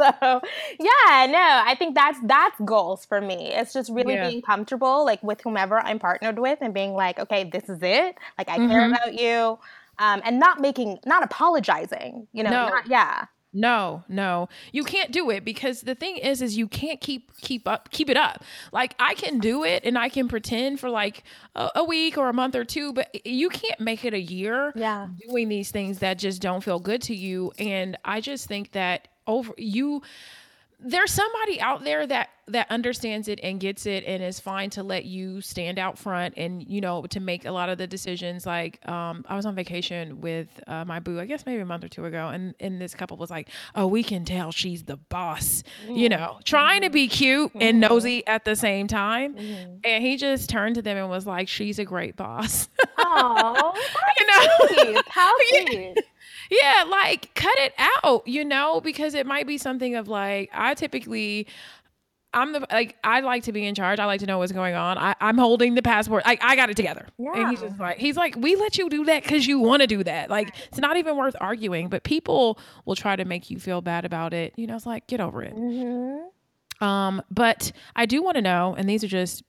so 0.00 0.12
yeah, 0.20 1.26
no, 1.26 1.62
I 1.64 1.76
think 1.78 1.94
that's 1.94 2.18
that's 2.24 2.58
goals 2.64 3.04
for 3.04 3.20
me. 3.20 3.52
It's 3.52 3.72
just 3.72 3.90
really 3.90 4.14
yeah. 4.14 4.28
being 4.28 4.42
comfortable, 4.42 5.04
like 5.04 5.22
with 5.22 5.40
whomever 5.42 5.78
I'm 5.80 5.98
partnered 5.98 6.38
with 6.38 6.58
and 6.60 6.74
being 6.74 6.94
like, 6.94 7.18
okay, 7.18 7.44
this 7.44 7.68
is 7.68 7.78
it. 7.82 8.16
Like 8.38 8.48
I 8.48 8.58
mm-hmm. 8.58 8.70
care 8.70 8.88
about 8.88 9.14
you. 9.14 9.58
Um, 9.98 10.22
and 10.24 10.40
not 10.40 10.60
making 10.60 10.98
not 11.04 11.22
apologizing, 11.22 12.26
you 12.32 12.42
know, 12.42 12.50
no. 12.50 12.68
not, 12.70 12.88
yeah. 12.88 13.26
No, 13.52 14.02
no. 14.08 14.48
You 14.72 14.82
can't 14.84 15.12
do 15.12 15.28
it 15.30 15.44
because 15.44 15.82
the 15.82 15.94
thing 15.94 16.16
is 16.16 16.40
is 16.40 16.56
you 16.56 16.66
can't 16.68 17.00
keep 17.00 17.36
keep 17.38 17.68
up 17.68 17.90
keep 17.90 18.08
it 18.08 18.16
up. 18.16 18.42
Like 18.72 18.94
I 18.98 19.14
can 19.14 19.38
do 19.40 19.62
it 19.64 19.84
and 19.84 19.98
I 19.98 20.08
can 20.08 20.26
pretend 20.28 20.80
for 20.80 20.88
like 20.88 21.22
a, 21.54 21.70
a 21.76 21.84
week 21.84 22.16
or 22.16 22.28
a 22.28 22.32
month 22.32 22.54
or 22.56 22.64
two, 22.64 22.92
but 22.92 23.26
you 23.26 23.50
can't 23.50 23.78
make 23.80 24.04
it 24.04 24.14
a 24.14 24.20
year 24.20 24.72
Yeah. 24.74 25.08
doing 25.28 25.48
these 25.48 25.70
things 25.70 25.98
that 25.98 26.18
just 26.18 26.40
don't 26.40 26.62
feel 26.62 26.78
good 26.80 27.02
to 27.02 27.14
you 27.14 27.52
and 27.58 27.96
I 28.04 28.20
just 28.22 28.48
think 28.48 28.72
that 28.72 29.08
over 29.26 29.52
you 29.58 30.02
there's 30.84 31.10
somebody 31.10 31.60
out 31.60 31.84
there 31.84 32.06
that 32.06 32.30
that 32.48 32.66
understands 32.70 33.28
it 33.28 33.38
and 33.42 33.60
gets 33.60 33.86
it 33.86 34.02
and 34.04 34.22
is 34.22 34.40
fine 34.40 34.68
to 34.68 34.82
let 34.82 35.04
you 35.04 35.40
stand 35.40 35.78
out 35.78 35.96
front 35.96 36.34
and 36.36 36.68
you 36.68 36.80
know 36.80 37.02
to 37.06 37.20
make 37.20 37.44
a 37.44 37.52
lot 37.52 37.68
of 37.68 37.78
the 37.78 37.86
decisions. 37.86 38.44
Like 38.44 38.86
um 38.88 39.24
i 39.28 39.36
was 39.36 39.46
on 39.46 39.54
vacation 39.54 40.20
with 40.20 40.48
uh, 40.66 40.84
my 40.84 40.98
boo 40.98 41.20
i 41.20 41.26
guess 41.26 41.46
maybe 41.46 41.60
a 41.60 41.66
month 41.66 41.84
or 41.84 41.88
two 41.88 42.04
ago 42.04 42.28
and 42.28 42.54
and 42.60 42.80
this 42.80 42.94
couple 42.94 43.16
was 43.16 43.30
like 43.30 43.48
oh 43.74 43.86
we 43.86 44.02
can 44.02 44.24
tell 44.24 44.50
she's 44.50 44.82
the 44.84 44.96
boss 44.96 45.62
you 45.88 46.08
know 46.08 46.38
trying 46.44 46.82
to 46.82 46.90
be 46.90 47.06
cute 47.08 47.52
and 47.54 47.78
nosy 47.80 48.26
at 48.26 48.44
the 48.44 48.56
same 48.56 48.86
time. 48.86 49.36
And 49.84 50.02
he 50.04 50.16
just 50.16 50.48
turned 50.48 50.74
to 50.76 50.82
them 50.82 50.96
and 50.96 51.08
was 51.08 51.26
like 51.26 51.48
she's 51.48 51.78
a 51.78 51.84
great 51.84 52.16
boss. 52.16 52.68
Oh, 52.98 53.74
you 54.18 54.26
know. 54.94 55.02
How 55.08 55.32
Yeah. 55.52 55.92
Yeah, 56.52 56.84
like 56.88 57.34
cut 57.34 57.58
it 57.58 57.72
out, 57.78 58.26
you 58.26 58.44
know, 58.44 58.80
because 58.80 59.14
it 59.14 59.26
might 59.26 59.46
be 59.46 59.58
something 59.58 59.94
of 59.94 60.08
like 60.08 60.50
I 60.52 60.74
typically 60.74 61.46
I'm 62.34 62.52
the 62.52 62.66
like 62.70 62.96
I 63.04 63.20
like 63.20 63.44
to 63.44 63.52
be 63.52 63.66
in 63.66 63.74
charge. 63.74 63.98
I 63.98 64.06
like 64.06 64.20
to 64.20 64.26
know 64.26 64.38
what's 64.38 64.52
going 64.52 64.74
on. 64.74 64.96
I, 64.96 65.14
I'm 65.20 65.36
holding 65.36 65.74
the 65.74 65.82
passport. 65.82 66.22
I, 66.24 66.38
I 66.40 66.56
got 66.56 66.70
it 66.70 66.76
together. 66.76 67.06
And 67.18 67.50
he's 67.50 67.60
just 67.60 67.78
like 67.78 67.98
he's 67.98 68.16
like, 68.16 68.36
we 68.36 68.56
let 68.56 68.78
you 68.78 68.88
do 68.88 69.04
that 69.04 69.22
because 69.22 69.46
you 69.46 69.58
want 69.58 69.82
to 69.82 69.86
do 69.86 70.02
that. 70.04 70.30
Like 70.30 70.54
it's 70.68 70.78
not 70.78 70.96
even 70.96 71.16
worth 71.16 71.36
arguing. 71.40 71.88
But 71.88 72.04
people 72.04 72.58
will 72.84 72.96
try 72.96 73.16
to 73.16 73.24
make 73.24 73.50
you 73.50 73.58
feel 73.58 73.80
bad 73.80 74.04
about 74.04 74.32
it. 74.32 74.54
You 74.56 74.66
know, 74.66 74.76
it's 74.76 74.86
like 74.86 75.06
get 75.06 75.20
over 75.20 75.42
it. 75.42 75.54
Mm-hmm. 75.54 76.84
Um, 76.84 77.22
but 77.30 77.72
I 77.94 78.06
do 78.06 78.22
want 78.22 78.36
to 78.36 78.42
know, 78.42 78.74
and 78.76 78.88
these 78.88 79.04
are 79.04 79.08
just 79.08 79.44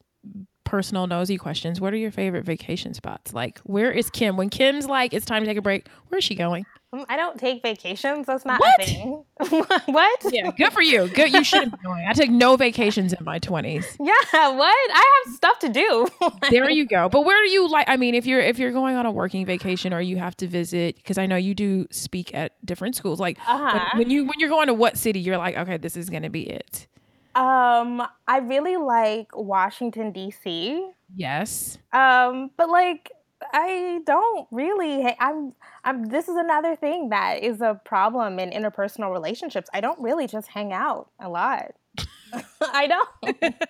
personal 0.74 1.06
nosy 1.06 1.38
questions. 1.38 1.80
What 1.80 1.94
are 1.94 1.98
your 1.98 2.10
favorite 2.10 2.46
vacation 2.46 2.96
spots? 2.96 3.32
Like, 3.32 3.60
where 3.60 3.92
is 3.92 4.10
Kim? 4.10 4.38
When 4.38 4.50
Kim's 4.50 4.88
like, 4.88 5.14
it's 5.14 5.24
time 5.24 5.44
to 5.44 5.48
take 5.48 5.56
a 5.56 5.62
break, 5.62 5.86
where's 6.10 6.24
she 6.24 6.34
going? 6.34 6.66
Mm, 6.92 7.06
I 7.10 7.16
don't 7.16 7.38
take 7.40 7.62
vacations. 7.62 8.26
That's 8.26 8.44
not 8.44 8.60
What? 8.60 8.82
a 8.82 8.84
thing. 8.84 9.24
what? 9.86 10.26
Yeah, 10.32 10.50
good 10.58 10.74
for 10.74 10.82
you. 10.82 11.08
Good, 11.10 11.32
you 11.32 11.44
shouldn't 11.44 11.74
be 11.74 11.84
going. 11.84 12.08
I 12.08 12.14
took 12.14 12.32
no 12.32 12.56
vacations 12.56 13.14
in 13.14 13.24
my 13.24 13.38
twenties. 13.38 13.86
Yeah, 14.00 14.14
what? 14.32 14.76
I 14.92 15.22
have 15.26 15.36
stuff 15.36 15.60
to 15.60 15.70
do. 15.70 16.08
There 16.50 16.68
you 16.72 16.88
go. 16.88 17.08
But 17.08 17.24
where 17.24 17.40
do 17.46 17.52
you 17.52 17.70
like? 17.70 17.88
I 17.88 17.96
mean, 17.98 18.16
if 18.16 18.26
you're 18.26 18.40
if 18.42 18.58
you're 18.58 18.72
going 18.72 18.96
on 18.96 19.06
a 19.06 19.12
working 19.12 19.46
vacation 19.46 19.94
or 19.94 20.02
you 20.02 20.18
have 20.18 20.36
to 20.38 20.48
visit, 20.48 20.96
because 20.96 21.20
I 21.20 21.28
know 21.28 21.36
you 21.36 21.54
do 21.54 21.86
speak 21.92 22.34
at 22.34 22.54
different 22.66 22.96
schools. 22.96 23.20
Like 23.20 23.38
Uh-huh. 23.48 23.90
when 23.96 24.10
you 24.10 24.24
when 24.26 24.40
you're 24.40 24.50
going 24.50 24.68
to 24.68 24.74
what 24.74 24.98
city, 24.98 25.20
you're 25.20 25.38
like, 25.38 25.56
okay, 25.56 25.78
this 25.78 25.96
is 25.96 26.10
gonna 26.10 26.32
be 26.32 26.42
it. 26.50 26.88
Um, 27.36 28.06
I 28.28 28.40
really 28.40 28.78
like 28.78 29.30
Washington 29.36 30.12
D.C. 30.12 30.90
Yes. 31.16 31.78
Um, 31.92 32.52
but 32.58 32.70
like 32.70 33.12
I 33.52 34.02
don't 34.06 34.48
really. 34.52 35.16
I'm. 35.20 35.54
I'm. 35.84 36.06
This 36.06 36.30
is 36.30 36.36
another 36.36 36.76
thing 36.76 37.10
that 37.10 37.44
is 37.44 37.62
a 37.62 37.80
problem 37.84 38.40
in 38.40 38.52
interpersonal 38.52 39.12
relationships. 39.12 39.70
I 39.74 39.82
don't 39.82 40.00
really 40.00 40.28
just 40.28 40.48
hang 40.48 40.72
out 40.72 41.10
a 41.20 41.30
lot. 41.30 41.74
I 42.62 42.88
don't. 42.88 43.56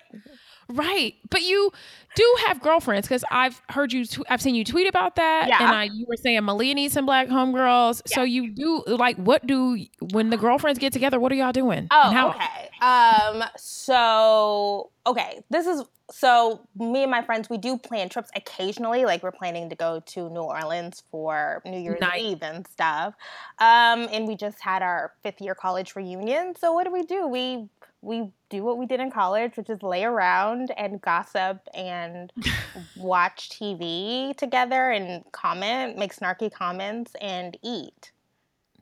Right, 0.68 1.14
but 1.30 1.42
you 1.42 1.70
do 2.16 2.34
have 2.46 2.60
girlfriends 2.62 3.06
because 3.08 3.24
I've 3.30 3.60
heard 3.68 3.92
you. 3.92 4.06
Tw- 4.06 4.22
I've 4.28 4.40
seen 4.40 4.54
you 4.54 4.64
tweet 4.64 4.86
about 4.88 5.16
that, 5.16 5.48
Yeah. 5.48 5.58
and 5.60 5.74
I 5.76 5.84
you 5.84 6.06
were 6.08 6.16
saying 6.16 6.42
Malia 6.44 6.74
needs 6.74 6.94
some 6.94 7.04
black 7.06 7.28
homegirls. 7.28 8.02
So 8.06 8.22
you 8.22 8.50
do 8.50 8.82
like 8.86 9.16
what 9.16 9.46
do 9.46 9.84
when 10.12 10.30
the 10.30 10.36
girlfriends 10.36 10.78
get 10.78 10.92
together? 10.92 11.20
What 11.20 11.32
are 11.32 11.34
y'all 11.34 11.52
doing? 11.52 11.88
Oh, 11.90 12.10
how- 12.10 12.30
okay. 12.30 12.70
Um, 12.80 13.44
so 13.56 14.90
okay, 15.06 15.42
this 15.50 15.66
is 15.66 15.82
so 16.10 16.66
me 16.76 17.02
and 17.02 17.10
my 17.10 17.22
friends 17.22 17.48
we 17.50 17.56
do 17.58 17.76
plan 17.78 18.08
trips 18.08 18.30
occasionally. 18.36 19.04
Like 19.04 19.22
we're 19.22 19.32
planning 19.32 19.68
to 19.70 19.76
go 19.76 20.00
to 20.06 20.28
New 20.30 20.40
Orleans 20.42 21.02
for 21.10 21.62
New 21.64 21.78
Year's 21.78 22.00
Nice. 22.00 22.20
Eve 22.22 22.42
and 22.42 22.66
stuff. 22.66 23.14
Um, 23.58 24.08
and 24.12 24.26
we 24.28 24.36
just 24.36 24.60
had 24.60 24.82
our 24.82 25.12
fifth 25.22 25.40
year 25.40 25.54
college 25.54 25.96
reunion. 25.96 26.54
So 26.56 26.72
what 26.72 26.84
do 26.84 26.92
we 26.92 27.02
do? 27.02 27.26
We 27.26 27.68
we 28.04 28.30
do 28.50 28.62
what 28.62 28.78
we 28.78 28.86
did 28.86 29.00
in 29.00 29.10
college, 29.10 29.56
which 29.56 29.70
is 29.70 29.82
lay 29.82 30.04
around 30.04 30.70
and 30.76 31.00
gossip 31.00 31.60
and 31.74 32.32
watch 32.96 33.48
TV 33.50 34.36
together 34.36 34.90
and 34.90 35.24
comment, 35.32 35.96
make 35.96 36.14
snarky 36.14 36.52
comments, 36.52 37.12
and 37.20 37.56
eat. 37.62 38.12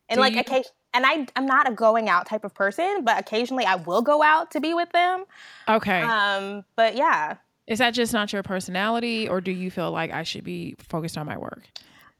And 0.08 0.18
Do 0.18 0.20
like 0.22 0.35
you- 0.35 0.40
occasion, 0.40 0.72
and 0.94 1.06
I 1.06 1.26
I'm 1.37 1.46
not 1.46 1.68
a 1.68 1.72
going 1.72 2.08
out 2.08 2.26
type 2.26 2.44
of 2.44 2.52
person, 2.54 3.02
but 3.04 3.18
occasionally 3.18 3.64
I 3.64 3.76
will 3.76 4.02
go 4.02 4.22
out 4.22 4.50
to 4.50 4.61
be 4.61 4.74
with 4.74 4.90
them. 4.92 5.24
Okay, 5.68 6.02
Um, 6.02 6.64
but 6.76 6.96
yeah. 6.96 7.37
is 7.66 7.78
that 7.78 7.92
just 7.94 8.12
not 8.12 8.32
your 8.32 8.42
personality, 8.42 9.28
or 9.28 9.40
do 9.40 9.52
you 9.52 9.70
feel 9.70 9.90
like 9.90 10.12
I 10.12 10.22
should 10.24 10.44
be 10.44 10.74
focused 10.80 11.16
on 11.16 11.24
my 11.26 11.38
work? 11.38 11.62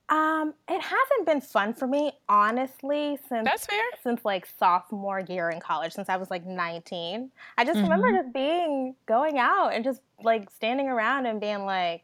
Um, 0.09 0.53
it 0.69 0.81
hasn't 0.81 1.25
been 1.27 1.41
fun 1.41 1.73
for 1.73 1.87
me, 1.87 2.13
honestly, 2.29 3.19
since 3.29 3.45
That's 3.45 3.65
fair. 3.67 3.83
since 4.03 4.25
like 4.25 4.47
sophomore 4.59 5.21
year 5.21 5.49
in 5.49 5.59
college, 5.61 5.93
since 5.93 6.09
I 6.09 6.17
was 6.17 6.31
like 6.31 6.45
19. 6.45 7.31
I 7.57 7.65
just 7.65 7.81
remember 7.81 8.09
Mhm. 8.09 8.23
just 8.23 8.33
being 8.35 8.95
going 9.07 9.39
out 9.39 9.69
and 9.73 9.83
just 9.85 10.03
like 10.23 10.51
standing 10.51 10.89
around 10.89 11.27
and 11.27 11.41
being 11.41 11.65
like, 11.65 12.03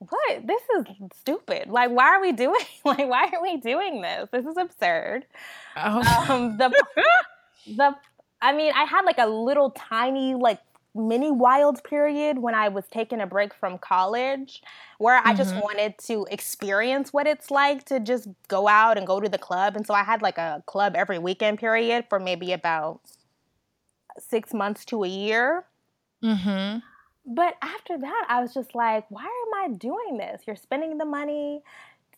what? 0.00 0.46
This 0.46 0.62
is 0.78 0.86
stupid. 1.14 1.68
Like, 1.68 1.90
why 1.90 2.06
are 2.16 2.20
we 2.20 2.32
doing 2.32 2.60
like 2.84 3.06
why 3.08 3.30
are 3.32 3.42
we 3.42 3.58
doing 3.58 4.02
this? 4.02 4.28
This 4.32 4.44
is 4.46 4.56
absurd. 4.56 5.26
Oh, 5.76 6.26
Um 6.28 6.56
the 6.58 6.70
the 7.66 7.94
I 8.42 8.52
mean, 8.52 8.72
I 8.74 8.84
had 8.84 9.02
like 9.02 9.18
a 9.18 9.26
little 9.26 9.70
tiny 9.70 10.34
like 10.34 10.58
mini 10.94 11.30
wild 11.30 11.82
period 11.84 12.38
when 12.38 12.54
I 12.54 12.68
was 12.68 12.84
taking 12.88 13.20
a 13.20 13.26
break 13.26 13.52
from 13.54 13.78
college 13.78 14.62
where 14.98 15.20
I 15.24 15.34
just 15.34 15.54
Mhm. 15.54 15.62
wanted 15.62 15.98
to 16.06 16.26
experience 16.30 17.12
what 17.12 17.26
it's 17.26 17.50
like 17.50 17.84
to 17.86 17.98
just 18.00 18.28
go 18.48 18.68
out 18.68 18.96
and 18.96 19.06
go 19.06 19.20
to 19.20 19.28
the 19.28 19.38
club. 19.38 19.76
And 19.76 19.86
so 19.86 19.94
I 19.94 20.04
had 20.04 20.22
like 20.22 20.38
a 20.38 20.62
club 20.66 20.94
every 20.96 21.18
weekend 21.18 21.58
period 21.58 22.06
for 22.08 22.20
maybe 22.20 22.52
about 22.52 23.00
six 24.18 24.52
months 24.54 24.84
to 24.86 25.04
a 25.04 25.08
year. 25.08 25.66
mm-hmm. 26.22 26.78
But 27.26 27.56
after 27.62 27.96
that, 27.98 28.26
I 28.28 28.40
was 28.42 28.52
just 28.52 28.74
like, 28.74 29.06
why 29.10 29.24
am 29.24 29.54
I 29.64 29.74
doing 29.76 30.18
this? 30.18 30.42
You're 30.46 30.56
spending 30.56 30.98
the 30.98 31.04
money 31.06 31.62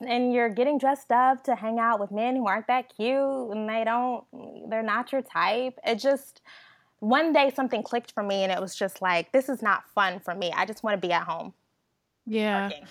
and 0.00 0.32
you're 0.32 0.48
getting 0.48 0.78
dressed 0.78 1.12
up 1.12 1.44
to 1.44 1.54
hang 1.54 1.78
out 1.78 2.00
with 2.00 2.10
men 2.10 2.36
who 2.36 2.46
aren't 2.46 2.66
that 2.68 2.94
cute 2.94 3.50
and 3.50 3.68
they 3.68 3.84
don't, 3.84 4.24
they're 4.68 4.82
not 4.82 5.12
your 5.12 5.22
type. 5.22 5.78
It 5.86 5.96
just, 5.96 6.42
one 7.00 7.32
day 7.32 7.50
something 7.54 7.82
clicked 7.82 8.12
for 8.12 8.22
me 8.22 8.42
and 8.44 8.52
it 8.52 8.60
was 8.60 8.74
just 8.74 9.02
like, 9.02 9.32
this 9.32 9.48
is 9.48 9.62
not 9.62 9.88
fun 9.94 10.20
for 10.20 10.34
me. 10.34 10.52
I 10.52 10.66
just 10.66 10.82
want 10.82 11.00
to 11.00 11.06
be 11.06 11.12
at 11.12 11.24
home. 11.24 11.54
yeah. 12.26 12.70
working. 12.70 12.88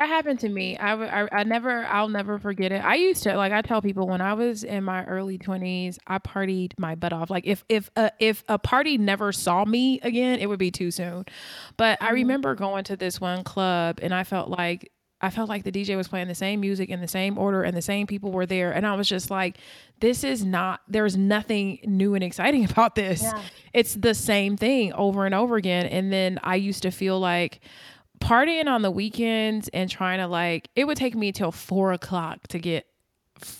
That 0.00 0.08
happened 0.08 0.40
to 0.40 0.48
me. 0.48 0.76
I 0.78 1.28
I 1.32 1.44
never, 1.44 1.84
I'll 1.86 2.08
never 2.08 2.38
forget 2.38 2.72
it. 2.72 2.84
I 2.84 2.96
used 2.96 3.22
to, 3.22 3.36
like, 3.36 3.52
I 3.52 3.62
tell 3.62 3.80
people 3.80 4.08
when 4.08 4.20
I 4.20 4.34
was 4.34 4.64
in 4.64 4.82
my 4.84 5.04
early 5.04 5.38
twenties, 5.38 5.98
I 6.06 6.18
partied 6.18 6.72
my 6.78 6.96
butt 6.96 7.12
off. 7.12 7.30
Like, 7.30 7.46
if 7.46 7.64
if 7.68 7.90
a, 7.96 8.10
if 8.18 8.42
a 8.48 8.58
party 8.58 8.98
never 8.98 9.32
saw 9.32 9.64
me 9.64 10.00
again, 10.00 10.40
it 10.40 10.46
would 10.48 10.58
be 10.58 10.70
too 10.72 10.90
soon. 10.90 11.24
But 11.76 11.98
I 12.02 12.10
Mhm. 12.10 12.14
remember 12.14 12.54
going 12.56 12.84
to 12.84 12.96
this 12.96 13.20
one 13.20 13.44
club, 13.44 14.00
and 14.02 14.12
I 14.14 14.24
felt 14.24 14.48
like 14.50 14.90
I 15.20 15.30
felt 15.30 15.48
like 15.48 15.64
the 15.64 15.72
DJ 15.72 15.96
was 15.96 16.08
playing 16.08 16.28
the 16.28 16.34
same 16.34 16.60
music 16.60 16.90
in 16.90 17.00
the 17.00 17.08
same 17.08 17.38
order, 17.38 17.62
and 17.62 17.74
the 17.76 17.80
same 17.82 18.06
people 18.06 18.32
were 18.32 18.44
there, 18.46 18.72
and 18.72 18.86
I 18.86 18.94
was 18.96 19.08
just 19.08 19.30
like, 19.30 19.56
this 20.00 20.24
is 20.24 20.44
not. 20.44 20.80
There's 20.88 21.16
nothing 21.16 21.78
new 21.84 22.14
and 22.14 22.22
exciting 22.22 22.64
about 22.70 22.94
this 22.94 23.22
Yeah. 23.22 23.40
it's 23.72 23.94
the 23.94 24.12
same 24.14 24.56
thing 24.58 24.92
over 24.92 25.24
and 25.24 25.34
over 25.34 25.56
again. 25.56 25.86
And 25.86 26.12
then 26.12 26.38
I 26.42 26.56
used 26.56 26.82
to 26.82 26.90
feel 26.90 27.18
like 27.18 27.60
partying 28.20 28.66
on 28.66 28.82
the 28.82 28.90
weekends 28.90 29.68
and 29.68 29.90
trying 29.90 30.18
to 30.18 30.26
like 30.26 30.68
it 30.74 30.84
would 30.86 30.96
take 30.96 31.14
me 31.14 31.32
till 31.32 31.52
four 31.52 31.92
o'clock 31.92 32.46
to 32.48 32.58
get 32.58 32.86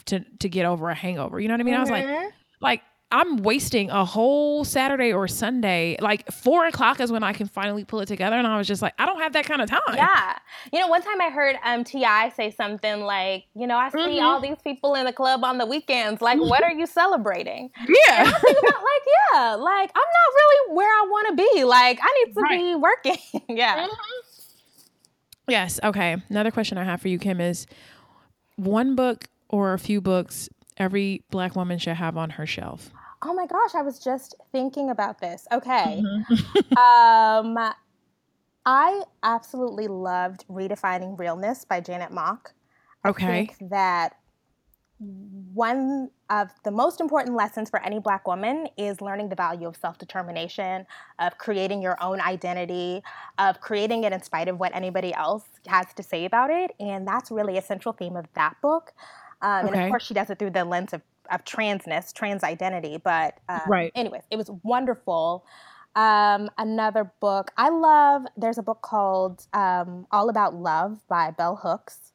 to 0.07 0.21
to 0.21 0.49
get 0.49 0.65
over 0.67 0.89
a 0.91 0.95
hangover. 0.95 1.41
You 1.41 1.49
know 1.49 1.55
what 1.55 1.61
I 1.61 1.65
mean? 1.65 1.75
I 1.75 1.81
was 1.81 1.91
like, 1.91 2.07
Mhm. 2.07 2.31
like 2.61 2.83
I'm 3.13 3.37
wasting 3.45 3.89
a 3.89 4.05
whole 4.05 4.65
Saturday 4.65 5.13
or 5.13 5.29
Sunday. 5.29 5.97
Like 6.01 6.31
four 6.33 6.67
o'clock 6.67 6.99
is 7.01 7.13
when 7.13 7.23
I 7.23 7.33
can 7.33 7.47
finally 7.47 7.85
pull 7.85 8.01
it 8.01 8.07
together. 8.07 8.35
And 8.37 8.47
I 8.49 8.59
was 8.59 8.67
just 8.67 8.83
like, 8.83 8.95
I 8.99 9.07
don't 9.07 9.21
have 9.21 9.33
that 9.35 9.45
kind 9.45 9.63
of 9.63 9.71
time. 9.71 9.81
Yeah. 9.95 10.37
You 10.73 10.81
know, 10.81 10.89
one 10.89 11.03
time 11.03 11.21
I 11.21 11.31
heard 11.31 11.57
um 11.65 11.85
T.I. 11.85 12.31
say 12.31 12.51
something 12.51 13.03
like, 13.03 13.45
you 13.55 13.69
know, 13.69 13.77
I 13.77 13.91
see 13.91 13.99
Mhm. 13.99 14.23
all 14.23 14.41
these 14.41 14.57
people 14.65 14.95
in 14.97 15.05
the 15.07 15.13
club 15.13 15.45
on 15.45 15.59
the 15.59 15.67
weekends. 15.67 16.21
Like, 16.21 16.41
what 16.41 16.65
are 16.65 16.73
you 16.73 16.87
celebrating? 16.87 17.71
And 17.79 17.89
Yeah. 18.09 18.25
I 18.27 18.33
think 18.41 18.59
about 18.59 18.83
like, 18.83 19.03
yeah, 19.33 19.55
like 19.55 19.91
I'm 19.95 20.11
not 20.19 20.35
really 20.35 20.75
where 20.77 20.89
I 20.89 21.07
want 21.09 21.29
to 21.29 21.55
be. 21.55 21.65
Like, 21.65 22.01
I 22.03 22.25
need 22.27 22.35
to 22.35 22.41
Right. 22.41 22.59
be 22.59 22.75
working. 22.75 23.17
yeah. 23.57 23.87
yes. 25.49 25.79
Okay. 25.83 26.17
Another 26.29 26.51
question 26.51 26.77
I 26.77 26.85
have 26.85 27.01
for 27.01 27.09
you, 27.09 27.19
Kim, 27.21 27.41
is 27.41 27.67
one 28.57 28.97
book 28.97 29.27
or 29.49 29.75
a 29.75 29.79
few 29.79 30.01
books 30.01 30.49
every 30.77 31.23
black 31.31 31.57
woman 31.57 31.79
should 31.79 31.95
have 31.97 32.17
on 32.17 32.31
her 32.31 32.47
shelf. 32.47 32.91
Oh 33.23 33.33
my 33.35 33.47
gosh, 33.47 33.75
I 33.75 33.83
was 33.83 33.99
just 33.99 34.35
thinking 34.53 34.91
about 34.91 35.21
this. 35.21 35.47
Okay. 35.53 36.03
Mhm. 36.03 36.25
Um 36.77 37.57
I 38.67 39.03
absolutely 39.23 39.87
loved 39.87 40.45
Redefining 40.49 41.19
Realness 41.19 41.65
by 41.65 41.81
Janet 41.81 42.11
Mock. 42.11 42.53
I 43.05 43.11
Okay. 43.11 43.47
think 43.47 43.71
that 43.71 44.17
one 44.99 46.11
of 46.31 46.51
the 46.65 46.71
most 46.71 47.01
important 47.01 47.37
lessons 47.37 47.69
for 47.69 47.83
any 47.85 47.99
black 47.99 48.27
woman 48.27 48.67
is 48.79 49.01
learning 49.01 49.29
the 49.29 49.37
value 49.37 49.69
of 49.69 49.77
self-determination 49.77 50.87
of 51.19 51.37
creating 51.39 51.83
your 51.83 52.03
own 52.03 52.21
identity 52.21 53.03
of 53.39 53.61
creating 53.61 54.05
it 54.05 54.13
in 54.13 54.23
spite 54.23 54.49
of 54.49 54.59
what 54.59 54.75
anybody 54.75 55.13
else 55.15 55.45
has 55.67 55.87
to 55.95 56.03
say 56.03 56.25
about 56.25 56.51
it 56.51 56.71
and 56.81 57.07
that's 57.07 57.31
really 57.31 57.59
a 57.59 57.63
central 57.63 57.93
theme 57.93 58.17
of 58.17 58.27
that 58.35 58.57
book 58.63 58.95
um, 59.43 59.67
okay. 59.67 59.75
and 59.75 59.83
of 59.85 59.89
course 59.91 60.07
she 60.07 60.15
does 60.15 60.31
it 60.31 60.39
through 60.39 60.51
the 60.51 60.65
lens 60.65 60.95
of, 60.95 61.03
of 61.31 61.45
transness 61.45 62.13
trans 62.13 62.43
identity 62.43 62.99
but 63.03 63.39
um, 63.49 63.61
right 63.69 63.93
anyways 63.95 64.23
it 64.31 64.37
was 64.37 64.51
wonderful 64.63 65.45
um, 65.95 66.51
another 66.59 67.11
book 67.21 67.51
i 67.57 67.69
love 67.69 68.23
there's 68.37 68.59
a 68.59 68.63
book 68.63 68.83
called 68.83 69.47
um, 69.53 70.07
all 70.11 70.29
about 70.29 70.55
love 70.55 71.01
by 71.09 71.31
bell 71.31 71.57
hooks 71.57 72.07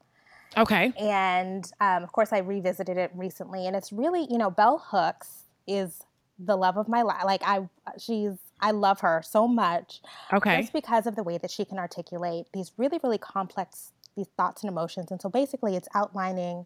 Okay. 0.57 0.91
And 0.99 1.70
um, 1.80 2.03
of 2.03 2.12
course, 2.12 2.34
I 2.34 2.39
revisited 2.39 2.97
it 2.97 3.12
recently, 3.16 3.68
and 3.68 3.76
it's 3.76 3.91
really, 3.93 4.28
you 4.30 4.38
know, 4.38 4.49
Bell 4.49 4.84
Hooks 4.89 5.43
is 5.68 6.03
the 6.38 6.55
love 6.55 6.78
of 6.78 6.88
my 6.88 7.03
life. 7.03 7.24
Like 7.24 7.41
I, 7.45 7.70
she's, 7.97 8.38
I 8.59 8.72
love 8.72 8.99
her 9.01 9.22
so 9.24 9.47
much. 9.47 10.01
Okay. 10.34 10.62
Just 10.62 10.74
because 10.74 11.07
of 11.07 11.16
the 11.16 11.24
way 11.24 11.38
that 11.38 11.51
she 11.51 11.66
can 11.66 11.78
articulate 11.78 12.47
these 12.53 12.72
really, 12.78 12.99
really 13.03 13.18
complex 13.18 13.91
these 14.18 14.28
thoughts 14.36 14.62
and 14.62 14.70
emotions, 14.70 15.09
and 15.09 15.22
so 15.22 15.30
basically, 15.30 15.76
it's 15.78 15.88
outlining 15.95 16.66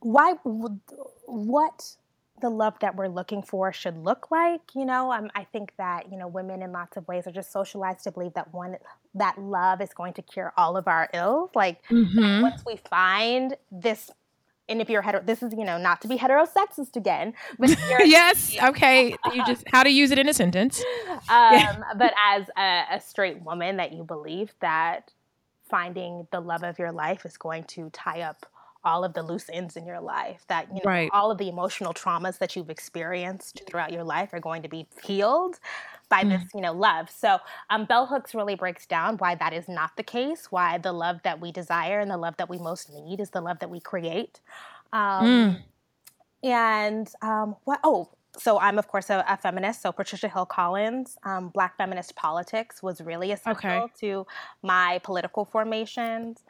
why, 0.00 0.34
what 0.44 1.96
the 2.40 2.50
love 2.50 2.74
that 2.80 2.96
we're 2.96 3.08
looking 3.08 3.42
for 3.42 3.72
should 3.72 3.96
look 3.96 4.30
like. 4.30 4.60
You 4.74 4.84
know, 4.84 5.12
um, 5.12 5.30
I 5.34 5.44
think 5.44 5.72
that 5.78 6.10
you 6.10 6.18
know 6.18 6.28
women 6.28 6.62
in 6.62 6.72
lots 6.72 6.96
of 6.96 7.06
ways 7.08 7.26
are 7.26 7.32
just 7.32 7.52
socialized 7.52 8.04
to 8.04 8.12
believe 8.12 8.34
that 8.34 8.52
one 8.52 8.76
that 9.14 9.40
love 9.40 9.80
is 9.80 9.90
going 9.94 10.14
to 10.14 10.22
cure 10.22 10.52
all 10.56 10.76
of 10.76 10.88
our 10.88 11.08
ills. 11.14 11.50
Like 11.54 11.84
mm-hmm. 11.88 12.42
once 12.42 12.62
we 12.66 12.76
find 12.88 13.56
this. 13.70 14.10
And 14.70 14.82
if 14.82 14.90
you're 14.90 15.00
hetero, 15.00 15.22
this 15.24 15.42
is 15.42 15.54
you 15.56 15.64
know 15.64 15.78
not 15.78 16.02
to 16.02 16.08
be 16.08 16.18
heterosexist 16.18 16.94
again, 16.94 17.32
but 17.58 17.70
yes, 18.04 18.54
okay, 18.62 19.16
you 19.32 19.44
just 19.46 19.64
how 19.68 19.82
to 19.82 19.88
use 19.88 20.10
it 20.10 20.18
in 20.18 20.28
a 20.28 20.34
sentence. 20.34 20.82
Um, 21.30 21.54
yeah. 21.54 21.82
But 21.96 22.14
as 22.24 22.48
a, 22.56 22.84
a 22.92 23.00
straight 23.00 23.42
woman, 23.42 23.78
that 23.78 23.92
you 23.92 24.04
believe 24.04 24.54
that 24.60 25.12
finding 25.68 26.26
the 26.30 26.40
love 26.40 26.62
of 26.62 26.78
your 26.78 26.92
life 26.92 27.26
is 27.26 27.36
going 27.36 27.64
to 27.64 27.90
tie 27.90 28.22
up 28.22 28.46
all 28.84 29.04
of 29.04 29.14
the 29.14 29.22
loose 29.22 29.46
ends 29.52 29.76
in 29.76 29.84
your 29.84 30.00
life 30.00 30.44
that 30.48 30.68
you 30.68 30.76
know 30.76 30.82
right. 30.84 31.10
all 31.12 31.30
of 31.30 31.38
the 31.38 31.48
emotional 31.48 31.92
traumas 31.92 32.38
that 32.38 32.54
you've 32.54 32.70
experienced 32.70 33.62
throughout 33.68 33.92
your 33.92 34.04
life 34.04 34.32
are 34.32 34.40
going 34.40 34.62
to 34.62 34.68
be 34.68 34.86
healed 35.02 35.58
by 36.08 36.22
mm. 36.22 36.30
this 36.30 36.42
you 36.54 36.60
know 36.60 36.72
love 36.72 37.10
so 37.10 37.38
um, 37.70 37.84
bell 37.84 38.06
hooks 38.06 38.34
really 38.34 38.54
breaks 38.54 38.86
down 38.86 39.16
why 39.16 39.34
that 39.34 39.52
is 39.52 39.68
not 39.68 39.96
the 39.96 40.02
case 40.02 40.50
why 40.50 40.78
the 40.78 40.92
love 40.92 41.20
that 41.24 41.40
we 41.40 41.50
desire 41.50 42.00
and 42.00 42.10
the 42.10 42.16
love 42.16 42.36
that 42.36 42.48
we 42.48 42.58
most 42.58 42.90
need 42.90 43.20
is 43.20 43.30
the 43.30 43.40
love 43.40 43.58
that 43.58 43.70
we 43.70 43.80
create 43.80 44.40
um, 44.92 45.26
mm. 45.26 45.62
and 46.42 47.08
um, 47.22 47.56
what 47.64 47.80
oh 47.84 48.08
so 48.36 48.58
I'm 48.60 48.78
of 48.78 48.88
course 48.88 49.10
a, 49.10 49.24
a, 49.28 49.36
feminist. 49.36 49.82
So 49.82 49.90
Patricia 49.90 50.28
Hill 50.28 50.46
Collins, 50.46 51.16
um, 51.24 51.48
Black 51.48 51.76
feminist 51.76 52.14
politics 52.14 52.82
was 52.82 53.00
really 53.00 53.32
essential 53.32 53.70
okay. 53.70 53.92
to 54.00 54.26
my 54.62 55.00
political 55.02 55.44
formations. 55.44 56.44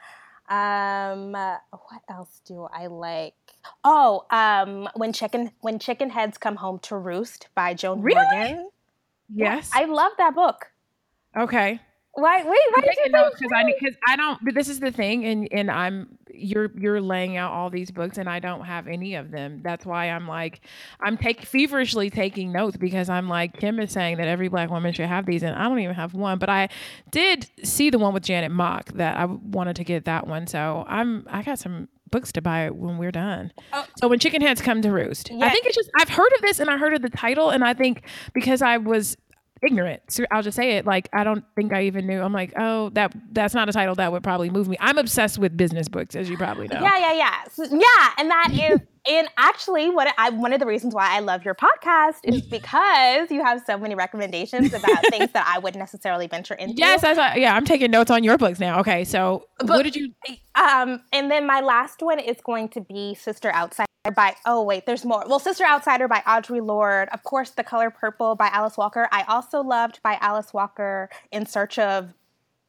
Um, 0.48 1.32
what 1.32 2.02
else 2.08 2.40
do 2.44 2.68
I 2.72 2.86
like? 2.86 3.34
Oh, 3.84 4.24
um, 4.30 4.88
when 4.94 5.12
chicken 5.12 5.52
when 5.60 5.78
chicken 5.78 6.10
heads 6.10 6.38
come 6.38 6.56
home 6.56 6.78
to 6.80 6.96
roost 6.96 7.48
by 7.54 7.74
Joan 7.74 8.00
really? 8.00 8.24
Morgan. 8.32 8.70
Yes, 9.34 9.70
I 9.74 9.84
love 9.84 10.12
that 10.18 10.34
book. 10.34 10.70
Okay. 11.36 11.80
Why? 12.14 12.38
Wait, 12.38 12.46
why 12.46 12.82
did 12.82 12.96
you 13.04 13.12
know 13.12 13.30
because 13.30 13.52
I 13.54 13.64
because 13.64 13.96
I 14.06 14.16
don't. 14.16 14.42
But 14.44 14.54
this 14.54 14.68
is 14.68 14.80
the 14.80 14.90
thing, 14.90 15.24
and 15.24 15.48
and 15.52 15.70
I'm 15.70 16.18
you're 16.38 16.70
you're 16.76 17.00
laying 17.00 17.36
out 17.36 17.52
all 17.52 17.70
these 17.70 17.90
books, 17.90 18.18
and 18.18 18.28
I 18.28 18.38
don't 18.38 18.62
have 18.62 18.86
any 18.86 19.14
of 19.14 19.30
them. 19.30 19.60
That's 19.62 19.84
why 19.84 20.10
I'm 20.10 20.26
like 20.26 20.60
I'm 21.00 21.16
take 21.16 21.42
feverishly 21.42 22.10
taking 22.10 22.52
notes 22.52 22.76
because 22.76 23.08
I'm 23.08 23.28
like 23.28 23.58
Kim 23.58 23.80
is 23.80 23.92
saying 23.92 24.18
that 24.18 24.28
every 24.28 24.48
black 24.48 24.70
woman 24.70 24.92
should 24.92 25.06
have 25.06 25.26
these, 25.26 25.42
and 25.42 25.54
I 25.54 25.68
don't 25.68 25.78
even 25.80 25.94
have 25.94 26.14
one. 26.14 26.38
But 26.38 26.50
I 26.50 26.68
did 27.10 27.48
see 27.64 27.90
the 27.90 27.98
one 27.98 28.14
with 28.14 28.22
Janet 28.22 28.50
Mock 28.50 28.92
that 28.94 29.16
I 29.16 29.24
wanted 29.24 29.76
to 29.76 29.84
get 29.84 30.04
that 30.04 30.26
one, 30.26 30.46
so 30.46 30.84
I'm 30.88 31.26
I 31.30 31.42
got 31.42 31.58
some 31.58 31.88
books 32.10 32.32
to 32.32 32.42
buy 32.42 32.70
when 32.70 32.98
we're 32.98 33.12
done. 33.12 33.52
Oh. 33.72 33.86
So 33.98 34.08
when 34.08 34.18
chicken 34.18 34.40
heads 34.40 34.62
come 34.62 34.82
to 34.82 34.90
roost, 34.90 35.30
yeah. 35.30 35.44
I 35.44 35.50
think 35.50 35.66
it's 35.66 35.76
just 35.76 35.90
I've 35.98 36.08
heard 36.08 36.32
of 36.36 36.42
this 36.42 36.58
and 36.58 36.70
I 36.70 36.76
heard 36.76 36.94
of 36.94 37.02
the 37.02 37.10
title, 37.10 37.50
and 37.50 37.64
I 37.64 37.74
think 37.74 38.02
because 38.32 38.62
I 38.62 38.78
was 38.78 39.16
ignorant. 39.62 40.02
So 40.08 40.24
I'll 40.30 40.42
just 40.42 40.56
say 40.56 40.76
it. 40.76 40.86
Like 40.86 41.08
I 41.12 41.24
don't 41.24 41.44
think 41.54 41.72
I 41.72 41.84
even 41.84 42.06
knew. 42.06 42.20
I'm 42.20 42.32
like, 42.32 42.52
oh, 42.56 42.90
that 42.90 43.14
that's 43.32 43.54
not 43.54 43.68
a 43.68 43.72
title 43.72 43.94
that 43.96 44.12
would 44.12 44.22
probably 44.22 44.50
move 44.50 44.68
me. 44.68 44.76
I'm 44.80 44.98
obsessed 44.98 45.38
with 45.38 45.56
business 45.56 45.88
books, 45.88 46.14
as 46.16 46.28
you 46.28 46.36
probably 46.36 46.68
know. 46.68 46.80
Yeah, 46.80 46.98
yeah, 46.98 47.12
yeah, 47.12 47.44
yeah. 47.70 48.10
And 48.18 48.30
that 48.30 48.50
is, 48.52 48.80
and 49.06 49.28
actually, 49.36 49.90
what 49.90 50.12
I 50.18 50.30
one 50.30 50.52
of 50.52 50.60
the 50.60 50.66
reasons 50.66 50.94
why 50.94 51.14
I 51.14 51.20
love 51.20 51.44
your 51.44 51.54
podcast 51.54 52.20
is 52.24 52.42
because 52.50 53.30
you 53.30 53.44
have 53.44 53.62
so 53.66 53.78
many 53.78 53.94
recommendations 53.94 54.72
about 54.72 55.04
things 55.10 55.32
that 55.32 55.46
I 55.46 55.58
wouldn't 55.58 55.78
necessarily 55.78 56.26
venture 56.26 56.54
into. 56.54 56.74
Yes, 56.76 57.02
that's 57.02 57.36
yeah. 57.36 57.54
I'm 57.54 57.64
taking 57.64 57.90
notes 57.90 58.10
on 58.10 58.24
your 58.24 58.38
books 58.38 58.58
now. 58.60 58.80
Okay, 58.80 59.04
so 59.04 59.46
but, 59.58 59.68
what 59.68 59.82
did 59.82 59.96
you? 59.96 60.12
Um, 60.54 61.02
and 61.12 61.30
then 61.30 61.46
my 61.46 61.60
last 61.60 62.02
one 62.02 62.18
is 62.18 62.36
going 62.42 62.68
to 62.70 62.80
be 62.80 63.14
Sister 63.14 63.50
Outside 63.52 63.86
by 64.14 64.34
oh 64.46 64.62
wait 64.62 64.86
there's 64.86 65.04
more 65.04 65.24
well 65.28 65.38
sister 65.38 65.64
outsider 65.66 66.08
by 66.08 66.20
audre 66.20 66.64
lorde 66.64 67.08
of 67.12 67.22
course 67.24 67.50
the 67.50 67.64
color 67.64 67.90
purple 67.90 68.34
by 68.34 68.48
alice 68.52 68.76
walker 68.76 69.08
i 69.12 69.22
also 69.24 69.60
loved 69.62 70.00
by 70.02 70.16
alice 70.20 70.54
walker 70.54 71.10
in 71.30 71.44
search 71.44 71.78
of 71.78 72.14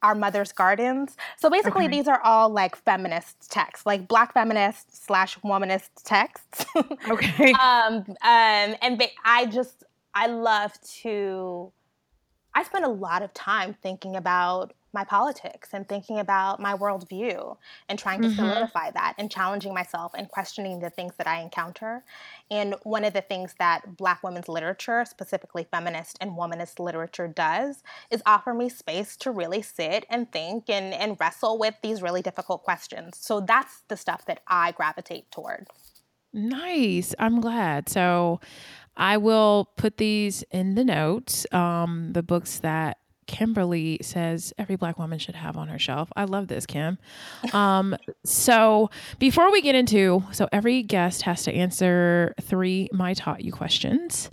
our 0.01 0.15
mother's 0.15 0.51
gardens. 0.51 1.17
So 1.37 1.49
basically 1.49 1.85
okay. 1.85 1.97
these 1.97 2.07
are 2.07 2.21
all 2.21 2.49
like 2.49 2.75
feminist 2.75 3.51
texts 3.51 3.85
like 3.85 4.07
black 4.07 4.33
feminist 4.33 5.05
slash 5.05 5.37
womanist 5.39 5.89
texts. 6.03 6.65
Okay. 7.09 7.53
Um, 7.53 8.05
um 8.07 8.75
and 8.81 9.01
i 9.25 9.45
just 9.45 9.83
i 10.13 10.27
love 10.27 10.73
to 11.01 11.71
i 12.53 12.63
spend 12.63 12.85
a 12.85 12.89
lot 12.89 13.23
of 13.23 13.33
time 13.33 13.75
thinking 13.81 14.15
about 14.15 14.73
my 14.93 15.03
politics 15.03 15.69
and 15.73 15.87
thinking 15.87 16.19
about 16.19 16.59
my 16.59 16.73
worldview 16.73 17.55
and 17.87 17.99
trying 17.99 18.21
to 18.21 18.27
mm-hmm. 18.27 18.37
solidify 18.37 18.91
that 18.91 19.13
and 19.17 19.29
challenging 19.29 19.73
myself 19.73 20.13
and 20.17 20.29
questioning 20.29 20.79
the 20.79 20.89
things 20.89 21.13
that 21.17 21.27
I 21.27 21.41
encounter. 21.41 22.03
And 22.49 22.75
one 22.83 23.03
of 23.03 23.13
the 23.13 23.21
things 23.21 23.55
that 23.59 23.97
Black 23.97 24.23
women's 24.23 24.47
literature, 24.47 25.05
specifically 25.05 25.67
feminist 25.69 26.17
and 26.19 26.31
womanist 26.31 26.79
literature, 26.79 27.27
does 27.27 27.83
is 28.09 28.23
offer 28.25 28.53
me 28.53 28.69
space 28.69 29.15
to 29.17 29.31
really 29.31 29.61
sit 29.61 30.05
and 30.09 30.31
think 30.31 30.69
and, 30.69 30.93
and 30.93 31.17
wrestle 31.19 31.57
with 31.57 31.75
these 31.83 32.01
really 32.01 32.21
difficult 32.21 32.63
questions. 32.63 33.17
So 33.19 33.39
that's 33.39 33.83
the 33.87 33.97
stuff 33.97 34.25
that 34.25 34.41
I 34.47 34.71
gravitate 34.71 35.31
toward. 35.31 35.67
Nice. 36.33 37.15
I'm 37.17 37.41
glad. 37.41 37.89
So 37.89 38.39
I 38.95 39.17
will 39.17 39.69
put 39.77 39.97
these 39.97 40.43
in 40.51 40.75
the 40.75 40.83
notes, 40.83 41.45
um, 41.51 42.11
the 42.13 42.23
books 42.23 42.59
that 42.59 42.97
Kimberly 43.29 43.99
says 44.01 44.53
every 44.57 44.75
black 44.75 44.97
woman 44.97 45.19
should 45.19 45.35
have 45.35 45.55
on 45.55 45.67
her 45.67 45.77
shelf. 45.77 46.11
I 46.15 46.23
love 46.23 46.47
this, 46.47 46.65
Kim. 46.65 46.97
Um, 47.53 47.95
so 48.25 48.89
before 49.19 49.51
we 49.51 49.61
get 49.61 49.75
into, 49.75 50.23
so 50.31 50.49
every 50.51 50.81
guest 50.81 51.21
has 51.21 51.43
to 51.43 51.53
answer 51.53 52.33
three 52.41 52.89
my 52.91 53.13
taught 53.13 53.41
you 53.41 53.51
questions. 53.51 54.31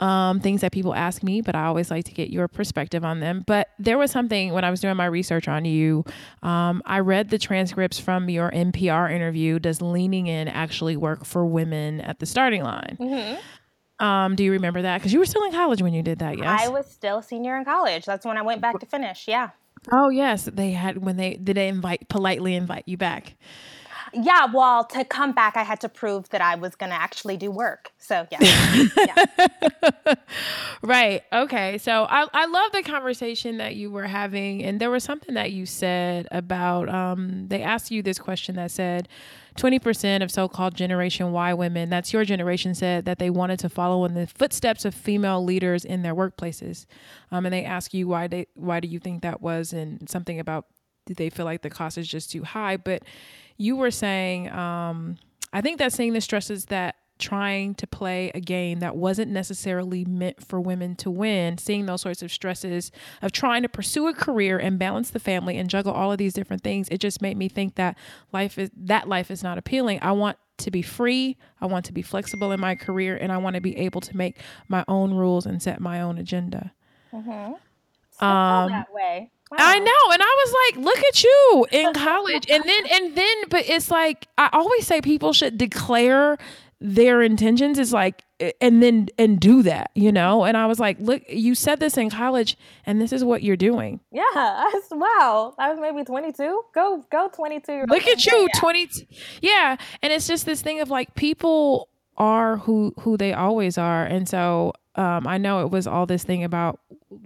Um, 0.00 0.40
things 0.40 0.62
that 0.62 0.72
people 0.72 0.92
ask 0.92 1.22
me, 1.22 1.40
but 1.40 1.54
I 1.54 1.66
always 1.66 1.88
like 1.88 2.06
to 2.06 2.12
get 2.12 2.30
your 2.30 2.48
perspective 2.48 3.04
on 3.04 3.20
them. 3.20 3.44
But 3.46 3.68
there 3.78 3.96
was 3.96 4.10
something 4.10 4.52
when 4.52 4.64
I 4.64 4.70
was 4.70 4.80
doing 4.80 4.96
my 4.96 5.06
research 5.06 5.46
on 5.46 5.64
you, 5.64 6.04
um, 6.42 6.82
I 6.84 6.98
read 6.98 7.30
the 7.30 7.38
transcripts 7.38 8.00
from 8.00 8.28
your 8.28 8.50
NPR 8.50 9.12
interview. 9.12 9.60
Does 9.60 9.80
leaning 9.80 10.26
in 10.26 10.48
actually 10.48 10.96
work 10.96 11.24
for 11.24 11.46
women 11.46 12.00
at 12.00 12.18
the 12.18 12.26
starting 12.26 12.64
line? 12.64 12.96
Mm-hmm. 12.98 13.40
Um, 14.02 14.34
do 14.34 14.42
you 14.42 14.50
remember 14.52 14.82
that? 14.82 14.98
Because 14.98 15.12
you 15.12 15.20
were 15.20 15.26
still 15.26 15.44
in 15.44 15.52
college 15.52 15.80
when 15.80 15.94
you 15.94 16.02
did 16.02 16.18
that. 16.18 16.36
Yes, 16.36 16.62
I 16.64 16.68
was 16.68 16.90
still 16.90 17.18
a 17.18 17.22
senior 17.22 17.56
in 17.56 17.64
college. 17.64 18.04
That's 18.04 18.26
when 18.26 18.36
I 18.36 18.42
went 18.42 18.60
back 18.60 18.78
to 18.80 18.86
finish. 18.86 19.28
Yeah. 19.28 19.50
Oh 19.92 20.08
yes, 20.08 20.48
they 20.52 20.72
had 20.72 20.98
when 20.98 21.16
they 21.16 21.34
did 21.34 21.56
they 21.56 21.68
invite 21.68 22.08
politely 22.08 22.54
invite 22.54 22.84
you 22.86 22.96
back. 22.96 23.36
Yeah, 24.14 24.46
well, 24.52 24.84
to 24.84 25.04
come 25.04 25.32
back, 25.32 25.56
I 25.56 25.62
had 25.62 25.80
to 25.80 25.88
prove 25.88 26.28
that 26.30 26.42
I 26.42 26.56
was 26.56 26.74
going 26.74 26.90
to 26.90 26.96
actually 26.96 27.38
do 27.38 27.50
work. 27.50 27.92
So, 27.96 28.26
yeah. 28.30 28.38
yeah. 28.96 30.14
right. 30.82 31.22
Okay. 31.32 31.78
So, 31.78 32.06
I, 32.10 32.26
I 32.34 32.44
love 32.44 32.72
the 32.72 32.82
conversation 32.82 33.56
that 33.56 33.74
you 33.74 33.90
were 33.90 34.06
having. 34.06 34.62
And 34.64 34.80
there 34.80 34.90
was 34.90 35.02
something 35.02 35.34
that 35.34 35.52
you 35.52 35.64
said 35.64 36.28
about, 36.30 36.90
um, 36.90 37.48
they 37.48 37.62
asked 37.62 37.90
you 37.90 38.02
this 38.02 38.18
question 38.18 38.56
that 38.56 38.70
said, 38.70 39.08
20% 39.56 40.22
of 40.22 40.30
so 40.30 40.48
called 40.48 40.74
Generation 40.74 41.32
Y 41.32 41.52
women, 41.54 41.90
that's 41.90 42.12
your 42.12 42.24
generation, 42.24 42.74
said 42.74 43.04
that 43.04 43.18
they 43.18 43.30
wanted 43.30 43.58
to 43.60 43.68
follow 43.68 44.04
in 44.04 44.14
the 44.14 44.26
footsteps 44.26 44.84
of 44.84 44.94
female 44.94 45.44
leaders 45.44 45.84
in 45.84 46.02
their 46.02 46.14
workplaces. 46.14 46.86
Um, 47.30 47.46
and 47.46 47.52
they 47.52 47.64
ask 47.64 47.92
you 47.92 48.08
why 48.08 48.26
they 48.26 48.46
why 48.54 48.80
do 48.80 48.88
you 48.88 48.98
think 48.98 49.22
that 49.22 49.42
was 49.42 49.72
and 49.72 50.08
something 50.08 50.40
about 50.40 50.66
did 51.06 51.16
they 51.16 51.30
feel 51.30 51.44
like 51.44 51.62
the 51.62 51.70
cost 51.70 51.98
is 51.98 52.08
just 52.08 52.30
too 52.30 52.44
high? 52.44 52.76
But 52.76 53.02
you 53.56 53.76
were 53.76 53.90
saying, 53.90 54.50
um, 54.50 55.16
I 55.52 55.60
think 55.60 55.78
that 55.78 55.92
saying 55.92 56.12
the 56.12 56.20
stresses 56.20 56.66
that 56.66 56.96
trying 57.22 57.74
to 57.76 57.86
play 57.86 58.30
a 58.34 58.40
game 58.40 58.80
that 58.80 58.96
wasn't 58.96 59.30
necessarily 59.30 60.04
meant 60.04 60.44
for 60.44 60.60
women 60.60 60.96
to 60.96 61.10
win, 61.10 61.56
seeing 61.56 61.86
those 61.86 62.02
sorts 62.02 62.20
of 62.20 62.32
stresses 62.32 62.90
of 63.22 63.32
trying 63.32 63.62
to 63.62 63.68
pursue 63.68 64.08
a 64.08 64.12
career 64.12 64.58
and 64.58 64.78
balance 64.78 65.10
the 65.10 65.20
family 65.20 65.56
and 65.56 65.70
juggle 65.70 65.92
all 65.92 66.10
of 66.10 66.18
these 66.18 66.34
different 66.34 66.62
things, 66.62 66.88
it 66.90 66.98
just 66.98 67.22
made 67.22 67.36
me 67.36 67.48
think 67.48 67.76
that 67.76 67.96
life 68.32 68.58
is 68.58 68.70
that 68.76 69.08
life 69.08 69.30
is 69.30 69.42
not 69.42 69.56
appealing. 69.56 70.00
I 70.02 70.12
want 70.12 70.36
to 70.58 70.70
be 70.70 70.82
free. 70.82 71.36
I 71.60 71.66
want 71.66 71.84
to 71.86 71.92
be 71.92 72.02
flexible 72.02 72.52
in 72.52 72.60
my 72.60 72.74
career 72.74 73.16
and 73.16 73.32
I 73.32 73.38
want 73.38 73.54
to 73.54 73.60
be 73.60 73.76
able 73.78 74.00
to 74.02 74.16
make 74.16 74.38
my 74.68 74.84
own 74.88 75.14
rules 75.14 75.46
and 75.46 75.62
set 75.62 75.80
my 75.80 76.00
own 76.00 76.18
agenda. 76.18 76.72
Mm-hmm. 77.12 78.24
Um, 78.24 78.70
that 78.70 78.92
way. 78.92 79.30
Wow. 79.50 79.58
I 79.60 79.78
know. 79.78 80.12
And 80.12 80.22
I 80.22 80.46
was 80.46 80.54
like, 80.64 80.84
look 80.84 80.98
at 80.98 81.22
you 81.22 81.66
in 81.72 81.92
college. 81.94 82.46
and 82.48 82.64
then, 82.64 82.86
and 82.90 83.14
then, 83.14 83.36
but 83.50 83.68
it's 83.68 83.90
like, 83.90 84.26
I 84.38 84.48
always 84.52 84.86
say 84.86 85.00
people 85.00 85.32
should 85.32 85.58
declare 85.58 86.38
their 86.82 87.22
intentions 87.22 87.78
is 87.78 87.92
like 87.92 88.24
and 88.60 88.82
then 88.82 89.08
and 89.18 89.38
do 89.38 89.62
that 89.62 89.90
you 89.94 90.10
know? 90.10 90.44
And 90.44 90.56
i 90.56 90.66
was 90.66 90.80
like 90.80 90.98
look 91.00 91.22
you 91.28 91.54
said 91.54 91.80
this 91.80 91.96
in 91.96 92.10
college 92.10 92.56
and 92.84 93.00
this 93.00 93.12
is 93.12 93.24
what 93.24 93.42
you're 93.42 93.56
doing. 93.56 94.00
Yeah 94.10 94.22
wow 94.90 95.54
i 95.58 95.70
was 95.70 95.78
maybe 95.80 96.04
22 96.04 96.62
go 96.74 97.04
go 97.10 97.30
22 97.32 97.84
look 97.88 98.06
at 98.06 98.26
you 98.26 98.48
yeah. 98.52 98.60
20 98.60 98.88
yeah. 99.40 99.76
And 100.02 100.12
it's 100.12 100.26
just 100.26 100.46
this 100.46 100.62
thing 100.62 100.80
of 100.80 100.90
like 100.90 101.14
people 101.14 101.88
are 102.16 102.58
who 102.58 102.94
who 103.00 103.16
they 103.16 103.32
always 103.32 103.78
are. 103.78 104.04
And 104.04 104.28
so 104.28 104.72
um, 104.94 105.26
I 105.26 105.38
know 105.38 105.62
it 105.62 105.70
was 105.70 105.86
all 105.86 106.06
this 106.06 106.22
thing 106.22 106.44
about, 106.44 106.78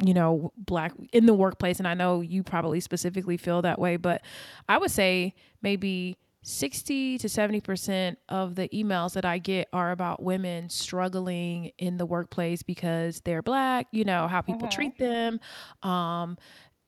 you 0.04 0.14
know, 0.14 0.52
black 0.56 0.92
in 1.12 1.26
the 1.26 1.34
workplace, 1.34 1.78
and 1.78 1.88
I 1.88 1.94
know 1.94 2.20
you 2.20 2.42
probably 2.42 2.80
specifically 2.80 3.36
feel 3.36 3.62
that 3.62 3.78
way, 3.78 3.96
but 3.96 4.22
I 4.68 4.78
would 4.78 4.90
say 4.90 5.34
maybe 5.62 6.16
60 6.48 7.18
to 7.18 7.26
70% 7.26 8.16
of 8.28 8.54
the 8.54 8.68
emails 8.68 9.14
that 9.14 9.24
I 9.24 9.38
get 9.38 9.66
are 9.72 9.90
about 9.90 10.22
women 10.22 10.68
struggling 10.68 11.72
in 11.76 11.96
the 11.96 12.06
workplace 12.06 12.62
because 12.62 13.20
they're 13.22 13.42
black, 13.42 13.88
you 13.90 14.04
know, 14.04 14.28
how 14.28 14.42
people 14.42 14.68
mm-hmm. 14.68 14.76
treat 14.76 14.96
them, 14.96 15.40
um, 15.82 16.38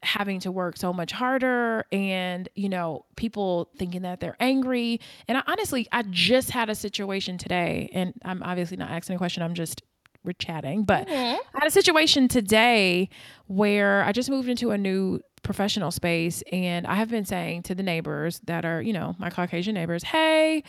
having 0.04 0.38
to 0.40 0.52
work 0.52 0.76
so 0.76 0.92
much 0.92 1.10
harder 1.10 1.84
and 1.90 2.48
you 2.54 2.68
know 2.68 3.04
people 3.16 3.68
thinking 3.76 4.02
that 4.02 4.20
they're 4.20 4.36
angry 4.38 5.00
and 5.26 5.36
I, 5.36 5.42
honestly 5.48 5.88
i 5.90 6.04
just 6.04 6.50
had 6.50 6.70
a 6.70 6.74
situation 6.76 7.36
today 7.36 7.90
and 7.92 8.12
i'm 8.24 8.40
obviously 8.44 8.76
not 8.76 8.92
asking 8.92 9.16
a 9.16 9.18
question 9.18 9.42
i'm 9.42 9.54
just 9.54 9.82
we're 10.22 10.34
chatting 10.34 10.84
but 10.84 11.08
mm-hmm. 11.08 11.40
i 11.52 11.58
had 11.58 11.66
a 11.66 11.72
situation 11.72 12.28
today 12.28 13.08
where 13.48 14.04
i 14.04 14.12
just 14.12 14.30
moved 14.30 14.48
into 14.48 14.70
a 14.70 14.78
new 14.78 15.20
professional 15.38 15.90
space 15.90 16.42
and 16.52 16.86
I 16.86 16.94
have 16.96 17.10
been 17.10 17.24
saying 17.24 17.64
to 17.64 17.74
the 17.74 17.82
neighbors 17.82 18.40
that 18.44 18.64
are, 18.64 18.82
you 18.82 18.92
know, 18.92 19.14
my 19.18 19.30
Caucasian 19.30 19.74
neighbors, 19.74 20.02
"Hey, 20.02 20.62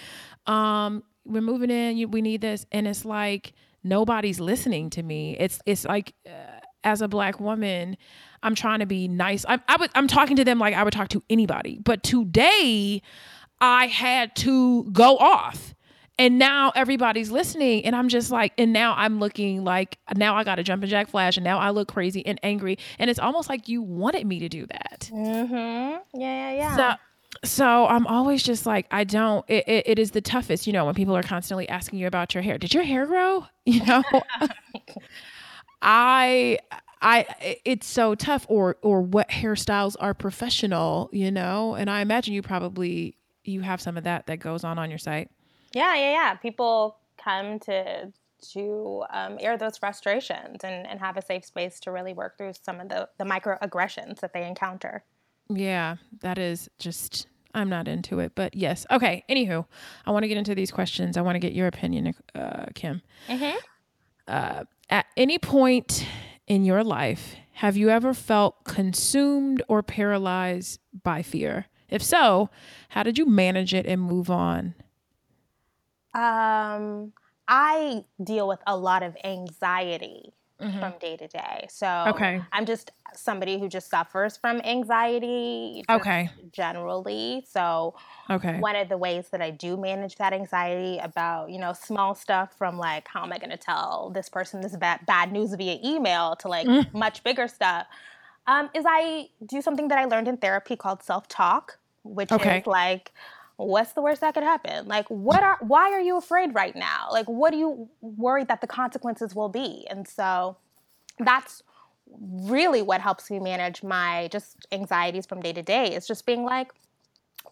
um 0.48 1.04
we're 1.26 1.42
moving 1.42 1.70
in, 1.70 1.98
you, 1.98 2.08
we 2.08 2.22
need 2.22 2.42
this." 2.42 2.66
And 2.72 2.88
it's 2.88 3.06
like 3.06 3.54
nobody's 3.84 4.40
listening 4.40 4.90
to 4.92 5.04
me. 5.04 5.36
It's 5.40 5.60
it's 5.66 5.86
like 5.86 6.14
uh, 6.28 6.60
as 6.84 7.02
a 7.02 7.08
black 7.08 7.40
woman, 7.40 7.98
I'm 8.44 8.56
trying 8.56 8.80
to 8.80 8.86
be 8.86 9.08
nice. 9.08 9.46
I, 9.48 9.60
I 9.68 9.76
would, 9.78 9.90
I'm 9.96 10.08
talking 10.08 10.38
to 10.38 10.46
them 10.46 10.60
like 10.60 10.74
I 10.74 10.84
would 10.84 10.94
talk 10.94 11.10
to 11.10 11.24
anybody. 11.30 11.80
But 11.84 12.04
today, 12.04 13.02
I 13.62 13.88
had 13.88 14.36
to 14.38 14.86
go 14.92 15.18
off 15.18 15.76
and 16.20 16.38
now 16.38 16.72
everybody's 16.76 17.32
listening 17.32 17.84
and 17.86 17.96
i'm 17.96 18.10
just 18.10 18.30
like 18.30 18.54
and 18.58 18.72
now 18.72 18.94
i'm 18.98 19.20
looking 19.20 19.64
like 19.64 19.98
now 20.16 20.36
i 20.36 20.44
got 20.44 20.60
a 20.60 20.64
jumping 20.64 20.90
jack 20.90 21.10
flash 21.10 21.38
and 21.38 21.44
now 21.44 21.58
i 21.58 21.72
look 21.72 21.88
crazy 21.88 22.24
and 22.28 22.40
angry 22.44 22.78
and 23.00 23.10
it's 23.10 23.20
almost 23.20 23.50
like 23.50 23.68
you 23.68 23.82
wanted 23.82 24.28
me 24.28 24.40
to 24.40 24.50
do 24.50 24.68
that 24.68 25.10
mm-hmm. 25.12 25.56
yeah 25.56 25.98
yeah 26.14 26.52
yeah 26.54 26.76
so, 26.76 26.94
so 27.44 27.88
i'm 27.88 28.06
always 28.06 28.44
just 28.44 28.68
like 28.68 28.86
i 28.92 29.04
don't 29.04 29.44
it, 29.48 29.68
it, 29.68 29.84
it 29.88 30.00
is 30.00 30.12
the 30.12 30.22
toughest 30.22 30.68
you 30.68 30.74
know 30.74 30.86
when 30.86 30.94
people 30.94 31.16
are 31.16 31.24
constantly 31.24 31.68
asking 31.70 31.98
you 31.98 32.06
about 32.06 32.36
your 32.36 32.44
hair 32.44 32.58
did 32.60 32.74
your 32.74 32.84
hair 32.84 33.08
grow 33.08 33.46
you 33.66 33.84
know 33.86 34.04
i 35.82 36.60
I 37.02 37.26
it's 37.64 37.88
so 37.88 38.14
tough 38.14 38.46
or 38.50 38.76
or 38.82 39.02
what 39.02 39.30
hairstyles 39.30 39.96
are 40.02 40.14
professional, 40.14 41.10
you 41.14 41.32
know? 41.32 41.76
And 41.76 41.90
I 41.90 42.02
imagine 42.02 42.34
you 42.34 42.42
probably 42.42 43.16
you 43.46 43.62
have 43.62 43.80
some 43.80 43.96
of 43.96 44.04
that 44.04 44.28
that 44.28 44.40
goes 44.40 44.66
on 44.66 44.78
on 44.78 44.90
your 44.90 45.00
site. 45.00 45.32
Yeah, 45.74 45.96
yeah, 45.96 46.12
yeah. 46.12 46.34
People 46.36 46.98
come 47.18 47.60
to 47.60 48.12
to 48.54 49.04
um, 49.10 49.38
air 49.42 49.58
those 49.58 49.78
frustrations 49.78 50.64
and, 50.64 50.88
and 50.88 51.00
have 51.00 51.18
a 51.18 51.22
safe 51.22 51.44
space 51.44 51.80
to 51.82 51.92
really 51.92 52.14
work 52.14 52.38
through 52.38 52.54
some 52.62 52.80
of 52.80 52.88
the, 52.88 53.10
the 53.18 53.26
microaggressions 53.26 54.22
that 54.22 54.32
they 54.34 54.48
encounter. 54.48 55.04
Yeah, 55.50 55.98
that 56.22 56.38
is 56.38 56.70
just, 56.80 57.28
I'm 57.54 57.68
not 57.70 57.90
into 57.90 58.20
it. 58.20 58.34
But 58.36 58.56
yes. 58.56 58.86
Okay. 58.92 59.26
Anywho, 59.30 59.66
I 60.06 60.12
want 60.12 60.24
to 60.24 60.28
get 60.28 60.38
into 60.38 60.56
these 60.56 60.72
questions. 60.72 61.18
I 61.18 61.22
want 61.22 61.36
to 61.36 61.40
get 61.40 61.54
your 61.54 61.68
opinion, 61.68 62.14
uh, 62.34 62.68
Kim. 62.76 63.02
Mm-hmm. 63.28 63.58
Uh, 64.28 64.64
at 64.90 65.08
any 65.18 65.38
point 65.38 66.06
in 66.48 66.64
your 66.64 66.84
life, 66.84 67.36
have 67.54 67.76
you 67.76 67.90
ever 67.90 68.14
felt 68.14 68.64
consumed 68.64 69.62
or 69.68 69.84
paralyzed 69.84 70.80
by 71.04 71.22
fear? 71.22 71.66
If 71.90 72.02
so, 72.02 72.50
how 72.90 73.04
did 73.04 73.18
you 73.18 73.26
manage 73.26 73.74
it 73.74 73.86
and 73.86 74.02
move 74.02 74.30
on? 74.30 74.76
Um, 76.14 77.14
I 77.48 78.04
deal 78.24 78.48
with 78.48 78.60
a 78.68 78.78
lot 78.78 79.04
of 79.04 79.16
anxiety 79.24 80.34
mm-hmm. 80.62 80.80
from 80.80 80.94
day 81.00 81.18
to 81.18 81.28
day. 81.28 81.68
So 81.70 82.06
okay. 82.08 82.42
I'm 82.52 82.66
just 82.66 82.92
somebody 83.14 83.60
who 83.60 83.68
just 83.68 83.90
suffers 83.90 84.38
from 84.38 84.62
anxiety. 84.62 85.84
Okay. 85.90 86.30
Generally. 86.52 87.46
So 87.50 87.96
okay. 88.30 88.60
one 88.60 88.76
of 88.76 88.90
the 88.90 88.98
ways 88.98 89.30
that 89.32 89.42
I 89.42 89.50
do 89.52 89.78
manage 89.78 90.16
that 90.18 90.34
anxiety 90.34 91.00
about, 91.00 91.50
you 91.50 91.60
know, 91.60 91.74
small 91.74 92.14
stuff 92.16 92.56
from 92.58 92.78
like 92.78 93.08
how 93.08 93.24
am 93.24 93.34
I 93.34 93.40
gonna 93.40 93.58
tell 93.58 94.12
this 94.14 94.30
person 94.30 94.62
this 94.62 94.76
bad 94.76 95.06
bad 95.06 95.32
news 95.32 95.54
via 95.54 95.80
email 95.84 96.36
to 96.38 96.48
like 96.48 96.68
mm. 96.68 96.94
much 96.94 97.24
bigger 97.24 97.48
stuff. 97.48 97.88
Um, 98.48 98.70
is 98.74 98.84
I 98.88 99.30
do 99.46 99.62
something 99.62 99.90
that 99.90 100.00
I 100.00 100.06
learned 100.06 100.28
in 100.28 100.38
therapy 100.38 100.76
called 100.76 101.04
self-talk, 101.04 101.78
which 102.04 102.32
okay. 102.32 102.60
is 102.60 102.68
like 102.68 103.12
what's 103.66 103.92
the 103.92 104.02
worst 104.02 104.22
that 104.22 104.34
could 104.34 104.44
happen? 104.44 104.88
Like 104.88 105.08
what 105.10 105.44
are 105.44 105.58
why 105.60 105.92
are 105.92 106.00
you 106.00 106.18
afraid 106.18 106.56
right 106.56 106.76
now? 106.76 107.10
Like 107.12 107.28
what 107.28 107.54
are 107.54 107.58
you 107.58 107.90
worried 108.02 108.48
that 108.48 108.62
the 108.62 108.68
consequences 108.68 109.36
will 109.36 109.50
be? 109.50 109.86
And 109.90 110.08
so 110.08 110.58
that's 111.20 111.62
really 112.18 112.82
what 112.82 113.02
helps 113.02 113.30
me 113.30 113.40
manage 113.40 113.84
my 113.84 114.30
just 114.32 114.66
anxieties 114.72 115.26
from 115.26 115.42
day 115.42 115.54
to 115.54 115.62
day 115.62 115.94
is 115.94 116.08
just 116.08 116.26
being 116.26 116.44
like 116.44 116.72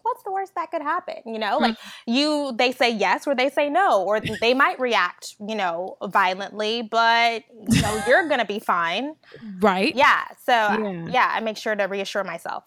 what's 0.02 0.22
the 0.22 0.32
worst 0.32 0.54
that 0.54 0.70
could 0.70 0.80
happen? 0.80 1.16
You 1.26 1.38
know 1.38 1.58
like 1.58 1.74
mm-hmm. 1.74 2.10
you 2.10 2.52
they 2.56 2.72
say 2.72 2.90
yes 2.90 3.26
or 3.26 3.34
they 3.34 3.50
say 3.50 3.68
no 3.68 4.02
or 4.02 4.18
they 4.20 4.54
might 4.54 4.80
react 4.80 5.36
you 5.46 5.54
know 5.54 5.98
violently 6.02 6.82
but 6.82 7.44
you 7.68 7.82
know 7.82 8.02
you're 8.08 8.28
gonna 8.28 8.46
be 8.46 8.58
fine. 8.58 9.14
Right. 9.60 9.94
Yeah. 9.94 10.24
So 10.44 10.52
yeah. 10.52 11.06
yeah 11.10 11.32
i 11.34 11.40
make 11.40 11.58
sure 11.58 11.74
to 11.74 11.84
reassure 11.84 12.24
myself 12.24 12.64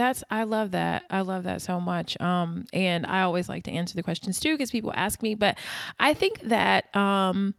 that's 0.00 0.24
I 0.30 0.44
love 0.44 0.70
that. 0.70 1.04
I 1.10 1.20
love 1.20 1.44
that 1.44 1.60
so 1.60 1.78
much. 1.78 2.18
Um, 2.20 2.64
and 2.72 3.04
I 3.04 3.20
always 3.22 3.50
like 3.50 3.64
to 3.64 3.70
answer 3.70 3.94
the 3.94 4.02
questions 4.02 4.40
too 4.40 4.54
because 4.54 4.70
people 4.70 4.92
ask 4.96 5.22
me. 5.22 5.34
But 5.34 5.58
I 5.98 6.14
think 6.14 6.40
that 6.44 6.94
um, 6.96 7.54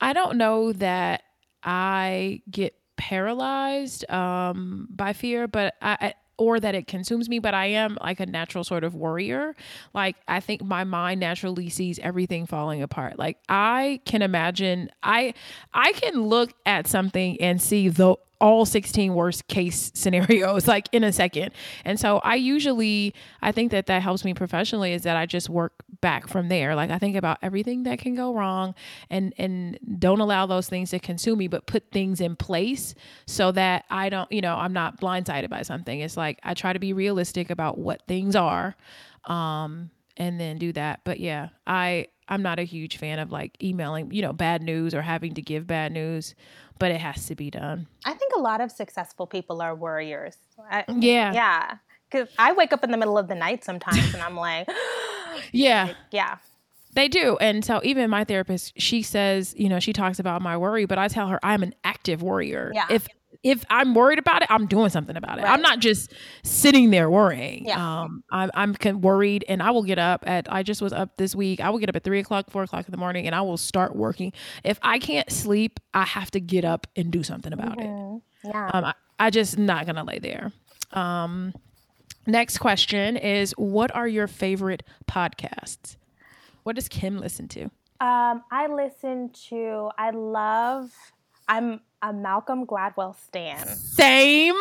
I 0.00 0.12
don't 0.12 0.36
know 0.36 0.72
that 0.72 1.22
I 1.62 2.42
get 2.50 2.74
paralyzed 2.96 4.10
um, 4.10 4.88
by 4.90 5.12
fear, 5.12 5.46
but 5.46 5.74
I, 5.80 5.96
I 6.00 6.14
or 6.36 6.60
that 6.60 6.74
it 6.74 6.86
consumes 6.86 7.28
me, 7.28 7.38
but 7.38 7.54
I 7.54 7.66
am 7.66 7.96
like 8.00 8.20
a 8.20 8.26
natural 8.26 8.64
sort 8.64 8.84
of 8.84 8.94
worrier. 8.94 9.54
Like 9.92 10.16
I 10.28 10.40
think 10.40 10.62
my 10.62 10.84
mind 10.84 11.20
naturally 11.20 11.68
sees 11.68 11.98
everything 12.00 12.46
falling 12.46 12.82
apart. 12.82 13.18
Like 13.18 13.38
I 13.48 14.00
can 14.04 14.22
imagine 14.22 14.90
I 15.02 15.34
I 15.72 15.92
can 15.92 16.22
look 16.22 16.52
at 16.66 16.86
something 16.86 17.40
and 17.40 17.60
see 17.60 17.88
the 17.88 18.16
all 18.40 18.66
16 18.66 19.14
worst 19.14 19.46
case 19.48 19.90
scenarios 19.94 20.68
like 20.68 20.88
in 20.92 21.04
a 21.04 21.12
second. 21.12 21.52
And 21.84 21.98
so 21.98 22.18
I 22.18 22.34
usually 22.34 23.14
I 23.40 23.52
think 23.52 23.70
that 23.70 23.86
that 23.86 24.02
helps 24.02 24.24
me 24.24 24.34
professionally 24.34 24.92
is 24.92 25.02
that 25.02 25.16
I 25.16 25.26
just 25.26 25.48
work 25.48 25.72
back 26.04 26.28
from 26.28 26.48
there. 26.50 26.74
Like 26.74 26.90
I 26.90 26.98
think 26.98 27.16
about 27.16 27.38
everything 27.40 27.84
that 27.84 27.98
can 27.98 28.14
go 28.14 28.34
wrong 28.34 28.74
and 29.08 29.32
and 29.38 29.78
don't 29.98 30.20
allow 30.20 30.44
those 30.44 30.68
things 30.68 30.90
to 30.90 30.98
consume 30.98 31.38
me 31.38 31.48
but 31.48 31.66
put 31.66 31.90
things 31.92 32.20
in 32.20 32.36
place 32.36 32.94
so 33.26 33.50
that 33.52 33.86
I 33.88 34.10
don't, 34.10 34.30
you 34.30 34.42
know, 34.42 34.54
I'm 34.54 34.74
not 34.74 35.00
blindsided 35.00 35.48
by 35.48 35.62
something. 35.62 35.98
It's 36.00 36.18
like 36.18 36.38
I 36.42 36.52
try 36.52 36.74
to 36.74 36.78
be 36.78 36.92
realistic 36.92 37.48
about 37.48 37.78
what 37.78 38.02
things 38.06 38.36
are 38.36 38.76
um 39.24 39.90
and 40.18 40.38
then 40.38 40.58
do 40.58 40.72
that. 40.74 41.00
But 41.04 41.20
yeah, 41.20 41.48
I 41.66 42.08
I'm 42.28 42.42
not 42.42 42.58
a 42.58 42.64
huge 42.64 42.98
fan 42.98 43.18
of 43.18 43.32
like 43.32 43.56
emailing, 43.62 44.12
you 44.12 44.20
know, 44.20 44.34
bad 44.34 44.60
news 44.60 44.94
or 44.94 45.00
having 45.00 45.32
to 45.34 45.42
give 45.42 45.66
bad 45.66 45.90
news 45.90 46.34
but 46.78 46.90
it 46.90 47.00
has 47.00 47.26
to 47.26 47.34
be 47.34 47.50
done. 47.50 47.86
I 48.04 48.14
think 48.14 48.32
a 48.34 48.40
lot 48.40 48.60
of 48.60 48.70
successful 48.70 49.26
people 49.26 49.62
are 49.62 49.74
worriers. 49.74 50.36
I, 50.70 50.84
yeah. 50.88 51.32
Yeah. 51.32 51.74
Because 52.14 52.28
I 52.38 52.52
wake 52.52 52.72
up 52.72 52.84
in 52.84 52.92
the 52.92 52.96
middle 52.96 53.18
of 53.18 53.26
the 53.26 53.34
night 53.34 53.64
sometimes 53.64 54.14
and 54.14 54.22
I'm 54.22 54.36
like, 54.36 54.68
yeah. 55.52 55.86
Like, 55.86 55.96
yeah. 56.12 56.36
They 56.92 57.08
do. 57.08 57.36
And 57.38 57.64
so 57.64 57.80
even 57.82 58.08
my 58.08 58.22
therapist, 58.22 58.80
she 58.80 59.02
says, 59.02 59.52
you 59.58 59.68
know, 59.68 59.80
she 59.80 59.92
talks 59.92 60.20
about 60.20 60.40
my 60.40 60.56
worry, 60.56 60.86
but 60.86 60.96
I 60.96 61.08
tell 61.08 61.26
her 61.26 61.40
I'm 61.42 61.64
an 61.64 61.74
active 61.82 62.22
worrier. 62.22 62.70
Yeah. 62.72 62.86
If 62.88 63.08
if 63.42 63.64
I'm 63.68 63.94
worried 63.94 64.20
about 64.20 64.42
it, 64.42 64.48
I'm 64.50 64.66
doing 64.66 64.88
something 64.88 65.16
about 65.16 65.38
it. 65.38 65.42
Right. 65.42 65.52
I'm 65.52 65.60
not 65.60 65.80
just 65.80 66.14
sitting 66.44 66.90
there 66.90 67.10
worrying. 67.10 67.66
Yeah. 67.66 68.02
Um, 68.02 68.24
I'm, 68.30 68.50
I'm 68.54 69.00
worried 69.02 69.44
and 69.48 69.62
I 69.62 69.70
will 69.70 69.82
get 69.82 69.98
up 69.98 70.22
at, 70.26 70.50
I 70.50 70.62
just 70.62 70.80
was 70.80 70.94
up 70.94 71.18
this 71.18 71.34
week. 71.34 71.60
I 71.60 71.68
will 71.68 71.78
get 71.78 71.90
up 71.90 71.96
at 71.96 72.04
three 72.04 72.20
o'clock, 72.20 72.48
four 72.48 72.62
o'clock 72.62 72.86
in 72.86 72.92
the 72.92 72.96
morning 72.96 73.26
and 73.26 73.34
I 73.34 73.42
will 73.42 73.58
start 73.58 73.94
working. 73.96 74.32
If 74.62 74.78
I 74.82 74.98
can't 74.98 75.30
sleep, 75.30 75.78
I 75.92 76.04
have 76.04 76.30
to 76.30 76.40
get 76.40 76.64
up 76.64 76.86
and 76.96 77.10
do 77.10 77.22
something 77.22 77.52
about 77.52 77.76
mm-hmm. 77.76 78.16
it. 78.16 78.50
Yeah. 78.54 78.70
Um, 78.72 78.84
I, 78.84 78.94
I 79.18 79.30
just 79.30 79.58
not 79.58 79.84
going 79.84 79.96
to 79.96 80.04
lay 80.04 80.20
there. 80.20 80.50
Um, 80.92 81.52
next 82.26 82.58
question 82.58 83.16
is 83.16 83.52
what 83.52 83.94
are 83.94 84.08
your 84.08 84.26
favorite 84.26 84.82
podcasts? 85.06 85.96
What 86.62 86.76
does 86.76 86.88
Kim 86.88 87.18
listen 87.18 87.48
to? 87.48 87.64
Um, 88.00 88.42
I 88.50 88.66
listen 88.68 89.30
to, 89.48 89.90
I 89.96 90.10
love, 90.10 90.90
I'm 91.48 91.80
a 92.02 92.12
Malcolm 92.12 92.66
Gladwell 92.66 93.16
stan. 93.16 93.66
Same. 93.66 94.56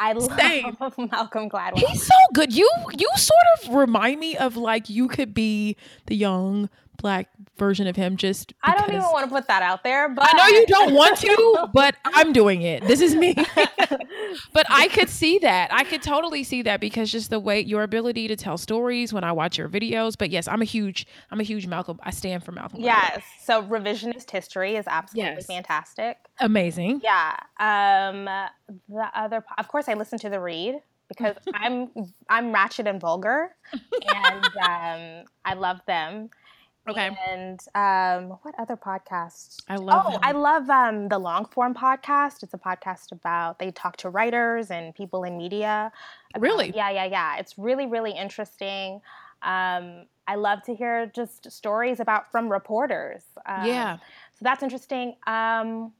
I 0.00 0.12
love 0.12 0.38
Same. 0.38 0.76
Malcolm 1.10 1.48
Gladwell. 1.48 1.78
He's 1.78 2.06
so 2.06 2.14
good. 2.32 2.54
You 2.54 2.68
you 2.98 3.08
sort 3.16 3.42
of 3.62 3.74
remind 3.74 4.20
me 4.20 4.36
of 4.36 4.56
like 4.56 4.90
you 4.90 5.08
could 5.08 5.32
be 5.32 5.76
the 6.06 6.16
young 6.16 6.68
black 6.98 7.28
version 7.56 7.86
of 7.86 7.96
him 7.96 8.16
just 8.16 8.52
I 8.62 8.74
don't 8.74 8.88
even 8.88 9.02
want 9.02 9.28
to 9.28 9.34
put 9.34 9.46
that 9.48 9.62
out 9.62 9.84
there, 9.84 10.08
but 10.08 10.28
I 10.28 10.36
know 10.36 10.58
you 10.58 10.66
don't 10.66 10.94
want 10.94 11.18
to, 11.18 11.68
but 11.74 11.94
I'm 12.04 12.32
doing 12.32 12.62
it. 12.62 12.84
This 12.86 13.00
is 13.00 13.14
me. 13.14 13.34
but 14.52 14.66
I 14.68 14.88
could 14.88 15.08
see 15.08 15.38
that. 15.40 15.72
I 15.72 15.84
could 15.84 16.02
totally 16.02 16.44
see 16.44 16.62
that 16.62 16.80
because 16.80 17.10
just 17.10 17.30
the 17.30 17.40
way 17.40 17.60
your 17.60 17.82
ability 17.82 18.28
to 18.28 18.36
tell 18.36 18.58
stories 18.58 19.12
when 19.12 19.24
I 19.24 19.32
watch 19.32 19.58
your 19.58 19.68
videos. 19.68 20.16
But 20.18 20.30
yes, 20.30 20.48
I'm 20.48 20.62
a 20.62 20.66
huge 20.66 21.06
I'm 21.30 21.40
a 21.40 21.44
huge 21.44 21.66
Malcolm. 21.66 21.98
I 22.02 22.10
stand 22.10 22.44
for 22.44 22.52
Malcolm. 22.52 22.80
Yes. 22.80 23.22
So 23.42 23.62
revisionist 23.62 24.30
history 24.30 24.76
is 24.76 24.86
absolutely 24.86 25.34
yes. 25.34 25.46
fantastic. 25.46 26.18
Amazing. 26.40 27.02
Yeah. 27.02 27.36
Um 27.58 28.24
the 28.88 29.10
other 29.14 29.44
of 29.58 29.68
course 29.68 29.88
I 29.88 29.94
listen 29.94 30.18
to 30.20 30.28
the 30.28 30.40
read 30.40 30.80
because 31.08 31.36
I'm 31.54 31.90
I'm 32.28 32.52
ratchet 32.52 32.86
and 32.86 33.00
vulgar 33.00 33.54
and 33.72 34.44
um 34.44 35.24
I 35.44 35.54
love 35.54 35.80
them. 35.86 36.30
Okay. 36.88 37.16
And 37.28 37.60
um, 37.74 38.38
what 38.42 38.54
other 38.58 38.76
podcasts? 38.76 39.62
I 39.68 39.76
love. 39.76 40.04
Oh, 40.06 40.12
them. 40.12 40.20
I 40.22 40.32
love 40.32 40.68
um, 40.68 41.08
the 41.08 41.18
long 41.18 41.46
form 41.46 41.74
podcast. 41.74 42.42
It's 42.42 42.52
a 42.52 42.58
podcast 42.58 43.12
about 43.12 43.58
they 43.58 43.70
talk 43.70 43.96
to 43.98 44.10
writers 44.10 44.70
and 44.70 44.94
people 44.94 45.24
in 45.24 45.38
media. 45.38 45.92
Really? 46.38 46.72
yeah, 46.74 46.90
yeah, 46.90 47.06
yeah. 47.06 47.36
It's 47.38 47.56
really, 47.56 47.86
really 47.86 48.12
interesting. 48.12 49.00
Um, 49.42 50.06
I 50.26 50.36
love 50.36 50.62
to 50.64 50.74
hear 50.74 51.06
just 51.06 51.50
stories 51.50 52.00
about 52.00 52.30
from 52.30 52.50
reporters. 52.50 53.22
Um, 53.46 53.66
yeah. 53.66 53.96
So 54.32 54.40
that's 54.42 54.62
interesting. 54.62 55.16
Um, 55.26 55.92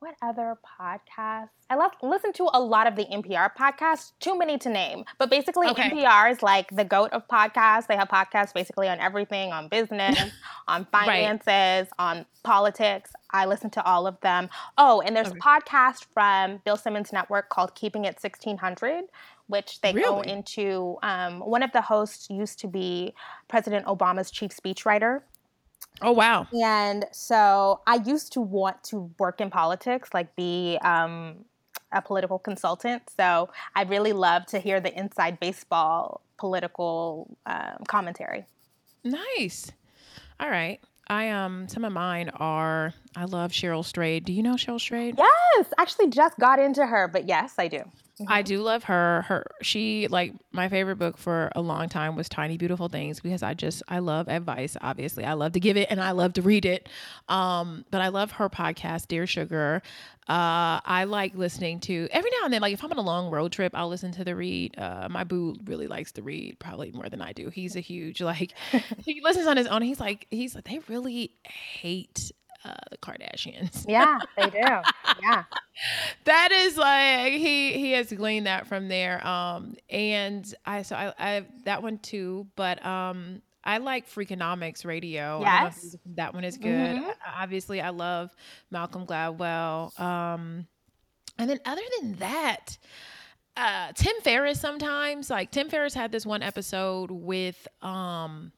what 0.00 0.14
other 0.22 0.56
podcasts? 0.80 1.50
I 1.68 1.76
love 1.76 1.92
listen 2.02 2.32
to 2.32 2.48
a 2.54 2.60
lot 2.60 2.86
of 2.86 2.96
the 2.96 3.04
NPR 3.04 3.50
podcasts. 3.54 4.12
Too 4.18 4.36
many 4.36 4.56
to 4.58 4.70
name, 4.70 5.04
but 5.18 5.28
basically 5.30 5.68
okay. 5.68 5.90
NPR 5.90 6.32
is 6.32 6.42
like 6.42 6.74
the 6.74 6.84
goat 6.84 7.12
of 7.12 7.28
podcasts. 7.28 7.86
They 7.86 7.96
have 7.96 8.08
podcasts 8.08 8.54
basically 8.54 8.88
on 8.88 8.98
everything, 8.98 9.52
on 9.52 9.68
business, 9.68 10.18
on 10.68 10.86
finances, 10.90 11.46
right. 11.46 11.88
on 11.98 12.26
politics. 12.42 13.12
I 13.30 13.44
listen 13.44 13.68
to 13.70 13.84
all 13.84 14.06
of 14.06 14.18
them. 14.20 14.48
Oh, 14.78 15.02
and 15.02 15.14
there's 15.14 15.28
okay. 15.28 15.38
a 15.38 15.42
podcast 15.42 16.06
from 16.14 16.62
Bill 16.64 16.78
Simmons 16.78 17.12
Network 17.12 17.50
called 17.50 17.74
Keeping 17.74 18.06
It 18.06 18.16
1600, 18.20 19.04
which 19.48 19.82
they 19.82 19.92
really? 19.92 20.08
go 20.08 20.20
into. 20.22 20.96
Um, 21.02 21.40
one 21.40 21.62
of 21.62 21.72
the 21.72 21.82
hosts 21.82 22.30
used 22.30 22.58
to 22.60 22.68
be 22.68 23.12
President 23.48 23.84
Obama's 23.84 24.30
chief 24.30 24.50
speechwriter. 24.50 25.20
Oh 26.02 26.12
wow! 26.12 26.46
And 26.62 27.06
so 27.12 27.80
I 27.86 27.96
used 27.96 28.32
to 28.32 28.40
want 28.40 28.82
to 28.84 29.10
work 29.18 29.40
in 29.40 29.50
politics, 29.50 30.10
like 30.14 30.34
be 30.36 30.78
um, 30.82 31.44
a 31.92 32.00
political 32.02 32.38
consultant. 32.38 33.02
So 33.16 33.50
I 33.74 33.82
really 33.82 34.12
love 34.12 34.46
to 34.46 34.58
hear 34.58 34.80
the 34.80 34.96
inside 34.98 35.40
baseball 35.40 36.22
political 36.38 37.36
um, 37.46 37.84
commentary. 37.86 38.46
Nice. 39.04 39.72
All 40.38 40.50
right. 40.50 40.80
I 41.08 41.30
um 41.30 41.66
some 41.68 41.84
of 41.84 41.92
mine 41.92 42.30
are 42.36 42.94
I 43.16 43.24
love 43.24 43.50
Cheryl 43.50 43.84
Strayed. 43.84 44.24
Do 44.24 44.32
you 44.32 44.44
know 44.44 44.54
Cheryl 44.54 44.80
Strayed? 44.80 45.18
Yes, 45.18 45.66
actually 45.76 46.08
just 46.08 46.38
got 46.38 46.60
into 46.60 46.86
her, 46.86 47.08
but 47.08 47.28
yes, 47.28 47.54
I 47.58 47.66
do. 47.66 47.82
Mm-hmm. 48.20 48.32
I 48.32 48.42
do 48.42 48.60
love 48.60 48.84
her. 48.84 49.22
Her 49.22 49.46
she 49.62 50.06
like 50.08 50.34
my 50.52 50.68
favorite 50.68 50.96
book 50.96 51.16
for 51.16 51.50
a 51.56 51.62
long 51.62 51.88
time 51.88 52.16
was 52.16 52.28
Tiny 52.28 52.58
Beautiful 52.58 52.88
Things 52.88 53.20
because 53.20 53.42
I 53.42 53.54
just 53.54 53.82
I 53.88 54.00
love 54.00 54.28
advice. 54.28 54.76
Obviously, 54.80 55.24
I 55.24 55.32
love 55.32 55.52
to 55.52 55.60
give 55.60 55.78
it 55.78 55.88
and 55.90 56.00
I 56.00 56.10
love 56.10 56.34
to 56.34 56.42
read 56.42 56.66
it. 56.66 56.88
Um, 57.28 57.86
but 57.90 58.02
I 58.02 58.08
love 58.08 58.32
her 58.32 58.50
podcast, 58.50 59.08
Dear 59.08 59.26
Sugar. 59.26 59.80
Uh, 60.28 60.84
I 60.84 61.04
like 61.08 61.34
listening 61.34 61.80
to 61.80 62.08
every 62.10 62.30
now 62.38 62.44
and 62.44 62.52
then. 62.52 62.60
Like 62.60 62.74
if 62.74 62.84
I'm 62.84 62.90
on 62.90 62.98
a 62.98 63.02
long 63.02 63.30
road 63.30 63.52
trip, 63.52 63.72
I'll 63.74 63.88
listen 63.88 64.12
to 64.12 64.24
the 64.24 64.36
read. 64.36 64.78
Uh, 64.78 65.08
my 65.10 65.24
boo 65.24 65.56
really 65.64 65.86
likes 65.86 66.12
to 66.12 66.22
read, 66.22 66.58
probably 66.58 66.92
more 66.92 67.08
than 67.08 67.22
I 67.22 67.32
do. 67.32 67.48
He's 67.48 67.74
a 67.74 67.80
huge 67.80 68.20
like 68.20 68.52
he 68.98 69.22
listens 69.22 69.46
on 69.46 69.56
his 69.56 69.66
own. 69.66 69.80
He's 69.80 69.98
like 69.98 70.26
he's 70.30 70.54
like 70.54 70.64
they 70.64 70.80
really 70.88 71.32
hate 71.44 72.32
uh, 72.64 72.74
the 72.90 72.98
Kardashians. 72.98 73.86
Yeah, 73.88 74.18
they 74.36 74.50
do. 74.50 74.58
yeah. 75.22 75.44
that 76.24 76.52
is 76.52 76.76
like 76.76 77.32
he 77.32 77.72
he 77.72 77.92
has 77.92 78.12
gleaned 78.12 78.46
that 78.46 78.66
from 78.66 78.88
there. 78.88 79.26
Um 79.26 79.76
and 79.88 80.52
I 80.66 80.82
so 80.82 80.96
I 80.96 81.14
I 81.18 81.46
that 81.64 81.82
one 81.82 81.98
too, 81.98 82.46
but 82.56 82.84
um 82.84 83.42
I 83.62 83.78
like 83.78 84.08
Freakonomics 84.08 84.84
Radio. 84.84 85.40
Yes. 85.42 85.96
That 86.14 86.32
one 86.34 86.44
is 86.44 86.56
good. 86.56 86.96
Mm-hmm. 86.96 87.10
Obviously, 87.38 87.80
I 87.80 87.90
love 87.90 88.34
Malcolm 88.70 89.06
Gladwell. 89.06 89.98
Um 89.98 90.66
and 91.38 91.48
then 91.48 91.60
other 91.64 91.82
than 92.00 92.14
that, 92.16 92.76
uh 93.56 93.92
Tim 93.94 94.14
Ferriss 94.22 94.60
sometimes 94.60 95.30
like 95.30 95.50
Tim 95.50 95.68
Ferriss 95.70 95.94
had 95.94 96.12
this 96.12 96.26
one 96.26 96.42
episode 96.42 97.10
with 97.10 97.66
um 97.80 98.52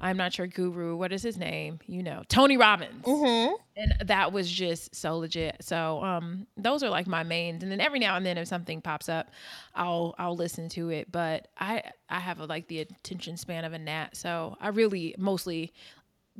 I'm 0.00 0.16
not 0.16 0.32
sure 0.32 0.46
guru. 0.46 0.96
What 0.96 1.12
is 1.12 1.22
his 1.22 1.38
name? 1.38 1.80
You 1.86 2.02
know, 2.02 2.22
Tony 2.28 2.56
Robbins. 2.56 3.04
Mm-hmm. 3.04 3.54
And 3.76 4.08
that 4.08 4.32
was 4.32 4.50
just 4.50 4.94
so 4.94 5.18
legit. 5.18 5.56
So 5.60 6.02
um, 6.02 6.46
those 6.56 6.82
are 6.82 6.90
like 6.90 7.06
my 7.06 7.22
mains. 7.22 7.62
And 7.62 7.72
then 7.72 7.80
every 7.80 7.98
now 7.98 8.16
and 8.16 8.24
then, 8.24 8.36
if 8.38 8.46
something 8.48 8.82
pops 8.82 9.08
up, 9.08 9.30
I'll 9.74 10.14
I'll 10.18 10.36
listen 10.36 10.68
to 10.70 10.90
it. 10.90 11.10
But 11.10 11.48
I 11.58 11.82
I 12.08 12.20
have 12.20 12.40
a, 12.40 12.46
like 12.46 12.68
the 12.68 12.80
attention 12.80 13.36
span 13.36 13.64
of 13.64 13.72
a 13.72 13.78
gnat, 13.78 14.16
so 14.16 14.56
I 14.60 14.68
really 14.68 15.14
mostly 15.18 15.72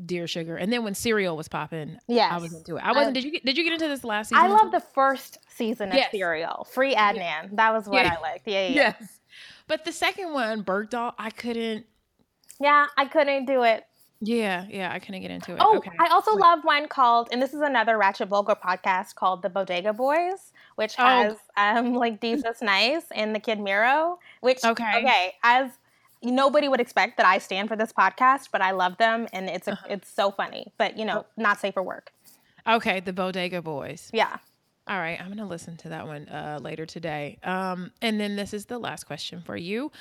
Dear 0.04 0.26
Sugar. 0.26 0.56
And 0.56 0.70
then 0.70 0.84
when 0.84 0.94
Serial 0.94 1.36
was 1.36 1.48
popping, 1.48 1.98
yeah, 2.06 2.28
I 2.30 2.38
was 2.38 2.52
into 2.52 2.76
it. 2.76 2.80
I 2.80 2.92
wasn't. 2.92 3.16
I, 3.16 3.20
did 3.20 3.24
you 3.24 3.32
get, 3.32 3.44
did 3.44 3.56
you 3.56 3.64
get 3.64 3.72
into 3.72 3.88
this 3.88 4.04
last 4.04 4.28
season? 4.28 4.44
I 4.44 4.48
love 4.48 4.70
the 4.70 4.80
first 4.80 5.38
season 5.48 5.88
of 5.90 5.94
yes. 5.94 6.10
Serial. 6.10 6.66
Free 6.70 6.94
Adnan. 6.94 7.56
That 7.56 7.72
was 7.72 7.88
what. 7.88 8.04
I 8.04 8.20
liked. 8.20 8.46
Yeah, 8.46 8.66
yeah. 8.66 8.74
Yes. 8.74 9.20
But 9.66 9.84
the 9.84 9.92
second 9.92 10.32
one, 10.32 10.62
Bergdahl, 10.62 11.14
I 11.18 11.30
couldn't. 11.30 11.86
Yeah, 12.60 12.86
I 12.96 13.06
couldn't 13.06 13.46
do 13.46 13.62
it. 13.62 13.84
Yeah, 14.20 14.64
yeah, 14.70 14.92
I 14.92 14.98
couldn't 14.98 15.20
get 15.20 15.30
into 15.30 15.52
it. 15.52 15.58
Oh, 15.60 15.76
okay. 15.76 15.90
I 15.98 16.08
also 16.08 16.34
Wait. 16.34 16.40
love 16.40 16.60
one 16.64 16.88
called, 16.88 17.28
and 17.32 17.42
this 17.42 17.52
is 17.52 17.60
another 17.60 17.98
Ratchet 17.98 18.28
Vulgar 18.28 18.54
podcast 18.54 19.14
called 19.14 19.42
The 19.42 19.50
Bodega 19.50 19.92
Boys, 19.92 20.52
which 20.76 20.94
oh. 20.98 21.04
has 21.04 21.36
um 21.56 21.94
like 21.94 22.20
Desus 22.20 22.62
Nice 22.62 23.04
and 23.14 23.34
the 23.34 23.40
Kid 23.40 23.60
Mero. 23.60 24.18
Which 24.40 24.64
okay, 24.64 24.92
okay, 24.96 25.34
as 25.42 25.70
nobody 26.22 26.66
would 26.68 26.80
expect 26.80 27.18
that 27.18 27.26
I 27.26 27.36
stand 27.38 27.68
for 27.68 27.76
this 27.76 27.92
podcast, 27.92 28.48
but 28.50 28.62
I 28.62 28.70
love 28.70 28.96
them, 28.96 29.28
and 29.34 29.50
it's 29.50 29.68
a, 29.68 29.72
uh-huh. 29.72 29.86
it's 29.90 30.10
so 30.10 30.30
funny, 30.30 30.72
but 30.78 30.96
you 30.96 31.04
know, 31.04 31.26
oh. 31.26 31.32
not 31.36 31.60
safe 31.60 31.74
for 31.74 31.82
work. 31.82 32.10
Okay, 32.66 33.00
the 33.00 33.12
Bodega 33.12 33.60
Boys. 33.60 34.10
Yeah. 34.14 34.38
All 34.88 34.98
right, 34.98 35.20
I'm 35.20 35.28
gonna 35.28 35.46
listen 35.46 35.76
to 35.78 35.90
that 35.90 36.06
one 36.06 36.28
uh, 36.28 36.58
later 36.62 36.86
today. 36.86 37.38
Um, 37.42 37.90
and 38.00 38.18
then 38.18 38.36
this 38.36 38.54
is 38.54 38.64
the 38.66 38.78
last 38.78 39.04
question 39.04 39.42
for 39.44 39.56
you. 39.56 39.92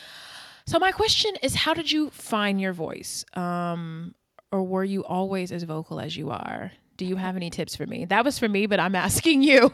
So 0.67 0.79
my 0.79 0.91
question 0.91 1.35
is, 1.43 1.53
how 1.53 1.73
did 1.73 1.91
you 1.91 2.09
find 2.09 2.59
your 2.59 2.73
voice? 2.73 3.23
Um, 3.33 4.15
or 4.51 4.63
were 4.63 4.83
you 4.83 5.03
always 5.03 5.51
as 5.51 5.63
vocal 5.63 5.99
as 5.99 6.17
you 6.17 6.31
are? 6.31 6.71
Do 6.97 7.05
you 7.05 7.17
have 7.17 7.35
any 7.35 7.49
tips 7.49 7.75
for 7.75 7.85
me? 7.85 8.05
That 8.05 8.25
was 8.25 8.39
for 8.39 8.49
me, 8.49 8.65
but 8.65 8.79
I'm 8.79 8.95
asking 9.07 9.43
you. 9.43 9.71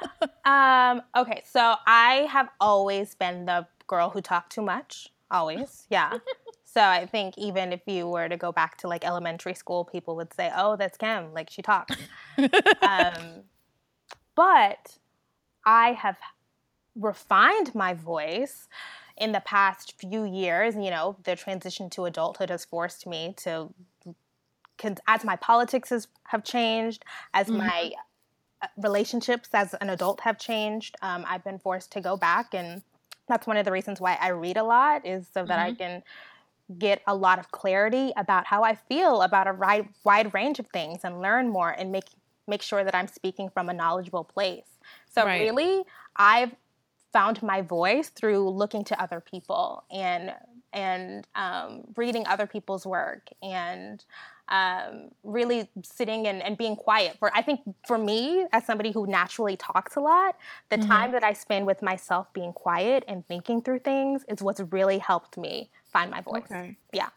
um, 0.44 1.02
okay, 1.14 1.42
so 1.44 1.74
I 1.86 2.26
have 2.30 2.48
always 2.60 3.14
been 3.14 3.44
the 3.44 3.66
girl 3.86 4.08
who 4.08 4.20
talked 4.20 4.52
too 4.52 4.62
much. 4.62 5.08
Always, 5.30 5.86
yeah. 5.90 6.18
so 6.64 6.80
I 6.80 7.06
think 7.06 7.36
even 7.36 7.72
if 7.72 7.82
you 7.86 8.08
were 8.08 8.28
to 8.28 8.36
go 8.36 8.50
back 8.50 8.78
to 8.78 8.88
like 8.88 9.04
elementary 9.04 9.54
school, 9.54 9.84
people 9.84 10.16
would 10.16 10.32
say, 10.34 10.50
"Oh, 10.56 10.74
that's 10.74 10.96
Kim. 10.96 11.32
Like 11.32 11.50
she 11.50 11.62
talks." 11.62 11.96
um, 12.82 13.44
but 14.34 14.96
I 15.64 15.92
have 15.92 16.16
refined 16.96 17.74
my 17.76 17.94
voice 17.94 18.66
in 19.20 19.32
the 19.32 19.40
past 19.40 19.94
few 19.98 20.24
years, 20.24 20.74
you 20.74 20.90
know, 20.90 21.16
the 21.24 21.36
transition 21.36 21.90
to 21.90 22.06
adulthood 22.06 22.50
has 22.50 22.64
forced 22.64 23.06
me 23.06 23.34
to, 23.36 23.68
as 25.06 25.24
my 25.24 25.36
politics 25.36 25.90
has, 25.90 26.08
have 26.24 26.42
changed, 26.42 27.04
as 27.34 27.46
mm-hmm. 27.46 27.58
my 27.58 27.92
uh, 28.62 28.66
relationships 28.78 29.50
as 29.52 29.74
an 29.74 29.90
adult 29.90 30.20
have 30.20 30.38
changed, 30.38 30.96
um, 31.02 31.24
I've 31.28 31.44
been 31.44 31.58
forced 31.58 31.92
to 31.92 32.00
go 32.00 32.16
back. 32.16 32.54
And 32.54 32.82
that's 33.28 33.46
one 33.46 33.58
of 33.58 33.66
the 33.66 33.72
reasons 33.72 34.00
why 34.00 34.18
I 34.20 34.28
read 34.28 34.56
a 34.56 34.64
lot, 34.64 35.06
is 35.06 35.28
so 35.32 35.44
that 35.44 35.58
mm-hmm. 35.58 35.72
I 35.72 35.74
can 35.74 36.02
get 36.78 37.02
a 37.06 37.14
lot 37.14 37.38
of 37.38 37.50
clarity 37.50 38.12
about 38.16 38.46
how 38.46 38.62
I 38.62 38.74
feel 38.74 39.22
about 39.22 39.46
a 39.46 39.52
wide, 39.52 39.88
wide 40.02 40.32
range 40.32 40.58
of 40.58 40.66
things 40.68 41.00
and 41.04 41.20
learn 41.20 41.48
more 41.48 41.70
and 41.70 41.92
make 41.92 42.04
make 42.48 42.62
sure 42.62 42.82
that 42.82 42.94
I'm 42.96 43.06
speaking 43.06 43.48
from 43.48 43.68
a 43.68 43.72
knowledgeable 43.72 44.24
place. 44.24 44.64
So 45.08 45.24
right. 45.24 45.40
really, 45.40 45.84
I've 46.16 46.52
found 47.12 47.42
my 47.42 47.62
voice 47.62 48.08
through 48.08 48.48
looking 48.48 48.84
to 48.84 49.00
other 49.00 49.20
people 49.20 49.84
and 49.90 50.32
and 50.72 51.26
um, 51.34 51.82
reading 51.96 52.24
other 52.28 52.46
people's 52.46 52.86
work 52.86 53.28
and 53.42 54.04
um, 54.48 55.10
really 55.24 55.68
sitting 55.82 56.26
and, 56.26 56.42
and, 56.42 56.56
being 56.58 56.76
quiet 56.76 57.16
for 57.18 57.30
i 57.36 57.42
think 57.42 57.60
for 57.86 57.96
me 57.96 58.46
as 58.52 58.66
somebody 58.66 58.90
who 58.90 59.06
naturally 59.06 59.56
talks 59.56 59.96
a 59.96 60.00
lot 60.00 60.36
the 60.70 60.76
mm-hmm. 60.76 60.88
time 60.88 61.12
that 61.12 61.22
i 61.22 61.32
spend 61.32 61.66
with 61.66 61.82
myself 61.82 62.32
being 62.32 62.52
quiet 62.52 63.04
and 63.06 63.26
thinking 63.26 63.62
through 63.62 63.78
things 63.78 64.24
is 64.28 64.42
what's 64.42 64.60
really 64.72 64.98
helped 64.98 65.38
me 65.38 65.70
find 65.92 66.10
my 66.10 66.20
voice 66.20 66.42
okay. 66.50 66.76
yeah 66.92 67.08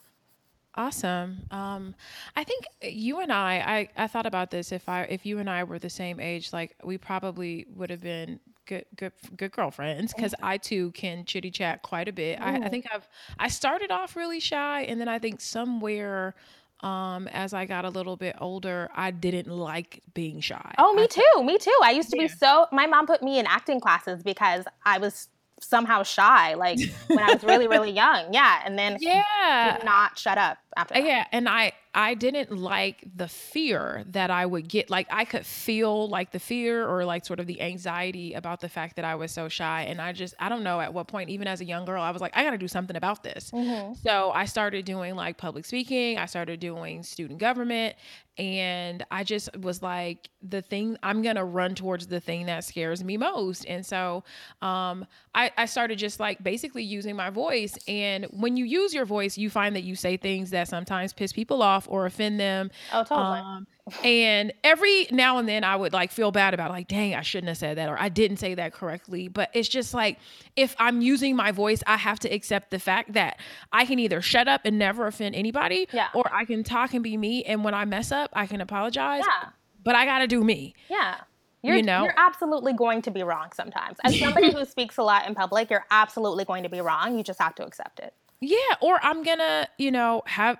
Awesome. 0.75 1.41
Um, 1.51 1.93
I 2.35 2.43
think 2.43 2.65
you 2.81 3.19
and 3.19 3.31
I, 3.31 3.89
I, 3.97 4.03
I 4.03 4.07
thought 4.07 4.25
about 4.25 4.49
this. 4.49 4.71
If 4.71 4.89
I, 4.89 5.03
if 5.03 5.25
you 5.25 5.37
and 5.37 5.49
I 5.49 5.63
were 5.63 5.77
the 5.77 5.89
same 5.89 6.19
age, 6.19 6.51
like 6.51 6.75
we 6.83 6.97
probably 6.97 7.67
would 7.75 7.91
have 7.91 8.01
been 8.01 8.39
good, 8.65 8.85
good, 8.95 9.11
good 9.37 9.51
girlfriends 9.51 10.13
because 10.13 10.33
I 10.41 10.57
too 10.57 10.91
can 10.91 11.25
chitty 11.25 11.51
chat 11.51 11.83
quite 11.83 12.07
a 12.07 12.13
bit. 12.13 12.41
I, 12.41 12.55
I 12.55 12.69
think 12.69 12.87
I've, 12.91 13.07
I 13.37 13.49
started 13.49 13.91
off 13.91 14.15
really 14.15 14.39
shy, 14.39 14.81
and 14.83 14.99
then 14.99 15.07
I 15.07 15.19
think 15.19 15.41
somewhere 15.41 16.33
um, 16.81 17.27
as 17.29 17.53
I 17.53 17.65
got 17.65 17.85
a 17.85 17.89
little 17.89 18.17
bit 18.17 18.35
older, 18.41 18.89
I 18.93 19.11
didn't 19.11 19.47
like 19.47 20.01
being 20.13 20.41
shy. 20.41 20.73
Oh, 20.77 20.93
me 20.93 21.03
I, 21.03 21.07
too. 21.07 21.43
Me 21.43 21.57
too. 21.57 21.77
I 21.81 21.91
used 21.91 22.09
to 22.09 22.17
yeah. 22.17 22.23
be 22.23 22.27
so. 22.27 22.67
My 22.71 22.87
mom 22.87 23.07
put 23.07 23.21
me 23.23 23.39
in 23.39 23.45
acting 23.47 23.79
classes 23.79 24.21
because 24.21 24.65
I 24.85 24.97
was 24.97 25.29
somehow 25.61 26.03
shy, 26.03 26.55
like 26.55 26.79
when 27.07 27.19
I 27.19 27.33
was 27.33 27.43
really, 27.43 27.67
really 27.67 27.91
young. 28.03 28.33
Yeah, 28.33 28.61
and 28.65 28.77
then 28.77 28.97
yeah, 28.99 29.77
did 29.77 29.85
not 29.85 30.19
shut 30.19 30.37
up 30.37 30.57
after. 30.77 30.95
That. 30.95 31.05
Yeah, 31.05 31.25
and 31.31 31.47
I 31.47 31.73
I 31.95 32.15
didn't 32.15 32.51
like 32.51 33.03
the 33.15 33.27
fear 33.27 34.03
that 34.07 34.31
I 34.31 34.45
would 34.47 34.67
get. 34.67 34.89
Like 34.89 35.07
I 35.11 35.25
could 35.25 35.45
feel 35.45 36.09
like 36.09 36.31
the 36.31 36.39
fear 36.39 36.87
or 36.87 37.05
like 37.05 37.23
sort 37.23 37.39
of 37.39 37.45
the 37.45 37.61
anxiety 37.61 38.33
about 38.33 38.61
the 38.61 38.69
fact 38.69 38.95
that 38.95 39.05
I 39.05 39.13
was 39.13 39.31
so 39.31 39.47
shy. 39.47 39.83
And 39.83 40.01
I 40.01 40.11
just, 40.11 40.33
I 40.39 40.49
don't 40.49 40.63
know 40.63 40.81
at 40.81 40.91
what 40.91 41.07
point, 41.07 41.29
even 41.29 41.47
as 41.47 41.61
a 41.61 41.65
young 41.65 41.85
girl, 41.85 42.01
I 42.01 42.09
was 42.09 42.19
like, 42.19 42.35
I 42.35 42.43
got 42.43 42.51
to 42.51 42.57
do 42.57 42.67
something 42.67 42.95
about 42.95 43.21
this. 43.21 43.51
Mm-hmm. 43.51 43.93
So 44.03 44.31
I 44.31 44.45
started 44.45 44.85
doing 44.85 45.15
like 45.15 45.37
public 45.37 45.65
speaking, 45.65 46.17
I 46.17 46.25
started 46.25 46.59
doing 46.59 47.03
student 47.03 47.39
government. 47.39 47.95
And 48.35 49.05
I 49.11 49.23
just 49.23 49.55
was 49.57 49.83
like, 49.83 50.27
the 50.41 50.63
thing, 50.63 50.97
I'm 51.03 51.21
going 51.21 51.35
to 51.35 51.43
run 51.43 51.75
towards 51.75 52.07
the 52.07 52.19
thing 52.19 52.47
that 52.47 52.63
scares 52.63 53.03
me 53.03 53.15
most. 53.15 53.63
And 53.65 53.85
so 53.85 54.23
um, 54.59 55.05
I, 55.35 55.51
I 55.55 55.65
started 55.65 55.99
just 55.99 56.19
like 56.19 56.43
basically 56.43 56.81
using 56.81 57.15
my 57.15 57.29
voice. 57.29 57.77
And 57.87 58.25
when 58.31 58.57
you 58.57 58.65
use 58.65 58.91
your 58.91 59.05
voice, 59.05 59.37
you 59.37 59.51
find 59.51 59.75
that 59.75 59.83
you 59.83 59.95
say 59.95 60.17
things 60.17 60.49
that 60.49 60.62
sometimes 60.67 61.13
piss 61.13 61.31
people 61.31 61.61
off 61.61 61.73
off 61.73 61.87
or 61.89 62.05
offend 62.05 62.39
them. 62.39 62.71
Oh, 62.91 63.03
totally. 63.03 63.39
Um, 63.39 63.67
and 64.03 64.53
every 64.63 65.07
now 65.11 65.37
and 65.39 65.47
then 65.47 65.63
I 65.63 65.75
would 65.75 65.91
like 65.91 66.11
feel 66.11 66.31
bad 66.31 66.53
about 66.53 66.71
like, 66.71 66.87
dang, 66.87 67.15
I 67.15 67.21
shouldn't 67.21 67.49
have 67.49 67.57
said 67.57 67.77
that 67.77 67.89
or 67.89 67.99
I 67.99 68.09
didn't 68.09 68.37
say 68.37 68.55
that 68.55 68.71
correctly. 68.73 69.27
But 69.27 69.49
it's 69.53 69.67
just 69.67 69.93
like 69.93 70.19
if 70.55 70.75
I'm 70.79 71.01
using 71.01 71.35
my 71.35 71.51
voice, 71.51 71.83
I 71.85 71.97
have 71.97 72.19
to 72.19 72.29
accept 72.29 72.71
the 72.71 72.79
fact 72.79 73.13
that 73.13 73.39
I 73.71 73.85
can 73.85 73.99
either 73.99 74.21
shut 74.21 74.47
up 74.47 74.61
and 74.65 74.79
never 74.79 75.05
offend 75.07 75.35
anybody, 75.35 75.87
yeah. 75.91 76.09
or 76.13 76.23
I 76.33 76.45
can 76.45 76.63
talk 76.63 76.93
and 76.93 77.03
be 77.03 77.17
me. 77.17 77.43
And 77.43 77.63
when 77.63 77.73
I 77.73 77.85
mess 77.85 78.11
up, 78.11 78.29
I 78.33 78.47
can 78.47 78.61
apologize. 78.61 79.23
Yeah. 79.25 79.49
But 79.83 79.95
I 79.95 80.05
gotta 80.05 80.27
do 80.27 80.43
me. 80.43 80.75
Yeah. 80.89 81.17
You're, 81.61 81.77
you 81.77 81.83
know? 81.83 82.03
you're 82.03 82.13
absolutely 82.17 82.73
going 82.73 83.01
to 83.03 83.11
be 83.11 83.23
wrong 83.23 83.47
sometimes. 83.53 83.97
As 84.03 84.19
somebody 84.19 84.51
who 84.53 84.65
speaks 84.65 84.97
a 84.97 85.03
lot 85.03 85.27
in 85.27 85.33
public, 85.33 85.69
you're 85.69 85.85
absolutely 85.91 86.43
going 86.43 86.63
to 86.63 86.69
be 86.69 86.81
wrong. 86.81 87.17
You 87.17 87.23
just 87.23 87.39
have 87.39 87.55
to 87.55 87.65
accept 87.65 87.99
it. 87.99 88.13
Yeah, 88.43 88.57
or 88.81 88.99
I'm 89.03 89.23
gonna, 89.23 89.67
you 89.77 89.91
know, 89.91 90.23
have 90.25 90.57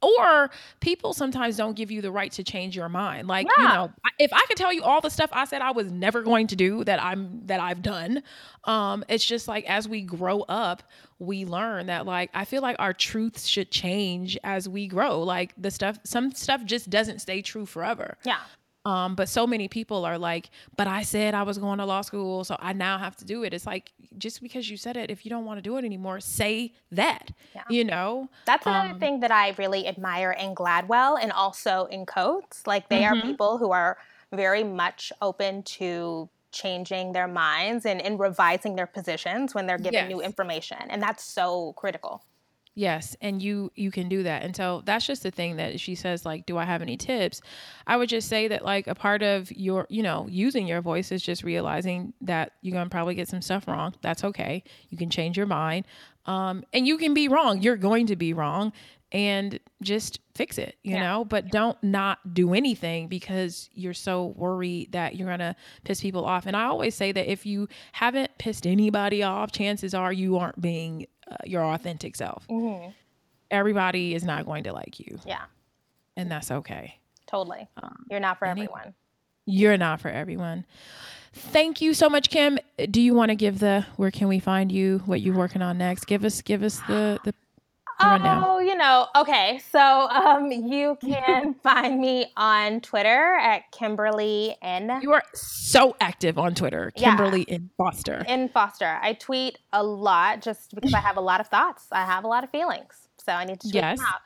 or 0.00 0.50
people 0.80 1.12
sometimes 1.12 1.56
don't 1.56 1.76
give 1.76 1.90
you 1.90 2.00
the 2.00 2.12
right 2.12 2.30
to 2.32 2.44
change 2.44 2.76
your 2.76 2.88
mind. 2.88 3.26
Like 3.26 3.48
yeah. 3.58 3.62
you 3.62 3.68
know 3.68 3.92
if 4.18 4.32
i 4.32 4.44
could 4.46 4.56
tell 4.56 4.72
you 4.72 4.82
all 4.82 5.00
the 5.00 5.10
stuff 5.10 5.30
i 5.32 5.44
said 5.44 5.62
i 5.62 5.70
was 5.70 5.90
never 5.92 6.22
going 6.22 6.46
to 6.48 6.56
do 6.56 6.82
that 6.84 7.00
i'm 7.02 7.40
that 7.46 7.60
i've 7.60 7.82
done 7.82 8.22
um 8.64 9.04
it's 9.08 9.24
just 9.24 9.46
like 9.46 9.64
as 9.70 9.88
we 9.88 10.02
grow 10.02 10.40
up 10.42 10.82
we 11.18 11.44
learn 11.44 11.86
that 11.86 12.04
like 12.04 12.30
i 12.34 12.44
feel 12.44 12.60
like 12.62 12.74
our 12.78 12.92
truths 12.92 13.46
should 13.46 13.70
change 13.70 14.36
as 14.44 14.68
we 14.68 14.86
grow. 14.86 15.22
Like 15.22 15.54
the 15.56 15.70
stuff 15.70 15.98
some 16.04 16.32
stuff 16.32 16.64
just 16.64 16.90
doesn't 16.90 17.20
stay 17.20 17.42
true 17.42 17.66
forever. 17.66 18.16
Yeah 18.24 18.38
um, 18.88 19.14
but 19.14 19.28
so 19.28 19.46
many 19.46 19.68
people 19.68 20.06
are 20.06 20.16
like, 20.16 20.48
but 20.74 20.86
I 20.86 21.02
said 21.02 21.34
I 21.34 21.42
was 21.42 21.58
going 21.58 21.76
to 21.76 21.84
law 21.84 22.00
school, 22.00 22.42
so 22.42 22.56
I 22.58 22.72
now 22.72 22.96
have 22.96 23.16
to 23.16 23.24
do 23.26 23.44
it. 23.44 23.52
It's 23.52 23.66
like 23.66 23.92
just 24.16 24.40
because 24.40 24.70
you 24.70 24.78
said 24.78 24.96
it, 24.96 25.10
if 25.10 25.26
you 25.26 25.28
don't 25.28 25.44
want 25.44 25.58
to 25.58 25.62
do 25.62 25.76
it 25.76 25.84
anymore, 25.84 26.20
say 26.20 26.72
that. 26.92 27.30
Yeah. 27.54 27.64
You 27.68 27.84
know, 27.84 28.30
that's 28.46 28.64
another 28.64 28.94
um, 28.94 28.98
thing 28.98 29.20
that 29.20 29.30
I 29.30 29.54
really 29.58 29.86
admire 29.86 30.32
in 30.32 30.54
Gladwell 30.54 31.18
and 31.20 31.32
also 31.32 31.84
in 31.90 32.06
Coates. 32.06 32.66
Like 32.66 32.88
they 32.88 33.02
mm-hmm. 33.02 33.18
are 33.18 33.20
people 33.20 33.58
who 33.58 33.72
are 33.72 33.98
very 34.32 34.64
much 34.64 35.12
open 35.20 35.64
to 35.64 36.30
changing 36.50 37.12
their 37.12 37.28
minds 37.28 37.84
and, 37.84 38.00
and 38.00 38.18
revising 38.18 38.74
their 38.74 38.86
positions 38.86 39.54
when 39.54 39.66
they're 39.66 39.76
given 39.76 39.92
yes. 39.92 40.08
new 40.08 40.22
information, 40.22 40.78
and 40.88 41.02
that's 41.02 41.22
so 41.22 41.74
critical. 41.74 42.22
Yes, 42.78 43.16
and 43.20 43.42
you 43.42 43.72
you 43.74 43.90
can 43.90 44.08
do 44.08 44.22
that. 44.22 44.44
And 44.44 44.54
so 44.54 44.82
that's 44.84 45.04
just 45.04 45.24
the 45.24 45.32
thing 45.32 45.56
that 45.56 45.80
she 45.80 45.96
says 45.96 46.24
like, 46.24 46.46
do 46.46 46.56
I 46.56 46.64
have 46.64 46.80
any 46.80 46.96
tips? 46.96 47.40
I 47.88 47.96
would 47.96 48.08
just 48.08 48.28
say 48.28 48.46
that 48.46 48.64
like 48.64 48.86
a 48.86 48.94
part 48.94 49.20
of 49.20 49.50
your, 49.50 49.88
you 49.90 50.00
know, 50.00 50.28
using 50.30 50.64
your 50.68 50.80
voice 50.80 51.10
is 51.10 51.20
just 51.20 51.42
realizing 51.42 52.12
that 52.20 52.52
you're 52.62 52.74
going 52.74 52.86
to 52.86 52.90
probably 52.90 53.16
get 53.16 53.26
some 53.26 53.42
stuff 53.42 53.66
wrong. 53.66 53.96
That's 54.00 54.22
okay. 54.22 54.62
You 54.90 54.96
can 54.96 55.10
change 55.10 55.36
your 55.36 55.46
mind. 55.46 55.86
Um 56.26 56.62
and 56.72 56.86
you 56.86 56.98
can 56.98 57.14
be 57.14 57.26
wrong. 57.26 57.60
You're 57.62 57.76
going 57.76 58.06
to 58.06 58.16
be 58.16 58.32
wrong 58.32 58.72
and 59.10 59.58
just 59.82 60.20
fix 60.34 60.58
it, 60.58 60.76
you 60.82 60.92
yeah. 60.92 61.02
know, 61.02 61.24
but 61.24 61.48
don't 61.50 61.82
not 61.82 62.34
do 62.34 62.52
anything 62.52 63.08
because 63.08 63.70
you're 63.72 63.94
so 63.94 64.34
worried 64.36 64.92
that 64.92 65.16
you're 65.16 65.26
going 65.28 65.38
to 65.38 65.56
piss 65.84 66.00
people 66.00 66.24
off. 66.24 66.46
And 66.46 66.56
I 66.56 66.64
always 66.64 66.94
say 66.94 67.12
that 67.12 67.30
if 67.30 67.46
you 67.46 67.68
haven't 67.92 68.36
pissed 68.38 68.66
anybody 68.66 69.22
off, 69.22 69.50
chances 69.50 69.94
are 69.94 70.12
you 70.12 70.36
aren't 70.36 70.60
being 70.60 71.06
uh, 71.30 71.36
your 71.44 71.62
authentic 71.62 72.16
self. 72.16 72.46
Mm-hmm. 72.48 72.90
Everybody 73.50 74.14
is 74.14 74.24
not 74.24 74.44
going 74.44 74.64
to 74.64 74.72
like 74.72 75.00
you. 75.00 75.18
Yeah. 75.26 75.44
And 76.16 76.30
that's 76.30 76.50
okay. 76.50 76.98
Totally. 77.26 77.68
Um, 77.82 78.04
you're 78.10 78.20
not 78.20 78.38
for 78.38 78.46
everyone. 78.46 78.94
You're 79.46 79.78
not 79.78 80.00
for 80.00 80.10
everyone. 80.10 80.66
Thank 81.32 81.80
you 81.80 81.94
so 81.94 82.10
much, 82.10 82.28
Kim. 82.28 82.58
Do 82.90 83.00
you 83.00 83.14
want 83.14 83.30
to 83.30 83.34
give 83.34 83.60
the 83.60 83.86
where 83.96 84.10
can 84.10 84.28
we 84.28 84.38
find 84.38 84.70
you, 84.70 85.02
what 85.06 85.20
you're 85.20 85.36
working 85.36 85.62
on 85.62 85.78
next? 85.78 86.06
Give 86.06 86.24
us 86.24 86.42
give 86.42 86.62
us 86.62 86.80
the 86.80 87.18
the 87.24 87.34
Oh, 88.00 88.58
you 88.58 88.76
know, 88.76 89.06
okay. 89.16 89.60
So 89.70 89.80
um, 89.80 90.50
you 90.50 90.96
can 91.00 91.54
find 91.62 92.00
me 92.00 92.32
on 92.36 92.80
Twitter 92.80 93.36
at 93.40 93.70
Kimberly 93.72 94.56
N. 94.62 95.00
You 95.02 95.12
are 95.12 95.22
so 95.34 95.96
active 96.00 96.38
on 96.38 96.54
Twitter, 96.54 96.92
Kimberly 96.94 97.44
yeah. 97.48 97.54
N. 97.54 97.70
Foster. 97.76 98.24
N. 98.26 98.48
Foster, 98.48 98.98
I 99.02 99.14
tweet 99.14 99.58
a 99.72 99.82
lot 99.82 100.42
just 100.42 100.74
because 100.74 100.94
I 100.94 101.00
have 101.00 101.16
a 101.16 101.20
lot 101.20 101.40
of 101.40 101.48
thoughts. 101.48 101.86
I 101.92 102.04
have 102.04 102.24
a 102.24 102.28
lot 102.28 102.44
of 102.44 102.50
feelings, 102.50 103.08
so 103.18 103.32
I 103.32 103.44
need 103.44 103.60
to 103.60 103.70
tweet 103.70 103.82
yes. 103.82 103.98
them 103.98 104.06
out. 104.06 104.20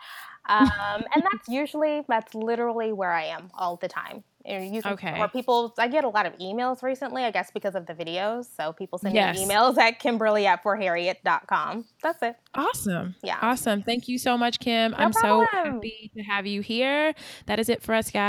Um, 0.49 1.05
and 1.15 1.23
that's 1.31 1.49
usually 1.49 2.03
that's 2.09 2.35
literally 2.35 2.93
where 2.93 3.13
I 3.13 3.27
am 3.27 3.51
all 3.55 3.77
the 3.77 3.89
time. 3.89 4.25
You 4.45 4.83
can, 4.83 4.93
okay. 4.93 5.21
Or 5.21 5.29
people, 5.29 5.75
I 5.79 5.89
get 5.89 6.05
a 6.05 6.09
lot 6.09 6.27
of 6.27 6.37
emails 6.39 6.83
recently, 6.83 7.25
I 7.25 7.31
guess 7.31 7.51
because 7.51 7.75
of 7.75 7.87
the 7.87 7.95
videos. 7.95 8.47
So 8.57 8.73
people 8.73 8.99
send 8.99 9.15
yes. 9.15 9.39
me 9.39 9.47
emails 9.47 9.79
at 9.79 9.99
kimberly 9.99 10.47
at 10.47 10.63
forharriet.com. 10.63 11.85
That's 12.03 12.23
it. 12.23 12.37
Awesome. 12.55 13.15
Yeah. 13.23 13.39
Awesome. 13.41 13.83
Thank 13.83 14.09
you 14.09 14.19
so 14.19 14.37
much, 14.37 14.59
Kim. 14.59 14.93
No 14.93 14.97
I'm 14.99 15.13
problem. 15.13 15.49
so 15.51 15.57
happy 15.57 16.11
to 16.17 16.23
have 16.23 16.47
you 16.47 16.61
here. 16.61 17.15
That 17.47 17.59
is 17.59 17.69
it 17.69 17.83
for 17.83 17.95
us, 17.95 18.11
guys. 18.11 18.21